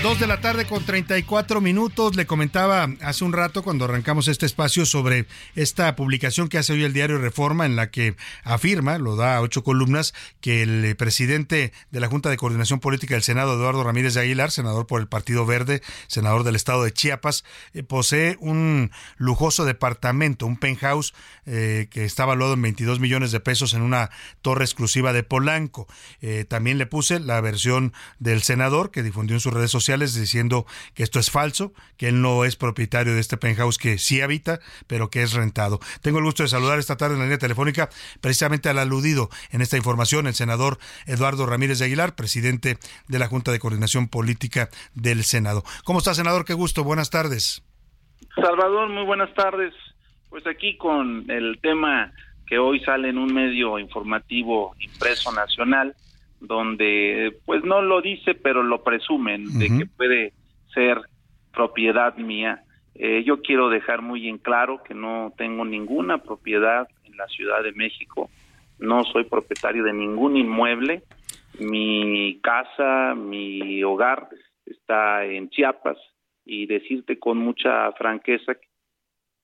[0.00, 2.14] Dos de la tarde con 34 minutos.
[2.14, 5.26] Le comentaba hace un rato cuando arrancamos este espacio sobre
[5.56, 8.14] esta publicación que hace hoy el diario Reforma en la que
[8.44, 13.14] afirma, lo da a ocho columnas, que el presidente de la Junta de Coordinación Política
[13.14, 16.92] del Senado, Eduardo Ramírez de Aguilar, senador por el Partido Verde, senador del estado de
[16.92, 17.44] Chiapas,
[17.74, 21.12] eh, posee un lujoso departamento, un penthouse
[21.44, 24.10] eh, que está valuado en 22 millones de pesos en una
[24.42, 25.88] torre exclusiva de Polanco.
[26.20, 30.66] Eh, también le puse la versión del senador que difundió en sus redes sociales diciendo
[30.94, 34.60] que esto es falso, que él no es propietario de este penthouse que sí habita,
[34.86, 35.80] pero que es rentado.
[36.02, 37.88] Tengo el gusto de saludar esta tarde en la línea telefónica
[38.20, 42.78] precisamente al aludido en esta información, el senador Eduardo Ramírez de Aguilar, presidente
[43.08, 45.62] de la Junta de Coordinación Política del Senado.
[45.84, 46.44] ¿Cómo está, senador?
[46.44, 46.84] Qué gusto.
[46.84, 47.62] Buenas tardes.
[48.34, 49.74] Salvador, muy buenas tardes.
[50.28, 52.12] Pues aquí con el tema
[52.46, 55.94] que hoy sale en un medio informativo impreso nacional,
[56.40, 60.32] donde pues no lo dice, pero lo presumen de que puede
[60.72, 61.00] ser
[61.52, 62.62] propiedad mía.
[62.94, 67.62] Eh, yo quiero dejar muy en claro que no tengo ninguna propiedad en la Ciudad
[67.62, 68.30] de México,
[68.78, 71.02] no soy propietario de ningún inmueble,
[71.58, 74.28] mi casa, mi hogar
[74.66, 75.96] está en Chiapas
[76.44, 78.68] y decirte con mucha franqueza que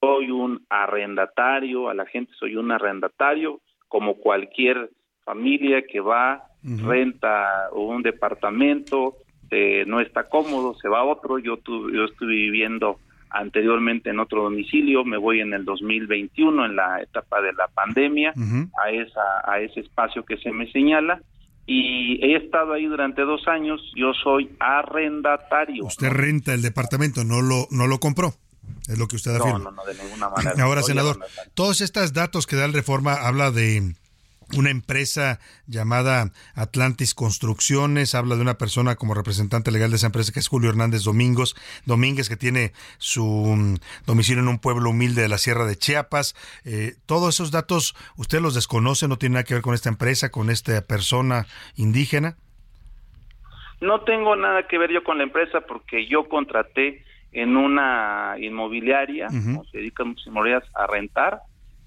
[0.00, 4.90] soy un arrendatario, a la gente soy un arrendatario, como cualquier
[5.24, 9.16] familia que va, renta un departamento,
[9.50, 11.38] eh, no está cómodo, se va a otro.
[11.38, 12.98] Yo, tu, yo estuve viviendo
[13.30, 18.32] anteriormente en otro domicilio, me voy en el 2021, en la etapa de la pandemia,
[18.32, 21.20] a, esa, a ese espacio que se me señala.
[21.66, 25.86] Y he estado ahí durante dos años, yo soy arrendatario.
[25.86, 28.34] Usted renta el departamento, no lo, no lo compró.
[28.86, 29.58] Es lo que usted afirma.
[29.58, 30.62] No, no, no, de ninguna manera.
[30.62, 31.18] Ahora, senador,
[31.54, 33.94] todos estos datos que da el Reforma habla de
[34.56, 40.32] una empresa llamada Atlantis Construcciones, habla de una persona como representante legal de esa empresa
[40.32, 41.56] que es Julio Hernández Domingos,
[41.86, 43.76] Domínguez, que tiene su mm,
[44.06, 46.34] domicilio en un pueblo humilde de la Sierra de Chiapas.
[46.64, 49.08] Eh, todos esos datos, ¿usted los desconoce?
[49.08, 51.46] ¿No tiene nada que ver con esta empresa, con esta persona
[51.76, 52.36] indígena?
[53.80, 59.28] No tengo nada que ver yo con la empresa porque yo contraté en una inmobiliaria,
[59.28, 61.40] se dedican muchas inmobiliarias a rentar,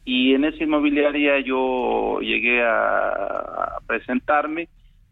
[0.08, 4.70] y en esa inmobiliaria yo llegué a, presentarme,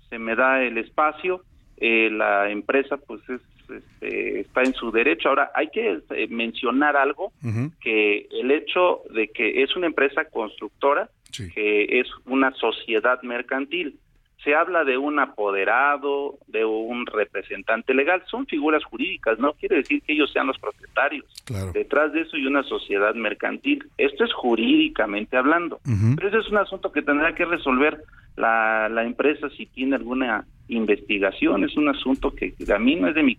[0.09, 1.43] se me da el espacio,
[1.75, 5.27] eh, la empresa pues es, este, está en su derecho.
[5.27, 7.33] Ahora, hay que eh, mencionar algo,
[7.81, 11.09] que el hecho de que es una empresa constructora,
[11.53, 13.99] que es una sociedad mercantil,
[14.45, 20.03] se habla de un apoderado, de un representante legal, son figuras jurídicas, no quiere decir
[20.03, 21.25] que ellos sean los propietarios.
[21.73, 23.83] Detrás de eso hay una sociedad mercantil.
[23.97, 25.79] Esto es jurídicamente hablando.
[26.15, 28.03] Pero ese es un asunto que tendrá que resolver
[28.37, 31.63] la, la empresa si tiene alguna investigación.
[31.63, 33.35] Es un asunto que a mí no es de mi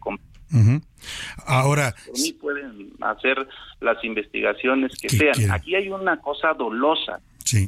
[1.46, 1.94] Ahora.
[2.06, 3.46] Por mí pueden hacer
[3.80, 5.52] las investigaciones que sean.
[5.52, 7.20] Aquí hay una cosa dolosa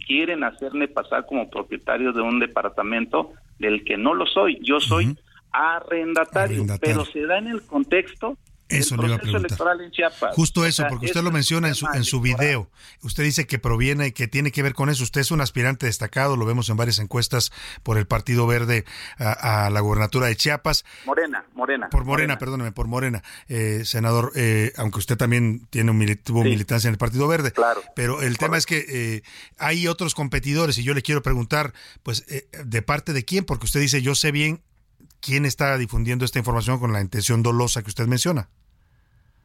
[0.06, 4.58] quieren hacerme pasar como propietario de un departamento del que no lo soy.
[4.62, 5.16] Yo soy
[5.50, 8.36] arrendatario, pero se da en el contexto
[8.68, 10.34] eso le iba a preguntar.
[10.34, 12.70] Justo eso, porque usted lo menciona en su, en su video.
[13.02, 15.02] Usted dice que proviene y que tiene que ver con eso.
[15.02, 17.50] Usted es un aspirante destacado, lo vemos en varias encuestas
[17.82, 18.84] por el Partido Verde
[19.18, 20.84] a, la gobernatura de Chiapas.
[21.06, 21.88] Morena, Morena.
[21.88, 26.88] Por Morena, perdóneme, por Morena, eh, senador, eh, aunque usted también tiene un tuvo militancia
[26.88, 27.52] en el Partido Verde.
[27.52, 27.82] Claro.
[27.94, 29.22] Pero el tema es que eh,
[29.58, 31.72] hay otros competidores y yo le quiero preguntar,
[32.02, 32.24] pues,
[32.64, 33.44] ¿de parte de quién?
[33.44, 34.62] Porque usted dice, yo sé bien
[35.20, 38.48] quién está difundiendo esta información con la intención dolosa que usted menciona.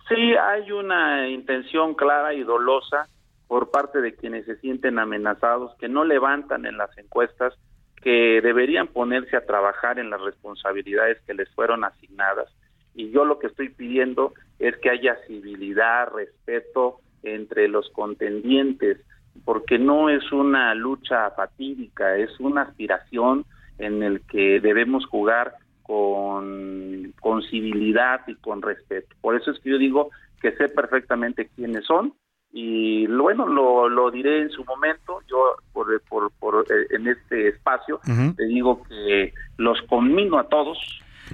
[0.08, 3.08] Sí, hay una intención clara y dolosa
[3.48, 7.54] por parte de quienes se sienten amenazados, que no levantan en las encuestas,
[8.02, 12.50] que deberían ponerse a trabajar en las responsabilidades que les fueron asignadas.
[12.96, 19.00] Y yo lo que estoy pidiendo es que haya civilidad, respeto entre los contendientes,
[19.46, 23.46] porque no es una lucha fatídica, es una aspiración
[23.78, 25.54] en el que debemos jugar
[25.84, 29.16] con, con civilidad y con respeto.
[29.22, 30.10] Por eso es que yo digo
[30.42, 32.14] que sé perfectamente quiénes son
[32.56, 37.48] y bueno, lo, lo diré en su momento, yo por, por, por eh, en este
[37.48, 38.00] espacio
[38.36, 40.78] te digo que los conmino a todos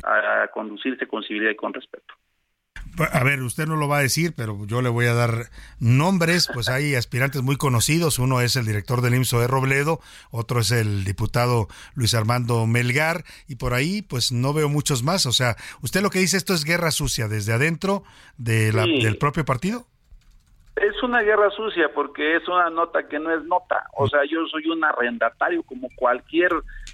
[0.04, 2.14] a conducirse con civilidad y con respeto.
[3.12, 5.50] A ver, usted no lo va a decir, pero yo le voy a dar
[5.80, 6.50] nombres.
[6.54, 8.20] Pues hay aspirantes muy conocidos.
[8.20, 10.00] Uno es el director del IMSO de Robledo,
[10.32, 15.26] otro es el diputado Luis Armando Melgar, y por ahí, pues no veo muchos más.
[15.26, 18.04] O sea, usted lo que dice, esto es guerra sucia desde adentro
[18.38, 19.86] de la, del propio partido.
[20.76, 23.84] Es una guerra sucia porque es una nota que no es nota.
[23.98, 26.52] O sea, yo soy un arrendatario como cualquier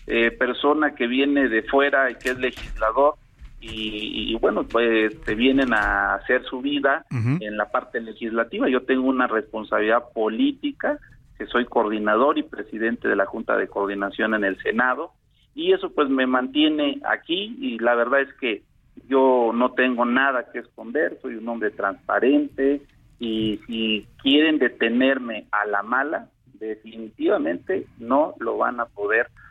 [0.07, 3.15] eh, persona que viene de fuera y que es legislador
[3.61, 8.69] y, bueno, pues te vienen a hacer su vida en la parte legislativa.
[8.69, 10.99] Yo tengo una responsabilidad política,
[11.37, 15.13] que soy coordinador y presidente de la Junta de Coordinación en el Senado,
[15.55, 18.63] y eso pues me mantiene aquí y la verdad es que
[19.07, 22.81] yo no tengo nada que esconder, soy un hombre transparente
[23.19, 26.29] y si quieren detenerme a la mala,
[26.59, 29.44] definitivamente no lo van a poder hacer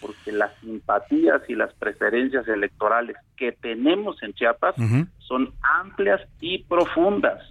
[0.00, 4.74] porque las simpatías y las preferencias electorales que tenemos en Chiapas
[5.18, 7.42] son amplias y profundas.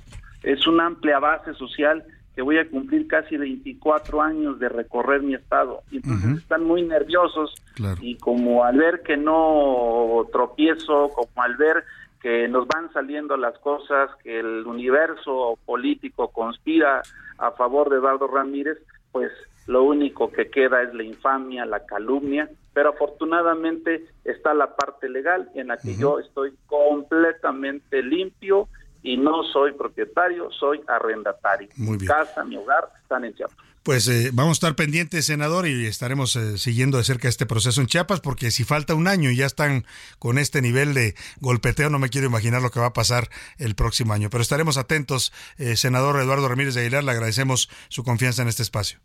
[0.44, 2.04] Es una amplia base social
[2.36, 5.84] que voy a cumplir casi 24 años de recorrer mi estado.
[5.92, 7.54] Entonces están muy nerviosos
[8.02, 11.84] y como al ver que no tropiezo, como al ver
[12.22, 17.02] que nos van saliendo las cosas, que el universo político conspira
[17.38, 18.78] a favor de Eduardo Ramírez,
[19.12, 19.32] pues
[19.68, 25.50] lo único que queda es la infamia, la calumnia, pero afortunadamente está la parte legal
[25.56, 28.68] en la que yo estoy completamente limpio
[29.04, 31.70] y no soy propietario, soy arrendatario.
[31.76, 33.58] Muy Mi casa, mi hogar están en Chiapas.
[33.84, 37.82] Pues eh, vamos a estar pendientes, senador, y estaremos eh, siguiendo de cerca este proceso
[37.82, 39.86] en Chiapas, porque si falta un año y ya están
[40.20, 43.28] con este nivel de golpeteo, no me quiero imaginar lo que va a pasar
[43.58, 44.30] el próximo año.
[44.30, 48.64] Pero estaremos atentos, eh, senador Eduardo Ramírez de Aguilar, le agradecemos su confianza en este
[48.64, 49.00] espacio.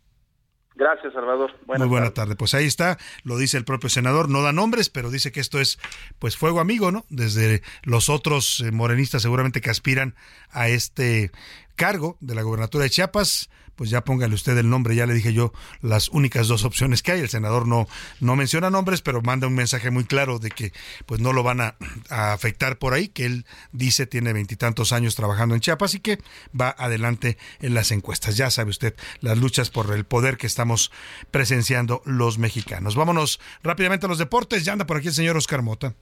[0.79, 1.51] Gracias, Salvador.
[1.67, 2.37] Muy buena tarde.
[2.37, 5.59] Pues ahí está, lo dice el propio senador, no da nombres, pero dice que esto
[5.59, 5.77] es
[6.19, 7.03] pues fuego amigo, ¿no?
[7.09, 10.15] Desde los otros eh, morenistas seguramente que aspiran
[10.51, 11.31] a este
[11.75, 13.49] cargo de la gobernatura de Chiapas,
[13.79, 17.13] pues ya póngale usted el nombre, ya le dije yo las únicas dos opciones que
[17.13, 17.21] hay.
[17.21, 17.87] El senador no,
[18.19, 20.73] no menciona nombres, pero manda un mensaje muy claro de que
[21.05, 21.75] pues no lo van a,
[22.09, 26.19] afectar por ahí, que él dice tiene veintitantos años trabajando en Chiapas y que
[26.59, 28.35] va adelante en las encuestas.
[28.35, 30.91] Ya sabe usted las luchas por el poder que estamos
[31.31, 32.97] presenciando los mexicanos.
[32.97, 34.65] Vámonos rápidamente a los deportes.
[34.65, 35.95] Ya anda por aquí el señor Oscar Mota.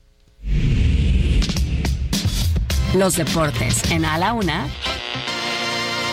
[2.95, 4.67] Los deportes en A la Una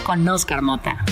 [0.05, 1.03] con Oscar Mota.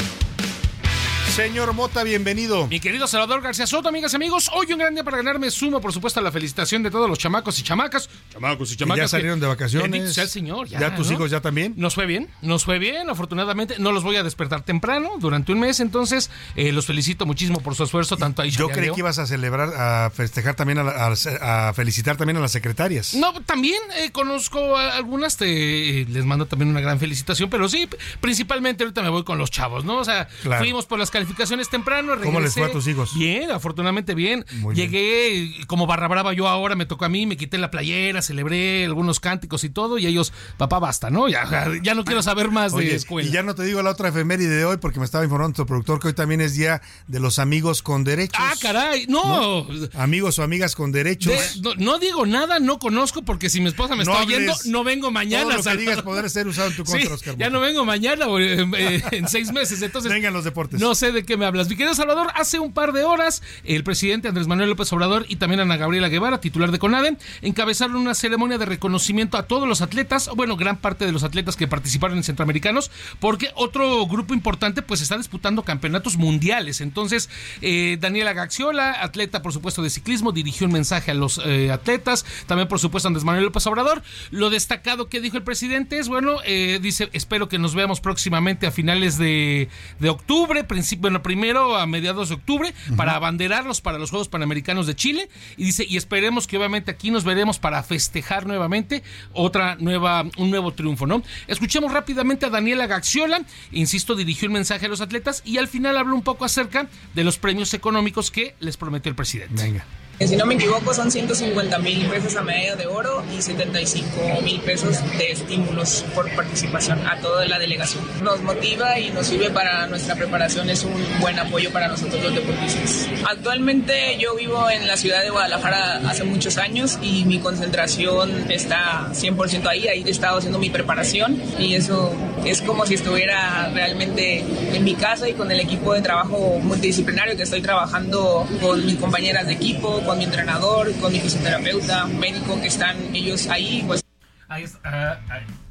[1.36, 2.66] Señor Mota, bienvenido.
[2.66, 5.80] Mi querido Salvador García Soto, amigas y amigos, hoy un gran día para ganarme sumo,
[5.80, 8.10] por supuesto, a la felicitación de todos los chamacos y chamacas.
[8.30, 9.04] Chamacos y chamacas.
[9.04, 10.18] ya salieron de vacaciones.
[10.18, 10.68] El Señor.
[10.68, 11.14] Ya, ¿Ya tus ¿no?
[11.14, 11.72] hijos ya también?
[11.78, 13.76] Nos fue bien, nos fue bien, afortunadamente.
[13.78, 17.74] No los voy a despertar temprano durante un mes, entonces eh, los felicito muchísimo por
[17.76, 20.82] su esfuerzo, tanto a Isha Yo creí que ibas a celebrar, a festejar también, a,
[20.84, 23.14] la- a- a felicitar también a las secretarias.
[23.14, 27.70] No, también eh, conozco a algunas, te, eh, les mando también una gran felicitación, pero
[27.70, 27.88] sí,
[28.20, 29.96] principalmente ahorita me voy con los chavos, ¿no?
[29.96, 30.62] O sea, Claro.
[30.62, 32.72] fuimos por las calificaciones temprano, ¿Cómo les fue a regresé.
[32.72, 33.14] tus hijos?
[33.14, 34.44] Bien, afortunadamente bien.
[34.58, 34.74] Muy.
[34.74, 38.84] Llegué como barra brava yo ahora, me tocó a mí, me quité la playera, celebré
[38.84, 41.28] algunos cánticos y todo, y ellos, papá, basta, ¿no?
[41.28, 43.28] Ya, ya no quiero saber más de Oye, escuela.
[43.28, 45.66] y ya no te digo la otra efeméride de hoy porque me estaba informando tu
[45.66, 48.38] productor que hoy también es día de los amigos con derechos.
[48.40, 49.66] Ah, caray, no.
[49.94, 51.32] Amigos o amigas con derechos.
[51.32, 54.54] De- no, no digo nada, no conozco, porque si mi esposa me No está oyendo,
[54.66, 55.56] no vengo mañana.
[55.56, 57.84] Todo lo que digas podrá ser usado en tu contra, Sí, Oscar Ya no vengo
[57.84, 59.80] mañana o, eh, eh, en seis meses.
[59.82, 60.80] Entonces, Vengan los deportes.
[60.80, 61.68] No sé de qué me hablas.
[61.68, 65.36] Mi querido Salvador, hace un par de horas, el presidente Andrés Manuel López Obrador y
[65.36, 69.82] también Ana Gabriela Guevara, titular de CONADE, encabezaron una ceremonia de reconocimiento a todos los
[69.82, 72.90] atletas, bueno, gran parte de los atletas que participaron en Centroamericanos,
[73.20, 76.80] porque otro grupo importante pues está disputando campeonatos mundiales.
[76.80, 77.28] Entonces,
[77.60, 82.24] eh, Daniela Gaxiola, atleta por supuesto de ciclismo, dirigió un mensaje a los eh, atletas,
[82.46, 84.02] también por supuesto Andrés Manuel López Obrador.
[84.30, 88.66] Lo destacado que dijo el presidente es, bueno, eh, dice, espero que nos veamos próximamente
[88.66, 89.68] a finales de,
[89.98, 94.86] de octubre, principio, bueno, primero a mediados de octubre, para abanderarlos para los Juegos Panamericanos
[94.86, 95.28] de Chile.
[95.56, 99.02] Y dice, y esperemos que obviamente aquí nos veremos para festejar nuevamente
[99.32, 101.22] otra nueva, un nuevo triunfo, ¿no?
[101.48, 103.42] Escuchemos rápidamente a Daniela Gaxiola,
[103.72, 107.24] insisto, dirigió un mensaje a los atletas y al final habló un poco acerca de
[107.24, 109.62] los premios económicos que les prometió el presidente.
[109.62, 109.84] Venga.
[110.26, 114.60] Si no me equivoco, son 150 mil pesos a medalla de oro y 75 mil
[114.60, 118.04] pesos de estímulos por participación a toda la delegación.
[118.22, 122.34] Nos motiva y nos sirve para nuestra preparación, es un buen apoyo para nosotros los
[122.34, 123.08] deportistas.
[123.28, 129.08] Actualmente yo vivo en la ciudad de Guadalajara hace muchos años y mi concentración está
[129.12, 134.44] 100% ahí, ahí he estado haciendo mi preparación y eso es como si estuviera realmente
[134.72, 138.96] en mi casa y con el equipo de trabajo multidisciplinario que estoy trabajando con mis
[138.96, 144.04] compañeras de equipo, con mi entrenador, con mi fisioterapeuta, médico que están ellos ahí, pues.
[144.46, 145.16] Ahí, ah,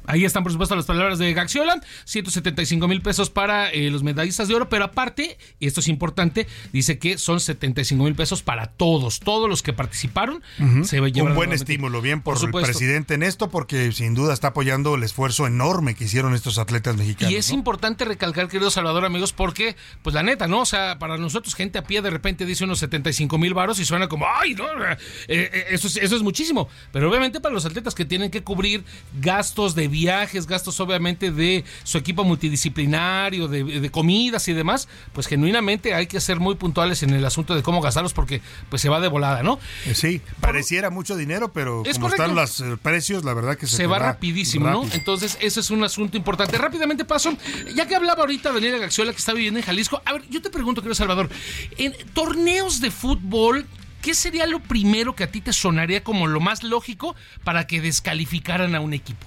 [0.06, 1.80] ahí están, por supuesto, las palabras de Gaxiola.
[2.04, 6.46] 175 mil pesos para eh, los medallistas de oro, pero aparte, y esto es importante,
[6.72, 10.42] dice que son 75 mil pesos para todos, todos los que participaron.
[10.58, 10.84] Ujú.
[10.84, 14.34] se llevaron Un buen estímulo, bien por, Por el presidente en esto, porque sin duda
[14.34, 17.32] está apoyando el esfuerzo enorme que hicieron estos atletas mexicanos.
[17.32, 17.54] Y es ¿no?
[17.54, 20.60] importante recalcar, querido Salvador, amigos, porque, pues la neta, ¿no?
[20.60, 23.84] O sea, para nosotros, gente a pie de repente dice unos 75 mil varos y
[23.84, 24.64] suena como, ¡ay, no!
[24.82, 24.96] Eh,
[25.28, 26.68] eh, eso, es, eso es muchísimo.
[26.92, 28.84] Pero obviamente para los atletas que tienen que cubrir
[29.20, 35.28] gastos de viajes, gastos obviamente de su equipo multidisciplinario, de, de comidas y demás, pues
[35.28, 38.88] genuinamente hay que ser muy puntuales en el asunto de cómo gastarlos porque pues se
[38.88, 39.60] va de volada, ¿no?
[39.86, 42.22] Eh, Sí, pareciera mucho dinero, pero Es como correcto.
[42.24, 44.84] están los eh, precios, la verdad que se, se va rapidísimo, ¿no?
[44.92, 46.58] Entonces, ese es un asunto importante.
[46.58, 47.36] Rápidamente paso,
[47.76, 50.50] ya que hablaba ahorita Daniela Gaxiola, que está viviendo en Jalisco, a ver, yo te
[50.50, 51.28] pregunto, querido Salvador,
[51.76, 53.66] en torneos de fútbol,
[54.00, 57.14] ¿qué sería lo primero que a ti te sonaría como lo más lógico
[57.44, 59.26] para que descalificaran a un equipo?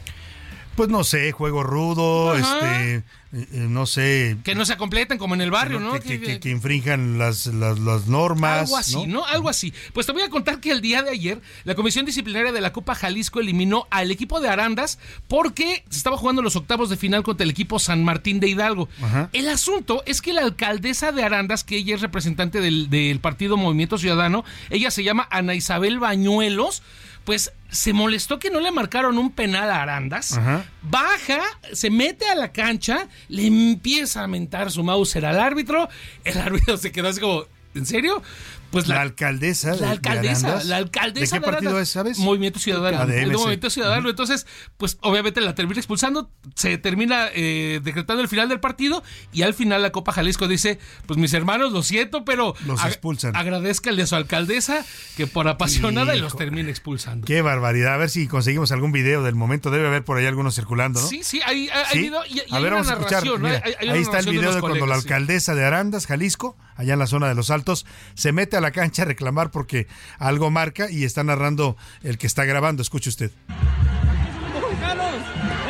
[0.76, 2.58] Pues no sé, juego rudo, Ajá.
[2.58, 4.38] este, eh, eh, no sé.
[4.44, 5.94] Que no se completen como en el barrio, ¿no?
[6.00, 8.60] Que, que- infrinjan las, las, las normas.
[8.64, 9.26] Algo así, ¿no?
[9.26, 9.74] Algo así.
[9.94, 12.74] Pues te voy a contar que el día de ayer la Comisión Disciplinaria de la
[12.74, 15.00] Copa Jalisco eliminó al equipo de Arandas
[15.30, 18.90] porque se estaba jugando los octavos de final contra el equipo San Martín de Hidalgo.
[19.02, 19.30] Ajá.
[19.32, 23.56] El asunto es que la alcaldesa de Arandas, que ella es representante del, del partido
[23.56, 26.84] Movimiento Ciudadano, ella se llama Ana Isabel Bañuelos,
[27.26, 30.38] pues se molestó que no le marcaron un penal a Arandas.
[30.38, 30.64] Ajá.
[30.82, 31.42] Baja,
[31.74, 35.90] se mete a la cancha, le empieza a mentar su Mauser al árbitro.
[36.24, 38.22] El árbitro se quedó así como, ¿en serio?
[38.76, 39.72] Pues la, alcaldesa.
[39.72, 40.66] de- la de alcaldesa, Arandas.
[40.68, 42.18] la alcaldesa ¿De qué partido es, sabes?
[42.20, 43.06] Movimiento Ciudadano.
[43.06, 43.28] De de.
[43.28, 44.10] Movimiento Ciudadano.
[44.10, 44.46] Entonces,
[44.78, 49.04] pues obviamente la termina expulsando, se termina eh, decretando el final del partido
[49.34, 53.36] y al final la Copa Jalisco dice, pues mis hermanos, lo siento, pero Los expulsan.
[53.36, 54.86] agradezcanle a su alcaldesa
[55.18, 56.38] que por apasionada y los Hijo.
[56.38, 57.26] termina expulsando.
[57.26, 57.94] Qué barbaridad.
[57.94, 59.72] A ver si conseguimos algún video del momento.
[59.72, 61.08] Debe haber por ahí algunos circulando, ¿no?
[61.08, 62.00] Sí, sí, hay, hay, ¿Sí?
[62.00, 63.12] video y, y a hay ver, una vamos a escuchar.
[63.24, 63.48] narración, ¿no?
[63.48, 65.02] Mira, Hay- hay una ahí está el de video de cuando la sí.
[65.02, 67.86] alcaldesa de Arandas, Jalisco, allá en la zona de los Altos,
[68.16, 69.88] se mete a la cancha a reclamar porque
[70.20, 72.82] algo marca y está narrando el que está grabando.
[72.82, 73.32] Escuche usted.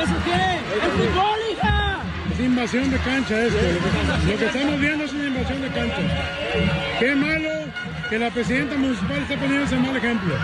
[0.02, 0.60] ¿Eso qué?
[0.78, 2.02] ¡Es fútbol, hija!
[2.32, 3.60] Es invasión de cancha esto.
[4.28, 5.98] Lo que estamos viendo es una invasión de cancha.
[7.00, 7.50] Qué malo
[8.10, 10.36] que la presidenta municipal está poniendo ese mal ejemplo.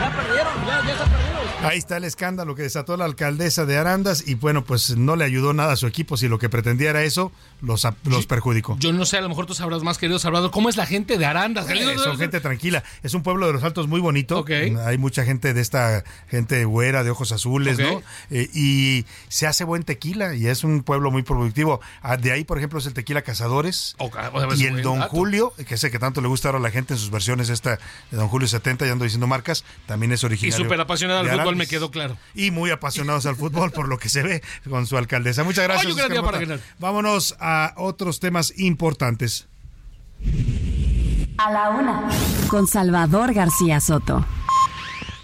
[0.00, 1.33] Ya perdieron, ya, ya se perdido.
[1.68, 5.24] Ahí está el escándalo que desató la alcaldesa de Arandas y bueno, pues no le
[5.24, 6.16] ayudó nada a su equipo.
[6.16, 8.76] Si lo que pretendía era eso, los, los perjudicó.
[8.78, 11.18] Yo no sé, a lo mejor tú sabrás más, querido Salvador, ¿cómo es la gente
[11.18, 11.68] de Arandas?
[11.70, 12.82] Eh, son gente tranquila.
[13.02, 14.44] Es un pueblo de los Altos muy bonito.
[14.84, 18.02] Hay mucha gente de esta gente güera, de ojos azules, ¿no?
[18.30, 21.80] Eh, y se hace buen tequila y es un pueblo muy productivo.
[22.02, 23.96] Ah, de ahí, por ejemplo, es el tequila Cazadores.
[24.56, 26.98] y el Don Julio, que el que tanto le gusta ahora a la gente en
[26.98, 27.78] sus versiones, esta
[28.10, 30.58] de Don Julio 70, ya ando diciendo marcas, también es original.
[30.58, 32.16] Y súper apasionado al fútbol, me quedó claro.
[32.34, 35.44] Y muy apasionados al fútbol, por lo que se ve con su alcaldesa.
[35.44, 35.94] Muchas gracias.
[36.78, 39.46] Vámonos a otros temas importantes.
[41.38, 42.08] A la una.
[42.48, 44.24] Con Salvador García Soto.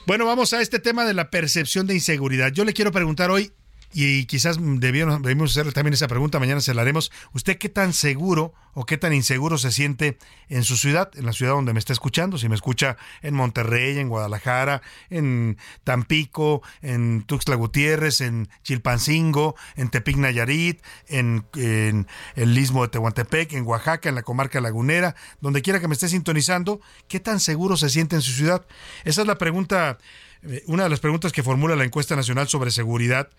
[0.06, 2.50] Bueno, vamos a este tema de la percepción de inseguridad.
[2.52, 3.52] Yo le quiero preguntar hoy,
[3.92, 7.10] y quizás debíamos, debimos hacerle también esa pregunta, mañana se la haremos.
[7.32, 10.16] ¿Usted qué tan seguro o qué tan inseguro se siente
[10.48, 12.38] en su ciudad, en la ciudad donde me está escuchando?
[12.38, 19.88] Si me escucha en Monterrey, en Guadalajara, en Tampico, en Tuxtla Gutiérrez, en Chilpancingo, en
[19.88, 22.06] Tepic Nayarit, en, en
[22.36, 26.08] el Istmo de Tehuantepec, en Oaxaca, en la comarca lagunera, donde quiera que me esté
[26.08, 28.64] sintonizando, ¿qué tan seguro se siente en su ciudad?
[29.04, 29.98] Esa es la pregunta,
[30.42, 33.30] eh, una de las preguntas que formula la encuesta nacional sobre seguridad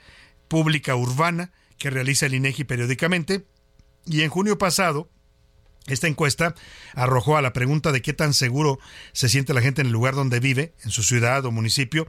[0.51, 3.45] pública urbana que realiza el INEGI periódicamente.
[4.05, 5.09] Y en junio pasado,
[5.87, 6.55] esta encuesta
[6.93, 8.77] arrojó a la pregunta de qué tan seguro
[9.13, 12.05] se siente la gente en el lugar donde vive, en su ciudad o municipio,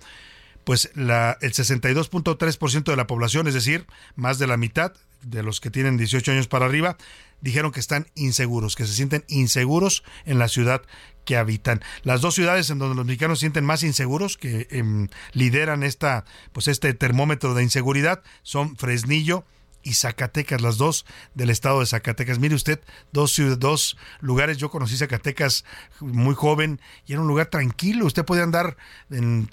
[0.64, 3.86] pues la, el 62.3% de la población, es decir,
[4.16, 4.92] más de la mitad
[5.22, 6.96] de los que tienen 18 años para arriba,
[7.40, 10.82] dijeron que están inseguros, que se sienten inseguros en la ciudad
[11.24, 11.82] que habitan.
[12.02, 16.24] Las dos ciudades en donde los mexicanos se sienten más inseguros, que em, lideran esta,
[16.52, 19.44] pues este termómetro de inseguridad, son Fresnillo
[19.82, 21.04] y Zacatecas, las dos
[21.34, 22.38] del estado de Zacatecas.
[22.38, 22.80] Mire usted,
[23.12, 25.64] dos, dos lugares, yo conocí Zacatecas
[26.00, 28.76] muy joven y era un lugar tranquilo, usted podía andar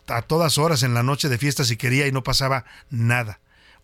[0.07, 3.39] a todas horas en la noche de fiesta si quería y no pasaba nada.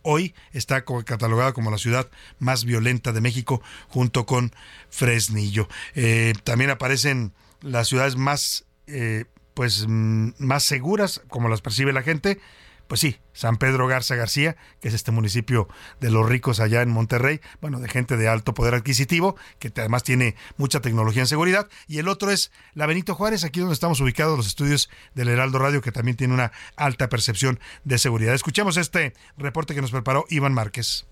[0.07, 4.53] Hoy está catalogada como la ciudad más violenta de México junto con
[4.91, 5.67] Fresnillo.
[5.95, 7.33] Eh, también aparecen
[7.65, 12.39] las ciudades más, eh, pues, mm, más seguras, como las percibe la gente,
[12.87, 15.67] pues sí, San Pedro Garza García, que es este municipio
[15.99, 20.03] de los ricos allá en Monterrey, bueno, de gente de alto poder adquisitivo, que además
[20.03, 23.99] tiene mucha tecnología en seguridad, y el otro es la Benito Juárez, aquí donde estamos
[24.01, 28.35] ubicados los estudios del Heraldo Radio, que también tiene una alta percepción de seguridad.
[28.35, 31.07] Escuchemos este reporte que nos preparó Iván Márquez.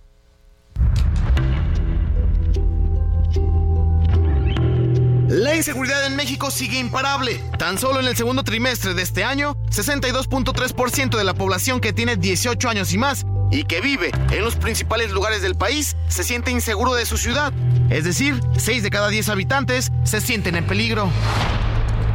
[5.34, 7.42] La inseguridad en México sigue imparable.
[7.58, 12.18] Tan solo en el segundo trimestre de este año, 62.3% de la población que tiene
[12.18, 16.52] 18 años y más y que vive en los principales lugares del país se siente
[16.52, 17.52] inseguro de su ciudad.
[17.90, 21.10] Es decir, 6 de cada 10 habitantes se sienten en peligro.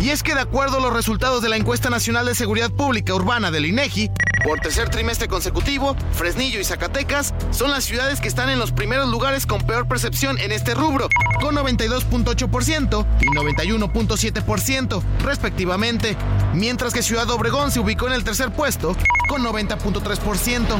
[0.00, 3.14] Y es que de acuerdo a los resultados de la encuesta nacional de seguridad pública
[3.14, 4.10] urbana del INEGI,
[4.44, 9.08] por tercer trimestre consecutivo, Fresnillo y Zacatecas son las ciudades que están en los primeros
[9.08, 11.08] lugares con peor percepción en este rubro,
[11.40, 16.16] con 92.8% y 91.7% respectivamente,
[16.54, 18.96] mientras que Ciudad Obregón se ubicó en el tercer puesto
[19.28, 20.78] con 90.3%.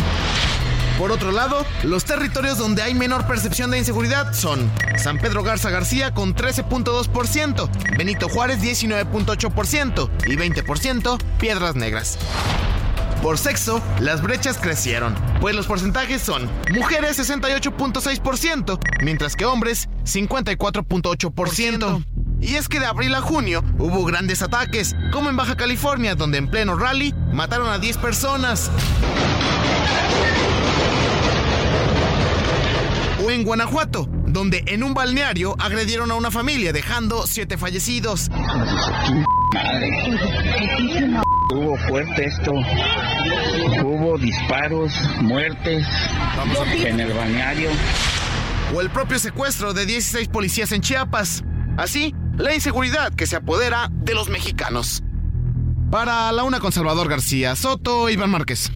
[0.98, 5.70] Por otro lado, los territorios donde hay menor percepción de inseguridad son San Pedro Garza
[5.70, 12.18] García con 13.2%, Benito Juárez 19.8% y 20% Piedras Negras.
[13.22, 22.04] Por sexo, las brechas crecieron, pues los porcentajes son mujeres 68.6%, mientras que hombres 54.8%.
[22.40, 26.38] Y es que de abril a junio hubo grandes ataques, como en Baja California, donde
[26.38, 28.72] en pleno rally mataron a 10 personas
[33.28, 38.30] o en Guanajuato, donde en un balneario agredieron a una familia dejando siete fallecidos.
[41.54, 42.52] Hubo fuerte esto,
[43.84, 45.86] hubo disparos, muertes
[46.86, 47.70] en el balneario.
[48.74, 51.44] O el propio secuestro de 16 policías en Chiapas.
[51.76, 55.02] Así, la inseguridad que se apodera de los mexicanos.
[55.90, 58.72] Para la una con Salvador García Soto, Iván Márquez.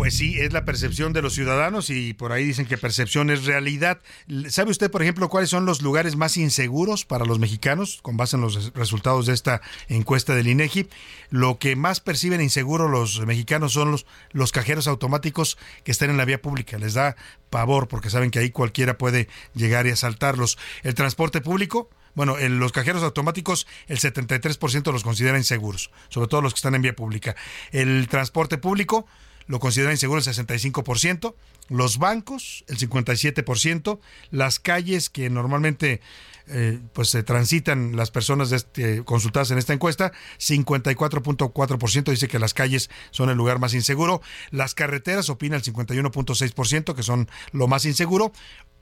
[0.00, 3.44] Pues sí, es la percepción de los ciudadanos y por ahí dicen que percepción es
[3.44, 4.00] realidad.
[4.48, 8.36] ¿Sabe usted, por ejemplo, cuáles son los lugares más inseguros para los mexicanos con base
[8.36, 10.88] en los resultados de esta encuesta del INEGI?
[11.28, 16.16] Lo que más perciben inseguro los mexicanos son los, los cajeros automáticos que están en
[16.16, 16.78] la vía pública.
[16.78, 17.14] Les da
[17.50, 20.56] pavor porque saben que ahí cualquiera puede llegar y asaltarlos.
[20.82, 26.40] El transporte público, bueno, en los cajeros automáticos el 73% los considera inseguros, sobre todo
[26.40, 27.36] los que están en vía pública.
[27.70, 29.06] El transporte público
[29.50, 31.34] lo considera inseguro el 65%,
[31.68, 33.98] los bancos el 57%,
[34.30, 36.00] las calles que normalmente
[36.46, 42.54] eh, pues se transitan las personas este- consultadas en esta encuesta, 54.4% dice que las
[42.54, 44.22] calles son el lugar más inseguro,
[44.52, 48.30] las carreteras opina el 51.6% que son lo más inseguro,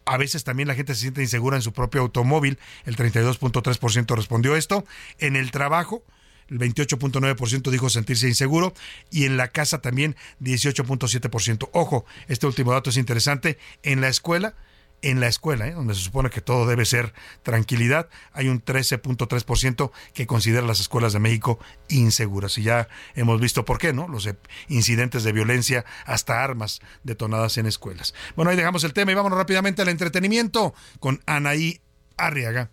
[0.04, 4.54] a veces también la gente se siente insegura en su propio automóvil, el 32.3% respondió
[4.54, 4.84] esto,
[5.18, 6.04] en el trabajo
[6.48, 8.74] el 28.9% dijo sentirse inseguro
[9.10, 11.68] y en la casa también 18.7%.
[11.72, 14.54] Ojo, este último dato es interesante, en la escuela
[15.02, 15.72] en la escuela, ¿eh?
[15.72, 17.12] donde se supone que todo debe ser
[17.42, 21.58] tranquilidad, hay un 13.3% que considera las escuelas de México
[21.88, 22.58] inseguras.
[22.58, 24.08] Y ya hemos visto por qué, ¿no?
[24.08, 24.36] Los eh,
[24.68, 28.14] incidentes de violencia, hasta armas detonadas en escuelas.
[28.36, 31.80] Bueno, ahí dejamos el tema y vámonos rápidamente al entretenimiento con Anaí
[32.16, 32.70] Arriaga.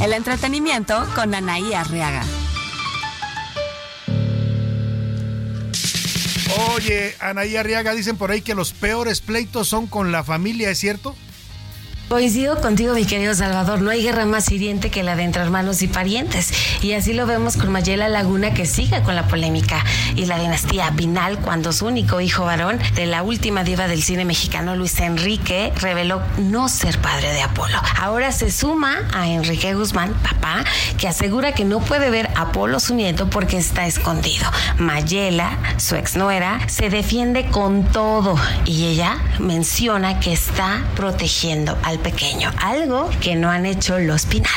[0.00, 2.22] El entretenimiento con Anaí Arriaga.
[6.74, 10.78] Oye, Anaí Arriaga, dicen por ahí que los peores pleitos son con la familia, ¿es
[10.78, 11.16] cierto?
[12.08, 13.82] Coincido contigo, mi querido Salvador.
[13.82, 16.54] No hay guerra más hiriente que la de entre hermanos y parientes.
[16.80, 19.84] Y así lo vemos con Mayela Laguna, que sigue con la polémica.
[20.16, 24.24] Y la dinastía Vinal, cuando su único hijo varón de la última diva del cine
[24.24, 27.78] mexicano, Luis Enrique, reveló no ser padre de Apolo.
[28.00, 30.64] Ahora se suma a Enrique Guzmán, papá,
[30.96, 34.50] que asegura que no puede ver a Apolo, su nieto, porque está escondido.
[34.78, 38.34] Mayela, su exnuera, se defiende con todo.
[38.64, 44.50] Y ella menciona que está protegiendo al pequeño, algo que no han hecho los Pinal.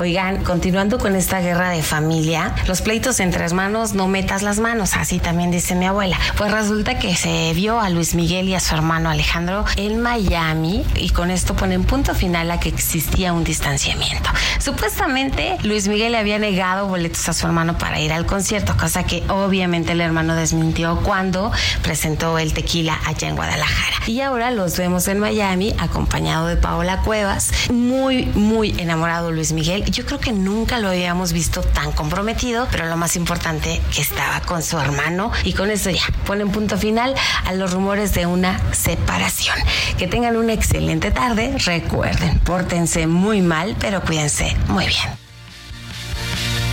[0.00, 4.94] Oigan, continuando con esta guerra de familia, los pleitos entre hermanos, no metas las manos,
[4.94, 6.16] así también dice mi abuela.
[6.36, 10.84] Pues resulta que se vio a Luis Miguel y a su hermano Alejandro en Miami
[10.94, 14.30] y con esto ponen punto final a que existía un distanciamiento.
[14.60, 19.04] Supuestamente Luis Miguel le había negado boletos a su hermano para ir al concierto, cosa
[19.04, 21.50] que obviamente el hermano desmintió cuando
[21.82, 23.96] presentó el tequila allá en Guadalajara.
[24.06, 29.84] Y ahora los vemos en Miami acompañado de Paola Cuevas, muy, muy enamorado Luis Miguel.
[29.90, 34.40] Yo creo que nunca lo habíamos visto tan comprometido, pero lo más importante que estaba
[34.42, 37.14] con su hermano y con eso ya ponen punto final
[37.44, 39.56] a los rumores de una separación.
[39.98, 45.08] Que tengan una excelente tarde, recuerden, pórtense muy mal, pero cuídense muy bien.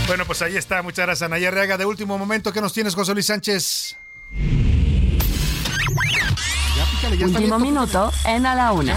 [0.06, 0.82] Bueno, pues ahí está.
[0.82, 1.76] Muchas gracias, Anaí Arriaga.
[1.76, 3.96] De último momento, ¿qué nos tienes, José Luis Sánchez?
[6.76, 8.96] Ya, pícale, ya Último minuto en A la Una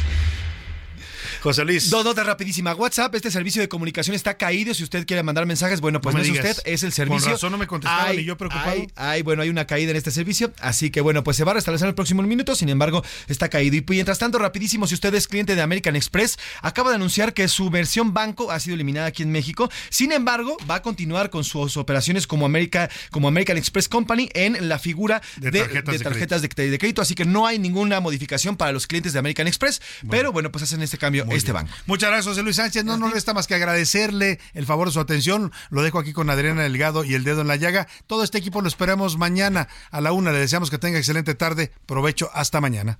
[1.41, 1.89] José Luis.
[1.89, 2.75] Dos notas rapidísima.
[2.75, 4.73] WhatsApp, este servicio de comunicación está caído.
[4.75, 7.31] Si usted quiere mandar mensajes, bueno, pues No es usted, es el Con servicio.
[7.31, 8.69] razón no me contestaban Ay, y yo preocupado.
[8.69, 10.53] ay, ay, bueno, hay una caída en este servicio.
[10.59, 12.53] Así que bueno, pues se va a restablecer el próximo minuto.
[12.55, 13.75] Sin embargo, está caído.
[13.75, 17.47] Y mientras tanto, rapidísimo, si usted es cliente de American Express, acaba de anunciar que
[17.47, 19.69] su versión banco ha sido eliminada aquí en México.
[19.89, 24.69] Sin embargo, va a continuar con sus operaciones como, America, como American Express Company en
[24.69, 27.01] la figura De de, tarjetas de de tarjetas de, de crédito.
[27.01, 29.81] Así que no hay ninguna modificación para los clientes de American Express.
[30.09, 31.71] Pero bueno, pues hacen este cambio este banco.
[31.85, 32.83] Muchas gracias, José Luis Sánchez.
[32.83, 35.51] No nos resta más que agradecerle el favor de su atención.
[35.69, 37.87] Lo dejo aquí con Adriana Delgado y el dedo en la llaga.
[38.07, 40.31] Todo este equipo lo esperamos mañana a la una.
[40.31, 41.71] Le deseamos que tenga excelente tarde.
[41.85, 42.29] Provecho.
[42.33, 42.99] Hasta mañana.